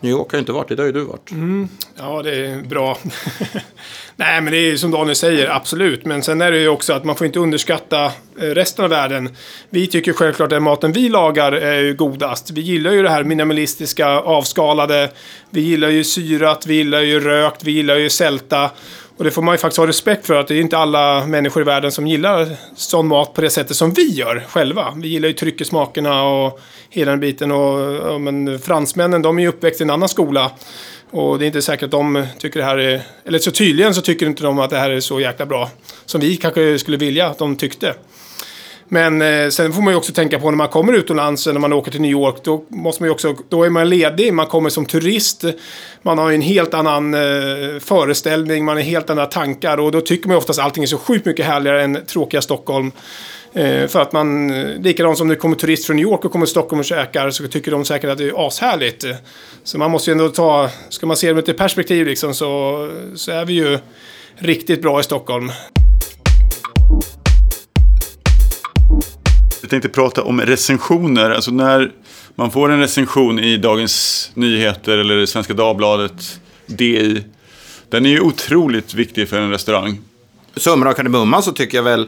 New 0.00 0.12
York 0.12 0.32
har 0.32 0.36
ju 0.36 0.40
inte 0.40 0.52
varit, 0.52 0.68
det 0.68 0.78
har 0.78 0.86
ju 0.86 0.92
du 0.92 1.04
varit. 1.04 1.30
Mm. 1.30 1.68
Ja, 1.98 2.22
det 2.22 2.46
är 2.46 2.62
bra. 2.62 2.98
Nej, 4.16 4.40
men 4.40 4.52
det 4.52 4.58
är 4.58 4.70
ju 4.70 4.78
som 4.78 4.90
Daniel 4.90 5.16
säger, 5.16 5.50
absolut. 5.50 6.04
Men 6.04 6.22
sen 6.22 6.40
är 6.40 6.52
det 6.52 6.58
ju 6.58 6.68
också 6.68 6.92
att 6.92 7.04
man 7.04 7.16
får 7.16 7.26
inte 7.26 7.38
underskatta 7.38 8.04
eh, 8.04 8.10
resten 8.40 8.84
av 8.84 8.90
världen. 8.90 9.36
Vi 9.70 9.86
tycker 9.86 10.12
självklart 10.12 10.46
att 10.46 10.50
den 10.50 10.62
maten 10.62 10.92
vi 10.92 11.08
lagar 11.08 11.52
är 11.52 11.80
ju 11.80 11.94
godast. 11.94 12.50
Vi 12.50 12.60
gillar 12.60 12.92
ju 12.92 13.02
det 13.02 13.10
här 13.10 13.24
minimalistiska, 13.24 14.08
avskalade. 14.08 15.10
Vi 15.50 15.60
gillar 15.60 15.88
ju 15.88 16.04
syrat, 16.04 16.66
vi 16.66 16.74
gillar 16.74 17.00
ju 17.00 17.20
rökt, 17.20 17.64
vi 17.64 17.70
gillar 17.70 17.96
ju 17.96 18.10
sälta. 18.10 18.70
Och 19.16 19.24
det 19.24 19.30
får 19.30 19.42
man 19.42 19.54
ju 19.54 19.58
faktiskt 19.58 19.78
ha 19.78 19.86
respekt 19.86 20.26
för 20.26 20.34
att 20.34 20.48
det 20.48 20.54
är 20.54 20.60
inte 20.60 20.78
alla 20.78 21.26
människor 21.26 21.62
i 21.62 21.64
världen 21.64 21.92
som 21.92 22.06
gillar 22.06 22.56
sån 22.76 23.08
mat 23.08 23.34
på 23.34 23.40
det 23.40 23.50
sättet 23.50 23.76
som 23.76 23.90
vi 23.90 24.08
gör 24.12 24.44
själva. 24.48 24.94
Vi 24.96 25.08
gillar 25.08 25.28
ju 25.28 25.34
tryckesmakerna 25.34 26.24
och 26.24 26.60
hela 26.90 27.10
den 27.10 27.20
biten. 27.20 27.52
Och, 27.52 27.94
ja, 27.94 28.18
men 28.18 28.58
fransmännen, 28.58 29.22
de 29.22 29.38
är 29.38 29.42
ju 29.42 29.48
uppväxt 29.48 29.80
i 29.80 29.84
en 29.84 29.90
annan 29.90 30.08
skola. 30.08 30.50
Och 31.10 31.38
det 31.38 31.44
är 31.44 31.46
inte 31.46 31.62
säkert 31.62 31.84
att 31.84 31.90
de 31.90 32.26
tycker 32.38 32.60
det 32.60 32.66
här 32.66 32.78
är... 32.78 33.02
Eller 33.24 33.38
så 33.38 33.50
tydligen 33.50 33.94
så 33.94 34.00
tycker 34.00 34.26
inte 34.26 34.42
de 34.42 34.58
att 34.58 34.70
det 34.70 34.78
här 34.78 34.90
är 34.90 35.00
så 35.00 35.20
jäkla 35.20 35.46
bra. 35.46 35.70
Som 36.06 36.20
vi 36.20 36.36
kanske 36.36 36.78
skulle 36.78 36.96
vilja 36.96 37.26
att 37.26 37.38
de 37.38 37.56
tyckte. 37.56 37.94
Men 38.88 39.22
eh, 39.22 39.48
sen 39.48 39.72
får 39.72 39.82
man 39.82 39.92
ju 39.92 39.96
också 39.96 40.12
tänka 40.12 40.38
på 40.38 40.50
när 40.50 40.56
man 40.56 40.68
kommer 40.68 40.92
utomlands, 40.92 41.46
eh, 41.46 41.52
när 41.52 41.60
man 41.60 41.72
åker 41.72 41.90
till 41.90 42.00
New 42.00 42.10
York, 42.10 42.36
då, 42.42 42.64
måste 42.68 43.02
man 43.02 43.08
ju 43.08 43.12
också, 43.12 43.34
då 43.48 43.64
är 43.64 43.70
man 43.70 43.88
ledig, 43.88 44.32
man 44.32 44.46
kommer 44.46 44.70
som 44.70 44.86
turist, 44.86 45.44
man 46.02 46.18
har 46.18 46.28
ju 46.28 46.34
en 46.34 46.42
helt 46.42 46.74
annan 46.74 47.14
eh, 47.14 47.20
föreställning, 47.80 48.64
man 48.64 48.76
har 48.76 48.82
helt 48.82 49.10
andra 49.10 49.26
tankar 49.26 49.78
och 49.78 49.92
då 49.92 50.00
tycker 50.00 50.28
man 50.28 50.34
ju 50.34 50.38
oftast 50.38 50.58
allting 50.58 50.82
är 50.82 50.86
så 50.86 50.98
sjukt 50.98 51.26
mycket 51.26 51.46
härligare 51.46 51.82
än 51.82 51.98
tråkiga 52.06 52.42
Stockholm. 52.42 52.92
Eh, 53.56 53.86
för 53.86 54.00
att 54.00 54.12
man, 54.12 54.50
eh, 54.50 54.80
likadant 54.80 55.18
som 55.18 55.28
det 55.28 55.36
kommer 55.36 55.56
turist 55.56 55.86
från 55.86 55.96
New 55.96 56.02
York 56.02 56.24
och 56.24 56.32
kommer 56.32 56.46
till 56.46 56.50
Stockholm 56.50 56.80
och 56.80 56.84
käkar 56.84 57.30
så 57.30 57.48
tycker 57.48 57.70
de 57.70 57.84
säkert 57.84 58.10
att 58.10 58.18
det 58.18 58.24
är 58.24 58.46
ashärligt. 58.46 59.04
Så 59.64 59.78
man 59.78 59.90
måste 59.90 60.10
ju 60.10 60.12
ändå 60.12 60.28
ta, 60.28 60.70
ska 60.88 61.06
man 61.06 61.16
se 61.16 61.28
det 61.28 61.34
med 61.34 61.48
ett 61.48 61.58
perspektiv 61.58 62.06
liksom 62.06 62.34
så, 62.34 62.90
så 63.14 63.32
är 63.32 63.44
vi 63.44 63.52
ju 63.52 63.78
riktigt 64.34 64.82
bra 64.82 65.00
i 65.00 65.02
Stockholm. 65.02 65.50
Jag 69.66 69.70
tänkte 69.70 69.88
prata 69.88 70.22
om 70.22 70.40
recensioner. 70.40 71.30
Alltså 71.30 71.50
när 71.50 71.92
man 72.34 72.50
får 72.50 72.72
en 72.72 72.80
recension 72.80 73.38
i 73.38 73.56
Dagens 73.56 74.30
Nyheter 74.34 74.98
eller 74.98 75.26
Svenska 75.26 75.54
Dagbladet, 75.54 76.40
DI. 76.66 77.24
Den 77.88 78.06
är 78.06 78.10
ju 78.10 78.20
otroligt 78.20 78.94
viktig 78.94 79.28
för 79.28 79.40
en 79.40 79.50
restaurang. 79.50 79.98
summan 80.56 80.88
av 80.88 80.92
kardemumman 80.92 81.42
så 81.42 81.52
tycker 81.52 81.78
jag 81.78 81.82
väl 81.82 82.00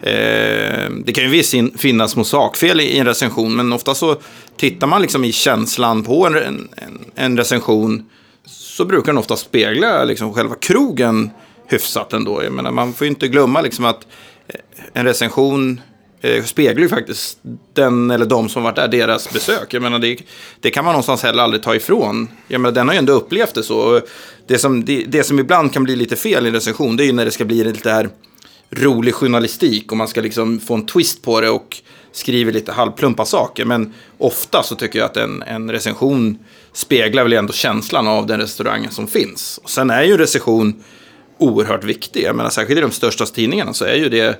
eh, 0.00 0.90
det 1.04 1.12
kan 1.14 1.24
ju 1.24 1.30
visst 1.30 1.54
finnas 1.76 2.10
små 2.10 2.24
sakfel 2.24 2.80
i, 2.80 2.84
i 2.84 2.98
en 2.98 3.06
recension, 3.06 3.56
men 3.56 3.72
ofta 3.72 3.94
så 3.94 4.16
tittar 4.56 4.86
man 4.86 5.02
liksom 5.02 5.24
i 5.24 5.32
känslan 5.32 6.04
på 6.04 6.26
en, 6.26 6.36
en, 6.36 6.68
en 7.14 7.36
recension 7.36 8.04
så 8.46 8.84
brukar 8.84 9.06
den 9.06 9.18
ofta 9.18 9.36
spegla 9.36 10.04
liksom 10.04 10.34
själva 10.34 10.54
krogen 10.54 11.30
hyfsat 11.66 12.12
ändå. 12.12 12.42
Jag 12.42 12.52
menar, 12.52 12.70
man 12.70 12.92
får 12.92 13.04
ju 13.04 13.08
inte 13.08 13.28
glömma 13.28 13.60
liksom 13.60 13.84
att 13.84 14.06
eh, 14.48 14.60
en 14.92 15.04
recension 15.04 15.80
eh, 16.20 16.44
speglar 16.44 16.82
ju 16.82 16.88
faktiskt 16.88 17.38
den 17.74 18.10
eller 18.10 18.26
de 18.26 18.48
som 18.48 18.62
varit 18.62 18.76
där, 18.76 18.88
deras 18.88 19.32
besök. 19.32 19.74
Jag 19.74 19.82
menar, 19.82 19.98
det, 19.98 20.18
det 20.60 20.70
kan 20.70 20.84
man 20.84 20.92
någonstans 20.92 21.22
heller 21.22 21.42
aldrig 21.42 21.62
ta 21.62 21.74
ifrån. 21.74 22.28
Jag 22.48 22.60
menar, 22.60 22.74
den 22.74 22.88
har 22.88 22.94
ju 22.94 22.98
ändå 22.98 23.12
upplevt 23.12 23.54
det 23.54 23.62
så. 23.62 24.00
Det 24.46 24.58
som, 24.58 24.84
det, 24.84 25.04
det 25.04 25.24
som 25.24 25.38
ibland 25.38 25.72
kan 25.72 25.84
bli 25.84 25.96
lite 25.96 26.16
fel 26.16 26.44
i 26.44 26.48
en 26.48 26.54
recension, 26.54 26.96
det 26.96 27.04
är 27.04 27.06
ju 27.06 27.12
när 27.12 27.24
det 27.24 27.30
ska 27.30 27.44
bli 27.44 27.64
lite 27.64 27.90
här 27.90 28.08
rolig 28.70 29.14
journalistik 29.14 29.92
och 29.92 29.98
man 29.98 30.08
ska 30.08 30.20
liksom 30.20 30.60
få 30.60 30.74
en 30.74 30.86
twist 30.86 31.22
på 31.22 31.40
det 31.40 31.50
och 31.50 31.76
skriver 32.12 32.52
lite 32.52 32.72
halvplumpa 32.72 33.24
saker. 33.24 33.64
Men 33.64 33.94
ofta 34.18 34.62
så 34.62 34.74
tycker 34.74 34.98
jag 34.98 35.06
att 35.06 35.16
en, 35.16 35.42
en 35.42 35.70
recension 35.70 36.38
speglar 36.72 37.22
väl 37.22 37.32
ändå 37.32 37.52
känslan 37.52 38.08
av 38.08 38.26
den 38.26 38.40
restaurangen 38.40 38.90
som 38.90 39.06
finns. 39.06 39.60
Och 39.62 39.70
sen 39.70 39.90
är 39.90 40.02
ju 40.02 40.12
en 40.12 40.18
recension 40.18 40.84
oerhört 41.38 41.84
viktig. 41.84 42.22
Jag 42.22 42.36
menar, 42.36 42.50
särskilt 42.50 42.78
i 42.78 42.82
de 42.82 42.90
största 42.90 43.26
tidningarna 43.26 43.74
så 43.74 43.84
är 43.84 43.94
ju 43.94 44.08
det, 44.08 44.38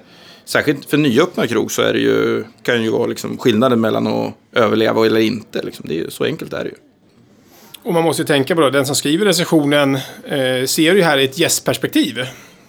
särskilt 0.48 0.90
för 0.90 0.96
nyöppna 0.96 1.46
krog 1.46 1.72
så 1.72 1.82
är 1.82 1.92
det 1.92 1.98
ju, 1.98 2.44
kan 2.62 2.82
ju 2.82 2.90
vara 2.90 3.06
liksom 3.06 3.38
skillnaden 3.38 3.80
mellan 3.80 4.06
att 4.06 4.34
överleva 4.52 5.06
eller 5.06 5.20
inte. 5.20 5.62
Liksom. 5.62 5.84
Det 5.88 5.94
är 5.94 5.98
ju, 5.98 6.10
så 6.10 6.24
enkelt 6.24 6.52
är 6.52 6.64
det 6.64 6.70
ju. 6.70 6.76
Och 7.82 7.94
man 7.94 8.04
måste 8.04 8.22
ju 8.22 8.26
tänka 8.26 8.54
på 8.54 8.60
det, 8.60 8.70
den 8.70 8.86
som 8.86 8.96
skriver 8.96 9.26
recensionen 9.26 9.94
eh, 10.24 10.64
ser 10.66 10.94
ju 10.94 11.02
här 11.02 11.18
i 11.18 11.24
ett 11.24 11.38
gästperspektiv. 11.38 12.18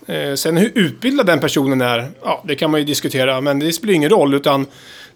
Eh, 0.05 0.33
sen 0.35 0.57
hur 0.57 0.71
utbildad 0.75 1.25
den 1.25 1.39
personen 1.39 1.81
är, 1.81 2.09
ja, 2.23 2.43
det 2.47 2.55
kan 2.55 2.71
man 2.71 2.79
ju 2.79 2.85
diskutera, 2.85 3.41
men 3.41 3.59
det 3.59 3.73
spelar 3.73 3.93
ingen 3.93 4.09
roll, 4.09 4.33
utan 4.33 4.65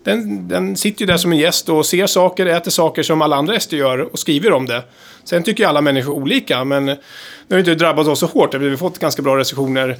den, 0.03 0.47
den 0.47 0.77
sitter 0.77 1.01
ju 1.01 1.05
där 1.05 1.17
som 1.17 1.31
en 1.31 1.37
gäst 1.37 1.69
och 1.69 1.85
ser 1.85 2.07
saker, 2.07 2.45
äter 2.45 2.71
saker 2.71 3.03
som 3.03 3.21
alla 3.21 3.35
andra 3.35 3.53
gäster 3.53 3.77
gör 3.77 3.99
och 3.99 4.19
skriver 4.19 4.51
om 4.51 4.65
det. 4.65 4.83
Sen 5.23 5.43
tycker 5.43 5.63
ju 5.63 5.69
alla 5.69 5.81
människor 5.81 6.13
olika, 6.13 6.63
men 6.63 6.85
nu 6.85 6.97
har 7.49 7.55
ju 7.55 7.59
inte 7.59 7.75
drabbat 7.75 8.07
oss 8.07 8.19
så 8.19 8.25
hårt, 8.25 8.55
vi 8.55 8.69
har 8.69 8.77
fått 8.77 8.99
ganska 8.99 9.21
bra 9.21 9.37
recensioner 9.37 9.97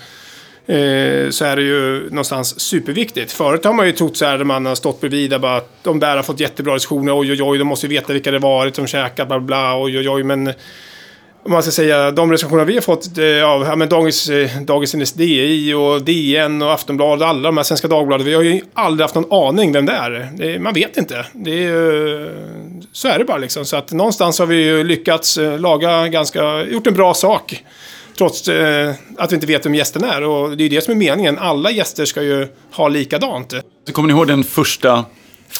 eh, 0.67 1.29
så 1.29 1.45
är 1.45 1.55
det 1.55 1.61
ju 1.61 2.09
någonstans 2.09 2.59
superviktigt. 2.59 3.31
Förut 3.31 3.65
har 3.65 3.73
man 3.73 3.85
ju 3.85 3.91
trott 3.91 4.17
så 4.17 4.25
här, 4.25 4.37
när 4.37 4.45
man 4.45 4.65
har 4.65 4.75
stått 4.75 5.01
bredvid, 5.01 5.41
bara, 5.41 5.57
att 5.57 5.69
de 5.83 5.99
där 5.99 6.15
har 6.15 6.23
fått 6.23 6.39
jättebra 6.39 6.75
recensioner, 6.75 7.19
oj 7.19 7.31
oj 7.31 7.43
oj, 7.43 7.57
de 7.57 7.63
måste 7.63 7.87
ju 7.87 7.93
veta 7.93 8.13
vilka 8.13 8.31
det 8.31 8.39
varit 8.39 8.75
som 8.75 8.87
käkat, 8.87 9.27
bla 9.27 9.39
bla, 9.39 9.81
oj 9.81 9.97
oj 9.97 10.09
oj, 10.09 10.23
men 10.23 10.53
om 11.45 11.51
man 11.51 11.63
ska 11.63 11.71
säga, 11.71 12.11
de 12.11 12.31
recensioner 12.31 12.65
vi 12.65 12.73
har 12.73 12.81
fått 12.81 13.17
eh, 13.17 13.49
av 13.49 13.63
ja, 13.63 13.75
men 13.75 13.89
Dagens, 13.89 14.29
eh, 14.29 14.61
Dagens 14.61 14.95
NSDI 14.95 15.73
och 15.73 16.01
DN 16.01 16.61
och 16.61 16.73
Aftonbladet, 16.73 17.27
alla 17.27 17.41
de 17.41 17.57
här 17.57 17.63
Svenska 17.63 17.87
Dagbladet, 17.87 18.27
vi 18.27 18.33
har 18.33 18.41
ju 18.41 18.61
aldrig 18.73 19.03
haft 19.03 19.15
någon 19.15 19.47
aning 19.47 19.71
vem 19.71 19.85
det 19.85 19.93
är. 19.93 20.29
Det, 20.37 20.59
man 20.59 20.73
vet 20.73 20.97
inte. 20.97 21.25
Det 21.33 21.65
är, 21.65 22.31
så 22.91 23.07
är 23.07 23.19
det 23.19 23.25
bara 23.25 23.37
liksom. 23.37 23.65
Så 23.65 23.77
att 23.77 23.91
någonstans 23.91 24.39
har 24.39 24.45
vi 24.45 24.55
ju 24.55 24.83
lyckats 24.83 25.37
eh, 25.37 25.59
laga 25.59 26.07
ganska, 26.07 26.63
gjort 26.63 26.87
en 26.87 26.93
bra 26.93 27.13
sak. 27.13 27.63
Trots 28.17 28.47
eh, 28.47 28.93
att 29.17 29.31
vi 29.31 29.35
inte 29.35 29.47
vet 29.47 29.65
vem 29.65 29.75
gästen 29.75 30.03
är. 30.03 30.23
Och 30.23 30.57
det 30.57 30.63
är 30.63 30.69
ju 30.69 30.75
det 30.75 30.81
som 30.81 30.91
är 30.91 30.95
meningen. 30.95 31.39
Alla 31.39 31.71
gäster 31.71 32.05
ska 32.05 32.21
ju 32.21 32.47
ha 32.71 32.87
likadant. 32.87 33.53
Så 33.87 33.93
kommer 33.93 34.07
ni 34.07 34.13
ihåg 34.13 34.27
den 34.27 34.43
första 34.43 35.05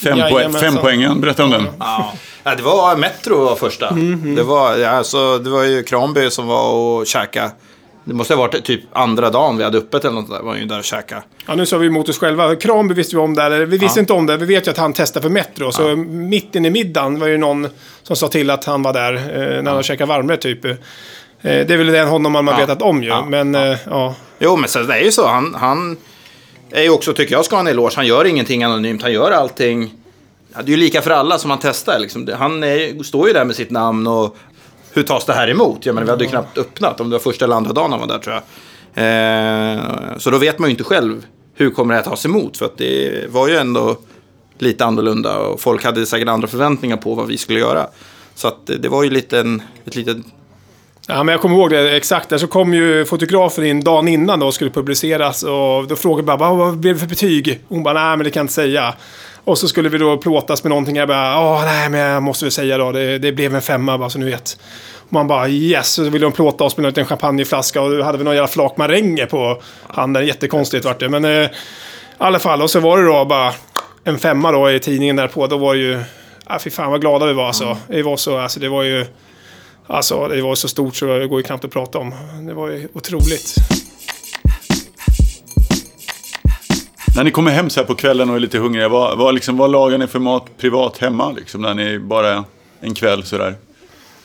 fem, 0.04 0.20
poäng, 0.32 0.54
fem 0.54 0.78
poängen? 0.82 1.22
Berätta 1.22 1.44
om 1.44 1.50
den. 1.50 1.68
Ja. 1.80 2.14
Ja, 2.44 2.56
det 2.56 2.64
var 2.64 2.96
Metro 2.96 3.46
var 3.46 3.56
första. 3.56 3.94
Det, 4.36 4.44
var, 4.44 4.78
ja, 4.78 4.90
alltså, 4.90 5.38
det 5.38 5.50
var 5.50 5.64
ju 5.64 5.84
Kranby 5.84 6.30
som 6.30 6.48
var 6.48 6.72
och 6.74 7.08
käka. 7.08 7.52
Det 8.06 8.14
måste 8.14 8.34
ha 8.34 8.42
varit 8.42 8.66
typ 8.66 8.82
andra 8.92 9.30
dagen 9.30 9.58
vi 9.58 9.64
hade 9.64 9.78
öppet 9.78 10.06
eller 10.06 10.16
något 10.16 10.30
där. 10.30 10.42
var 10.42 10.56
ju 10.56 10.66
där 10.66 10.78
och 10.78 10.84
käka. 10.84 11.24
Ja, 11.48 11.56
nu 11.56 11.66
sa 11.66 11.78
vi 11.78 11.88
emot 11.88 12.10
oss 12.10 12.20
själva. 12.20 12.56
Kranby 12.56 12.94
visste 12.94 13.16
vi 13.16 13.22
om 13.22 13.36
det, 13.36 13.44
eller 13.44 13.66
vi 13.66 13.78
visste 13.78 14.00
inte 14.00 14.14
om 14.14 14.26
det. 14.26 14.38
Vi 14.38 14.46
vet 14.46 14.68
ju 14.68 14.72
att 14.72 14.78
han 14.78 14.94
testade 14.94 15.24
för 15.24 15.30
Metro. 15.30 15.72
Så 15.72 15.96
mitt 15.96 16.56
inne 16.56 16.68
i 16.68 16.72
middagen 16.72 17.20
var 17.20 17.28
ju 17.28 17.38
någon 17.38 17.68
som 18.04 18.16
sa 18.16 18.28
till 18.28 18.50
att 18.50 18.66
han 18.66 18.82
var 18.82 18.94
där 18.94 19.14
eh, 19.14 19.64
när 19.64 19.74
han 19.74 19.84
käkade 19.84 20.10
varmrätt 20.10 20.42
typ. 20.42 20.66
Eh, 21.44 21.68
det 21.68 21.74
är 21.74 21.78
väl 21.78 21.88
den 21.88 22.08
honom 22.08 22.32
man 22.32 22.48
har 22.48 22.54
Ja. 22.54 22.60
vetat 22.60 22.82
om 22.82 23.04
ju. 23.04 23.10
Ja. 23.10 23.26
Men 23.30 23.56
eh, 23.56 23.78
ja. 23.90 24.16
Jo, 24.40 24.56
men 24.56 24.70
så, 24.70 24.80
det 24.84 24.94
är 24.94 25.04
ju 25.04 25.12
så. 25.12 25.28
Han, 25.28 25.56
han 25.56 25.98
är 26.72 26.84
ju 26.84 26.90
också, 26.90 27.14
tycker 27.14 27.36
jag, 27.36 27.46
ska 27.46 27.56
ha 27.56 27.62
en 27.62 27.68
eloge. 27.68 27.94
Han 27.96 28.08
gör 28.08 28.26
ingenting 28.26 28.64
anonymt. 28.64 29.02
Han 29.02 29.14
gör 29.14 29.32
allting. 29.32 29.94
Ja, 30.56 30.62
det 30.62 30.70
är 30.72 30.76
ju 30.76 30.78
lika 30.78 31.02
för 31.02 31.12
alla 31.12 31.38
som 31.38 31.50
han 31.50 31.60
testar. 31.62 32.00
Liksom. 32.00 32.30
Han 32.38 32.64
är, 32.64 33.04
står 33.04 33.28
ju 33.28 33.34
där 33.34 33.46
med 33.46 33.56
sitt 33.56 33.72
namn 33.72 34.08
och 34.08 34.38
hur 34.94 35.04
tas 35.04 35.26
det 35.26 35.34
här 35.34 35.50
emot? 35.50 35.86
Jag 35.86 35.96
menar, 35.96 36.06
vi 36.06 36.12
hade 36.12 36.24
ju 36.24 36.30
knappt 36.30 36.58
öppnat 36.58 37.00
om 37.02 37.10
det 37.10 37.14
var 37.14 37.20
första 37.24 37.46
eller 37.46 37.56
andra 37.56 37.74
dagen 37.74 37.92
han 37.92 38.00
var 38.00 38.08
där 38.08 38.20
tror 38.20 38.36
jag. 38.36 38.44
Eh, 38.96 39.80
så 40.18 40.30
då 40.30 40.38
vet 40.38 40.60
man 40.60 40.70
ju 40.70 40.72
inte 40.72 40.84
själv 40.84 41.26
hur 41.56 41.70
kommer 41.70 41.94
det 41.94 42.00
här 42.02 42.10
tas 42.10 42.26
emot. 42.26 42.58
För 42.58 42.66
att 42.66 42.78
det 42.78 43.26
var 43.32 43.48
ju 43.48 43.58
ändå 43.58 43.98
lite 44.60 44.86
annorlunda 44.86 45.38
och 45.40 45.62
folk 45.62 45.84
hade 45.86 46.06
säkert 46.06 46.28
andra 46.28 46.48
förväntningar 46.48 46.98
på 46.98 47.16
vad 47.16 47.28
vi 47.28 47.38
skulle 47.38 47.60
göra. 47.60 47.88
Så 48.36 48.48
att 48.48 48.68
det 48.80 48.90
var 48.90 49.04
ju 49.04 49.10
lite 49.10 49.40
en, 49.40 49.62
ett 49.86 49.96
litet 49.96 50.18
ja, 51.08 51.24
men 51.24 51.34
jag 51.34 51.42
kommer 51.42 51.56
ihåg 51.56 51.70
det 51.70 51.98
exakt. 51.98 52.30
Där 52.30 52.38
så 52.38 52.48
kom 52.48 52.74
ju 52.74 53.06
fotografen 53.06 53.66
in 53.66 53.84
dagen 53.84 54.08
innan 54.08 54.40
då 54.40 54.48
och 54.48 54.54
skulle 54.54 54.72
publiceras. 54.72 55.44
Och 55.44 55.88
då 55.88 55.96
frågade 55.96 56.32
jag 56.32 56.40
bara, 56.40 56.54
vad 56.54 56.78
blev 56.78 56.94
det 56.94 57.00
för 57.00 57.08
betyg? 57.08 57.60
Hon 57.68 57.84
bara, 57.84 57.94
nej 57.94 58.18
men 58.18 58.24
det 58.24 58.32
kan 58.32 58.40
jag 58.40 58.44
inte 58.44 58.54
säga. 58.54 58.94
Och 59.44 59.58
så 59.58 59.68
skulle 59.68 59.90
vi 59.90 59.98
då 59.98 60.18
plåtas 60.18 60.64
med 60.64 60.70
någonting. 60.70 60.96
Jag 60.96 61.08
bara, 61.08 61.40
åh 61.40 61.66
nej 61.66 61.90
men 61.90 62.00
jag 62.00 62.24
måste 62.24 62.46
väl 62.46 62.52
säga 62.52 62.78
då. 62.78 62.92
Det, 62.92 63.18
det 63.18 63.32
blev 63.32 63.56
en 63.56 63.62
femma 63.62 63.98
bara 63.98 64.10
så 64.10 64.20
ni 64.20 64.26
vet. 64.26 64.60
Och 64.98 65.14
man 65.14 65.28
bara 65.28 65.50
yes, 65.50 65.92
så 65.92 66.04
ville 66.04 66.26
de 66.26 66.32
plåta 66.32 66.64
oss 66.64 66.78
med 66.78 66.86
en 66.86 66.90
liten 66.90 67.06
champagneflaska 67.06 67.82
och 67.82 67.92
då 67.98 68.04
hade 68.04 68.18
vi 68.18 68.24
någon 68.24 68.36
jävla 68.36 68.48
flak 68.48 68.78
maränger 68.78 69.26
på 69.26 69.62
handen. 69.88 70.28
Jättekonstigt 70.28 70.86
vart 70.86 71.00
det. 71.00 71.10
Men 71.10 71.26
eh, 71.26 71.32
i 71.32 71.50
alla 72.18 72.40
fall, 72.40 72.62
och 72.62 72.70
så 72.70 72.80
var 72.80 72.98
det 72.98 73.06
då 73.06 73.26
bara 73.26 73.54
en 74.04 74.20
femma 74.20 74.52
då 74.52 74.72
i 74.72 74.80
tidningen 74.80 75.16
därpå. 75.16 75.48
Då 75.48 75.58
var 75.58 75.74
det 75.74 75.80
ju, 75.82 76.00
ah, 76.46 76.60
fy 76.60 76.70
fan 76.70 76.92
vad 76.92 77.02
glada 77.02 77.26
vi 77.26 77.34
var 77.34 77.48
alltså. 77.48 77.78
Det 77.88 78.04
var 78.04 78.18
så, 78.18 78.38
alltså 78.38 78.60
det 78.60 78.70
var 78.70 78.84
ju, 78.84 79.06
alltså 79.88 80.28
det 80.28 80.42
var 80.42 80.56
så 80.56 80.68
stort 80.68 80.96
så 80.96 81.06
det 81.06 81.28
går 81.28 81.40
ju 81.40 81.44
knappt 81.44 81.66
att 81.66 81.72
prata 81.72 81.98
om. 81.98 82.14
Det 82.48 82.54
var 82.54 82.70
ju 82.70 82.88
otroligt. 82.94 83.56
När 87.16 87.24
ni 87.24 87.32
kommer 87.32 87.52
hem 87.52 87.70
så 87.70 87.80
här 87.80 87.88
på 87.88 87.96
kvällen 87.96 88.30
och 88.30 88.36
är 88.36 88.40
lite 88.40 88.58
hungriga, 88.58 88.90
vad, 88.90 89.18
vad, 89.18 89.34
liksom, 89.34 89.58
vad 89.58 89.72
lagar 89.72 89.98
ni 89.98 90.08
för 90.08 90.20
mat 90.20 90.58
privat 90.58 90.98
hemma? 90.98 91.32
Liksom, 91.32 91.62
när 91.62 91.74
ni 91.74 92.00
bara 92.00 92.46
en 92.82 92.94
kväll 92.94 93.24
sådär? 93.24 93.56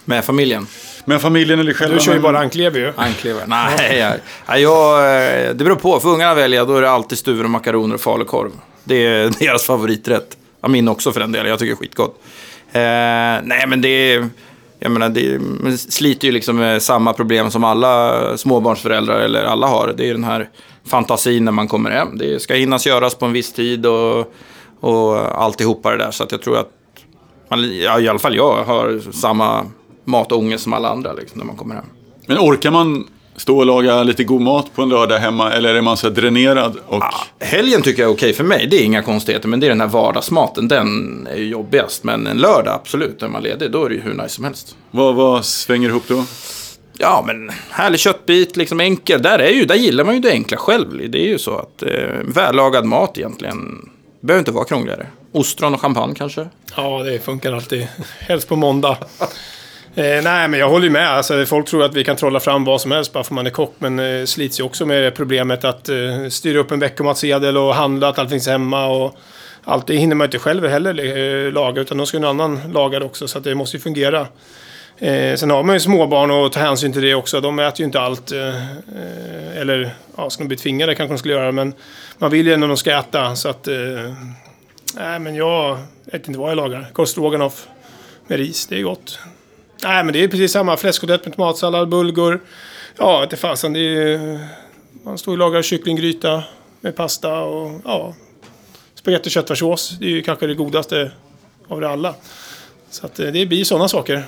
med 0.08 0.24
familjen. 0.24 0.66
Med 1.04 1.20
familjen 1.20 1.60
eller 1.60 1.72
själva? 1.72 1.94
Du 1.94 2.00
kör 2.00 2.14
ju 2.14 2.20
bara 2.20 2.38
anklever 2.38 2.80
ju. 2.80 2.92
Anklever? 2.96 3.42
Nej, 3.46 3.98
jag, 4.46 4.60
jag, 4.60 4.98
eh, 4.98 5.54
det 5.54 5.64
beror 5.64 5.76
på. 5.76 6.00
Får 6.00 6.08
ungarna 6.08 6.34
välja, 6.34 6.64
då 6.64 6.76
är 6.76 6.82
det 6.82 6.90
alltid 6.90 7.18
stuver 7.18 7.44
och 7.44 7.50
makaroner 7.50 7.94
och 7.94 8.00
falukorv. 8.00 8.50
Det 8.84 9.06
är 9.06 9.30
deras 9.40 9.66
favoriträtt. 9.66 10.36
Ja, 10.60 10.68
min 10.68 10.88
också 10.88 11.12
för 11.12 11.20
den 11.20 11.32
delen. 11.32 11.50
Jag 11.50 11.58
tycker 11.58 11.70
det 11.70 11.74
är 11.74 11.80
skitgott. 11.80 12.20
Eh, 12.72 12.80
nej, 13.48 13.66
men 13.66 13.80
det 13.80 13.88
är... 13.88 14.28
Jag 14.78 14.92
menar, 14.92 15.08
det 15.08 15.78
sliter 15.78 16.28
ju 16.28 16.32
liksom 16.32 16.56
med 16.56 16.82
samma 16.82 17.12
problem 17.12 17.50
som 17.50 17.64
alla 17.64 18.36
småbarnsföräldrar 18.36 19.20
eller 19.20 19.44
alla 19.44 19.66
har. 19.66 19.94
Det 19.96 20.08
är 20.08 20.12
den 20.12 20.24
här 20.24 20.48
fantasin 20.86 21.44
när 21.44 21.52
man 21.52 21.68
kommer 21.68 21.90
hem. 21.90 22.18
Det 22.18 22.42
ska 22.42 22.54
hinnas 22.54 22.86
göras 22.86 23.14
på 23.14 23.26
en 23.26 23.32
viss 23.32 23.52
tid 23.52 23.86
och, 23.86 24.32
och 24.80 25.42
alltihopa 25.42 25.90
det 25.90 25.96
där. 25.96 26.10
Så 26.10 26.24
att 26.24 26.32
jag 26.32 26.42
tror 26.42 26.58
att 26.58 26.70
man, 27.48 27.78
ja, 27.78 28.00
i 28.00 28.08
alla 28.08 28.18
fall 28.18 28.36
jag 28.36 28.64
har 28.64 29.12
samma 29.12 29.66
matångest 30.04 30.64
som 30.64 30.72
alla 30.72 30.88
andra 30.88 31.12
liksom, 31.12 31.38
när 31.38 31.46
man 31.46 31.56
kommer 31.56 31.74
hem. 31.74 31.84
Men 32.26 32.38
orkar 32.38 32.70
man 32.70 33.06
stå 33.38 33.59
och 33.59 33.66
laga 33.66 34.03
lite 34.03 34.24
god 34.24 34.40
mat 34.40 34.74
på 34.74 34.83
en 34.83 34.88
lördag 34.88 35.18
hemma? 35.18 35.53
Eller 35.53 35.74
är 35.74 35.81
man 35.81 35.96
så 35.96 36.09
dränerad? 36.09 36.77
Och... 36.87 37.03
Helgen 37.40 37.83
tycker 37.83 38.03
jag 38.03 38.11
är 38.11 38.14
okej 38.14 38.33
för 38.33 38.44
mig, 38.44 38.66
det 38.70 38.77
är 38.77 38.85
inga 38.85 39.03
konstigheter. 39.03 39.48
Men 39.48 39.61
det 39.61 39.66
är 39.66 39.68
den 39.68 39.81
här 39.81 39.88
vardagsmaten, 39.88 40.68
den 40.68 41.27
är 41.31 41.37
ju 41.37 41.48
jobbigast. 41.48 42.05
Men 42.05 42.27
en 42.27 42.38
lördag, 42.38 42.74
absolut, 42.74 43.20
när 43.20 43.29
man 43.29 43.40
är 43.40 43.48
ledig, 43.48 43.70
då 43.70 43.85
är 43.85 43.88
det 43.88 43.94
ju 43.94 44.01
hur 44.01 44.14
nice 44.14 44.29
som 44.29 44.44
helst. 44.44 44.77
Vad, 44.90 45.14
vad 45.14 45.44
svänger 45.44 45.88
ihop 45.88 46.05
då? 46.09 46.24
Ja, 46.98 47.24
men 47.27 47.51
härlig 47.70 48.01
köttbit, 48.01 48.57
liksom 48.57 48.81
enkel. 48.81 49.22
Där, 49.22 49.38
är 49.38 49.51
ju, 49.51 49.64
där 49.64 49.74
gillar 49.74 50.05
man 50.05 50.14
ju 50.14 50.20
det 50.20 50.31
enkla 50.31 50.57
själv. 50.57 51.11
Det 51.11 51.18
är 51.18 51.29
ju 51.29 51.38
så 51.38 51.59
att 51.59 51.83
eh, 51.83 51.88
vällagad 52.24 52.85
mat 52.85 53.18
egentligen 53.18 53.88
behöver 54.20 54.38
inte 54.38 54.53
vara 54.53 54.64
krångligare. 54.64 55.07
Ostron 55.33 55.74
och 55.74 55.81
champagne 55.81 56.14
kanske. 56.14 56.48
Ja, 56.77 57.03
det 57.03 57.18
funkar 57.18 57.53
alltid. 57.53 57.88
Helst 58.18 58.48
på 58.48 58.57
måndag. 58.57 58.96
Eh, 59.98 60.22
nej, 60.22 60.48
men 60.48 60.61
jag 60.61 60.68
håller 60.68 60.84
ju 60.84 60.90
med. 60.90 61.11
Alltså, 61.11 61.46
folk 61.46 61.66
tror 61.66 61.84
att 61.84 61.94
vi 61.94 62.04
kan 62.04 62.16
trolla 62.16 62.40
fram 62.40 62.64
vad 62.64 62.80
som 62.80 62.90
helst 62.90 63.12
bara 63.12 63.24
för 63.24 63.34
man 63.34 63.46
är 63.46 63.50
kock. 63.50 63.74
Men 63.78 63.98
eh, 63.98 64.24
slits 64.24 64.61
ju 64.61 64.64
också 64.64 64.87
med 64.87 65.02
det 65.02 65.11
problemet 65.11 65.64
att 65.64 65.88
eh, 65.88 66.28
styra 66.30 66.58
upp 66.58 66.70
en 66.70 66.80
veckomatsedel 66.80 67.56
och 67.56 67.74
handla 67.74 68.08
att 68.08 68.18
allt 68.18 68.30
finns 68.30 68.48
hemma. 68.48 68.87
Och 68.87 69.16
allt 69.64 69.87
det 69.87 69.96
hinner 69.96 70.16
man 70.16 70.24
inte 70.24 70.38
själv 70.38 70.66
heller 70.66 71.16
eh, 71.46 71.52
laga, 71.52 71.80
utan 71.80 71.98
då 71.98 72.06
ska 72.06 72.18
någon 72.18 72.40
annan 72.40 72.72
laga 72.72 72.98
det 72.98 73.04
också. 73.04 73.28
Så 73.28 73.38
att 73.38 73.44
det 73.44 73.54
måste 73.54 73.76
ju 73.76 73.80
fungera. 73.80 74.26
Eh, 74.98 75.34
sen 75.34 75.50
har 75.50 75.62
man 75.62 75.76
ju 75.76 75.80
småbarn 75.80 76.30
och 76.30 76.52
tar 76.52 76.61
hänsyn 76.61 76.92
till 76.92 77.02
det 77.02 77.14
också. 77.14 77.40
De 77.40 77.58
äter 77.58 77.80
ju 77.80 77.84
inte 77.84 78.00
allt. 78.00 78.32
Eh, 78.32 78.54
eller, 79.56 79.90
ja, 80.16 80.30
ska 80.30 80.42
de 80.42 80.48
bli 80.48 80.56
tvingade 80.56 80.94
kanske 80.94 81.14
de 81.14 81.18
skulle 81.18 81.34
göra. 81.34 81.52
Men 81.52 81.74
man 82.18 82.30
vill 82.30 82.46
ju 82.46 82.52
ändå 82.52 82.66
att 82.66 82.70
de 82.70 82.76
ska 82.76 82.98
äta. 82.98 83.37
Så 83.37 83.48
att... 83.48 83.68
Eh, 83.68 83.74
nej, 84.94 85.18
men 85.18 85.34
jag 85.34 85.78
vet 86.04 86.28
inte 86.28 86.40
vad 86.40 86.50
jag 86.50 86.56
lagar. 86.56 86.87
Korv 86.92 87.06
stroganoff 87.06 87.68
med 88.26 88.38
ris, 88.38 88.66
det 88.66 88.78
är 88.78 88.82
gott. 88.82 89.18
Nej, 89.83 90.05
men 90.05 90.12
det 90.12 90.24
är 90.24 90.29
precis 90.29 90.53
samma. 90.53 90.76
Fläskkotlett 90.76 91.24
med 91.24 91.37
tomatsallad, 91.37 91.89
bulgur. 91.89 92.41
Ja, 92.97 93.22
inte 93.22 93.37
fasen. 93.37 93.72
Det 93.72 93.81
är 93.81 94.49
Man 95.05 95.18
står 95.18 95.33
och 95.33 95.39
lagar 95.39 95.62
kycklinggryta 95.62 96.43
med 96.81 96.97
pasta 96.97 97.41
och 97.41 97.81
ja, 97.85 98.14
spagetti 98.95 99.29
och 99.29 99.33
köttfärssås. 99.33 99.97
Det 100.01 100.07
är 100.07 100.11
ju 100.11 100.22
kanske 100.22 100.47
det 100.47 100.55
godaste 100.55 101.12
av 101.68 101.81
det 101.81 101.89
alla. 101.89 102.14
Så 102.91 103.07
att 103.07 103.18
eh, 103.18 103.26
det 103.26 103.47
blir 103.47 103.64
sådana 103.64 103.89
saker. 103.89 104.24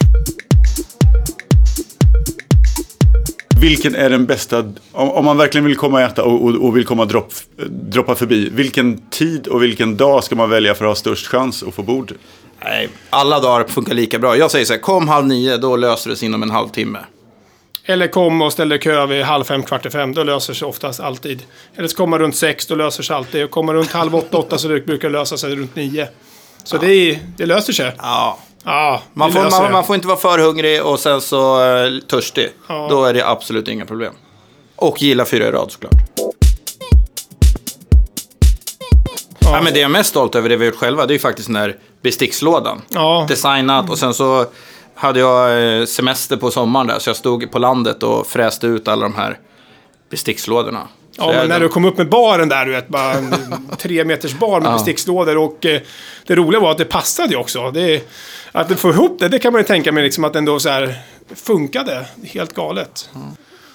Vilken 3.61 3.95
är 3.95 4.11
den 4.11 4.27
bästa, 4.27 4.59
om, 4.93 5.11
om 5.11 5.25
man 5.25 5.37
verkligen 5.37 5.65
vill 5.65 5.77
komma 5.77 5.99
och 5.99 6.03
äta 6.03 6.25
och, 6.25 6.45
och, 6.45 6.55
och 6.55 6.77
vill 6.77 6.85
komma 6.85 7.05
dropp, 7.05 7.33
droppa 7.69 8.15
förbi. 8.15 8.49
Vilken 8.53 8.99
tid 9.11 9.47
och 9.47 9.63
vilken 9.63 9.97
dag 9.97 10.25
ska 10.25 10.35
man 10.37 10.51
välja 10.51 10.75
för 10.75 10.85
att 10.85 10.91
ha 10.91 10.95
störst 10.95 11.27
chans 11.27 11.63
att 11.63 11.75
få 11.75 11.83
bord? 11.83 12.13
Nej, 12.65 12.89
alla 13.11 13.41
dagar 13.41 13.65
funkar 13.69 13.95
lika 13.95 14.19
bra. 14.19 14.37
Jag 14.37 14.51
säger 14.51 14.65
så 14.65 14.73
här, 14.73 14.81
kom 14.81 15.09
halv 15.09 15.27
nio, 15.27 15.57
då 15.57 15.77
löser 15.77 16.11
det 16.11 16.17
sig 16.17 16.27
inom 16.27 16.43
en 16.43 16.51
halvtimme. 16.51 16.99
Eller 17.85 18.09
kom 18.09 18.43
och 18.43 18.53
ställ 18.53 18.69
dig 18.69 18.79
kö 18.79 19.07
vid 19.07 19.23
halv 19.23 19.45
fem, 19.45 19.63
kvart 19.63 19.87
i 19.87 19.91
fem. 19.91 20.15
Då 20.15 20.23
löser 20.23 20.55
sig 20.55 20.69
oftast 20.69 21.01
alltid. 21.01 21.43
Eller 21.77 21.89
så 21.89 21.97
kommer 21.97 22.19
runt 22.19 22.37
sex, 22.37 22.67
då 22.67 22.75
löser 22.75 23.03
sig 23.03 23.17
alltid. 23.17 23.45
Och 23.45 23.51
kommer 23.51 23.75
runt 23.75 23.93
halv 23.93 24.17
åtta, 24.17 24.39
åtta 24.39 24.59
så 24.59 24.69
det 24.69 24.81
brukar 24.81 25.09
det 25.09 25.19
lösa 25.19 25.37
sig 25.37 25.57
runt 25.57 25.77
nio. 25.77 26.09
Så 26.65 26.77
det, 26.77 26.93
är, 26.93 27.19
det 27.37 27.47
löser 27.47 27.73
sig. 27.73 27.93
Ja, 27.99 28.39
Ja, 28.65 29.03
man 29.13 29.31
det 29.31 29.37
får, 29.37 29.51
man, 29.51 29.65
det. 29.65 29.71
man 29.71 29.85
får 29.85 29.95
inte 29.95 30.09
vara 30.09 30.19
för 30.19 30.39
hungrig 30.39 30.85
och 30.85 31.01
sen 31.01 31.21
så 31.21 31.65
uh, 31.65 32.01
törstig. 32.01 32.49
Ja. 32.69 32.87
Då 32.91 33.05
är 33.05 33.15
det 33.15 33.27
absolut 33.27 33.69
inga 33.69 33.87
problem. 33.87 34.13
Och 34.77 35.03
gilla 35.03 35.25
fyra 35.25 35.47
i 35.47 35.51
rad 35.51 35.71
såklart. 35.73 35.93
Ja. 39.53 39.61
men 39.63 39.73
det 39.75 39.81
jag 39.81 39.89
är 39.89 39.93
mest 39.93 40.11
stolt 40.11 40.35
över, 40.35 40.49
det 40.49 40.57
vi 40.57 40.65
har 40.67 40.73
gjort 40.73 40.81
själva, 40.81 41.07
det 41.07 41.13
är 41.13 41.15
ju 41.15 41.19
faktiskt 41.19 41.49
den 41.49 41.57
här 41.57 41.77
bestickslådan. 42.03 42.83
Ja. 42.89 43.27
Designat 43.29 43.91
och 43.91 43.99
sen 43.99 44.15
så 44.15 44.47
hade 44.95 45.21
jag 45.21 45.79
eh, 45.81 45.85
semester 45.87 46.37
på 46.37 46.51
sommaren 46.51 46.87
där, 46.87 46.99
så 46.99 47.09
jag 47.11 47.17
stod 47.17 47.51
på 47.53 47.59
landet 47.59 48.03
och 48.03 48.27
fräste 48.27 48.67
ut 48.67 48.89
alla 48.89 49.03
de 49.03 49.15
här 49.15 49.39
bestickslådorna. 50.11 50.89
Så 51.17 51.23
Ja, 51.23 51.33
men 51.33 51.49
när 51.49 51.61
du 51.61 51.69
kom 51.69 51.85
upp 51.85 51.99
med 51.99 52.09
baren 52.09 52.49
där, 52.49 52.67
du 52.67 52.73
vet, 52.73 52.89
bara 52.89 53.13
en 53.13 53.35
tre 53.79 54.05
meters 54.05 54.33
bar 54.35 54.61
med 54.61 54.69
Ja. 54.69 54.73
bestickslådor. 54.73 55.37
Och 55.39 55.67
eh, 55.67 55.81
det 56.27 56.35
roliga 56.35 56.61
var 56.61 56.71
att 56.71 56.79
det 56.79 56.85
passade 56.85 57.29
ju 57.29 57.37
också. 57.37 57.71
Det, 57.71 58.09
att 58.53 58.81
får 58.81 58.91
ihop 58.95 59.17
det, 59.19 59.29
det 59.29 59.39
kan 59.39 59.53
man 59.53 59.61
ju 59.61 59.67
tänka 59.67 59.93
mig 59.93 60.03
liksom 60.03 60.25
att 60.25 60.37
ändå 60.37 60.61
så 60.61 60.69
här 60.69 60.95
funkade. 61.35 62.07
Helt 62.25 62.55
galet. 62.55 63.11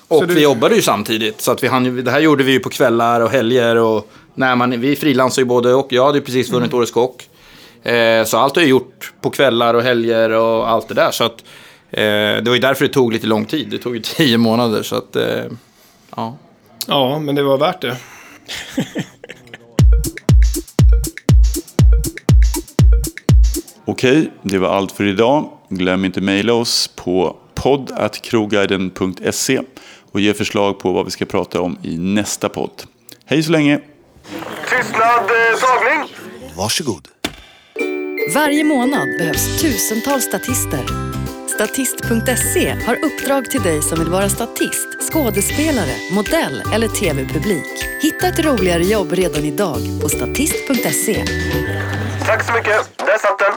Och 0.07 0.27
du- 0.27 0.33
vi 0.33 0.41
jobbade 0.43 0.75
ju 0.75 0.81
samtidigt, 0.81 1.41
så 1.41 1.51
att 1.51 1.63
vi 1.63 1.67
hann, 1.67 2.03
det 2.03 2.11
här 2.11 2.19
gjorde 2.19 2.43
vi 2.43 2.51
ju 2.51 2.59
på 2.59 2.69
kvällar 2.69 3.21
och 3.21 3.29
helger. 3.29 3.75
Och 3.75 4.09
när 4.33 4.55
man, 4.55 4.81
vi 4.81 4.95
frilansar 4.95 5.41
ju 5.41 5.45
både 5.45 5.73
och. 5.73 5.87
Jag 5.93 6.05
hade 6.05 6.17
ju 6.17 6.23
precis 6.23 6.49
vunnit 6.51 6.73
Årets 6.73 6.91
Kock. 6.91 7.29
Eh, 7.83 8.23
så 8.25 8.37
allt 8.37 8.55
har 8.55 8.61
jag 8.61 8.69
gjort 8.69 9.13
på 9.21 9.29
kvällar 9.29 9.73
och 9.73 9.81
helger 9.83 10.29
och 10.29 10.69
allt 10.69 10.87
det 10.87 10.93
där. 10.93 11.11
Så 11.11 11.23
att, 11.23 11.43
eh, 11.91 12.01
det 12.03 12.43
var 12.45 12.53
ju 12.53 12.59
därför 12.61 12.87
det 12.87 12.93
tog 12.93 13.13
lite 13.13 13.27
lång 13.27 13.45
tid. 13.45 13.67
Det 13.69 13.77
tog 13.77 13.95
ju 13.95 14.01
tio 14.01 14.37
månader. 14.37 14.83
Så 14.83 14.95
att, 14.95 15.15
eh, 15.15 15.43
ja. 16.15 16.37
Ja, 16.87 17.19
men 17.19 17.35
det 17.35 17.43
var 17.43 17.57
värt 17.57 17.81
det. 17.81 17.97
Okej, 23.85 24.31
det 24.41 24.57
var 24.57 24.69
allt 24.69 24.91
för 24.91 25.03
idag. 25.03 25.49
Glöm 25.69 26.05
inte 26.05 26.21
mejla 26.21 26.53
oss 26.53 26.89
på 26.95 27.35
podd.krogguiden.se 27.55 29.61
och 30.15 30.21
ge 30.21 30.33
förslag 30.33 30.79
på 30.79 30.91
vad 30.91 31.05
vi 31.05 31.11
ska 31.11 31.25
prata 31.25 31.61
om 31.61 31.77
i 31.83 31.97
nästa 31.97 32.49
podd. 32.49 32.83
Hej 33.25 33.43
så 33.43 33.51
länge! 33.51 33.79
Tystnad, 34.69 35.23
eh, 35.23 35.59
tagning. 35.61 36.09
Varsågod. 36.57 37.07
Varje 38.35 38.63
månad 38.63 39.07
behövs 39.19 39.61
tusentals 39.61 40.23
statister. 40.23 40.83
Statist.se 41.47 42.69
har 42.85 42.95
uppdrag 43.05 43.51
till 43.51 43.61
dig 43.61 43.81
som 43.81 43.99
vill 43.99 44.09
vara 44.09 44.29
statist, 44.29 44.87
skådespelare, 45.11 45.95
modell 46.11 46.63
eller 46.73 46.87
tv-publik. 46.87 47.85
Hitta 48.01 48.27
ett 48.27 48.45
roligare 48.45 48.83
jobb 48.83 49.11
redan 49.11 49.43
idag 49.43 49.79
på 50.01 50.09
statist.se. 50.09 51.25
Tack 52.25 52.43
så 52.45 52.53
mycket. 52.53 52.97
Där 52.97 53.17
satt 53.17 53.39
den. 53.39 53.53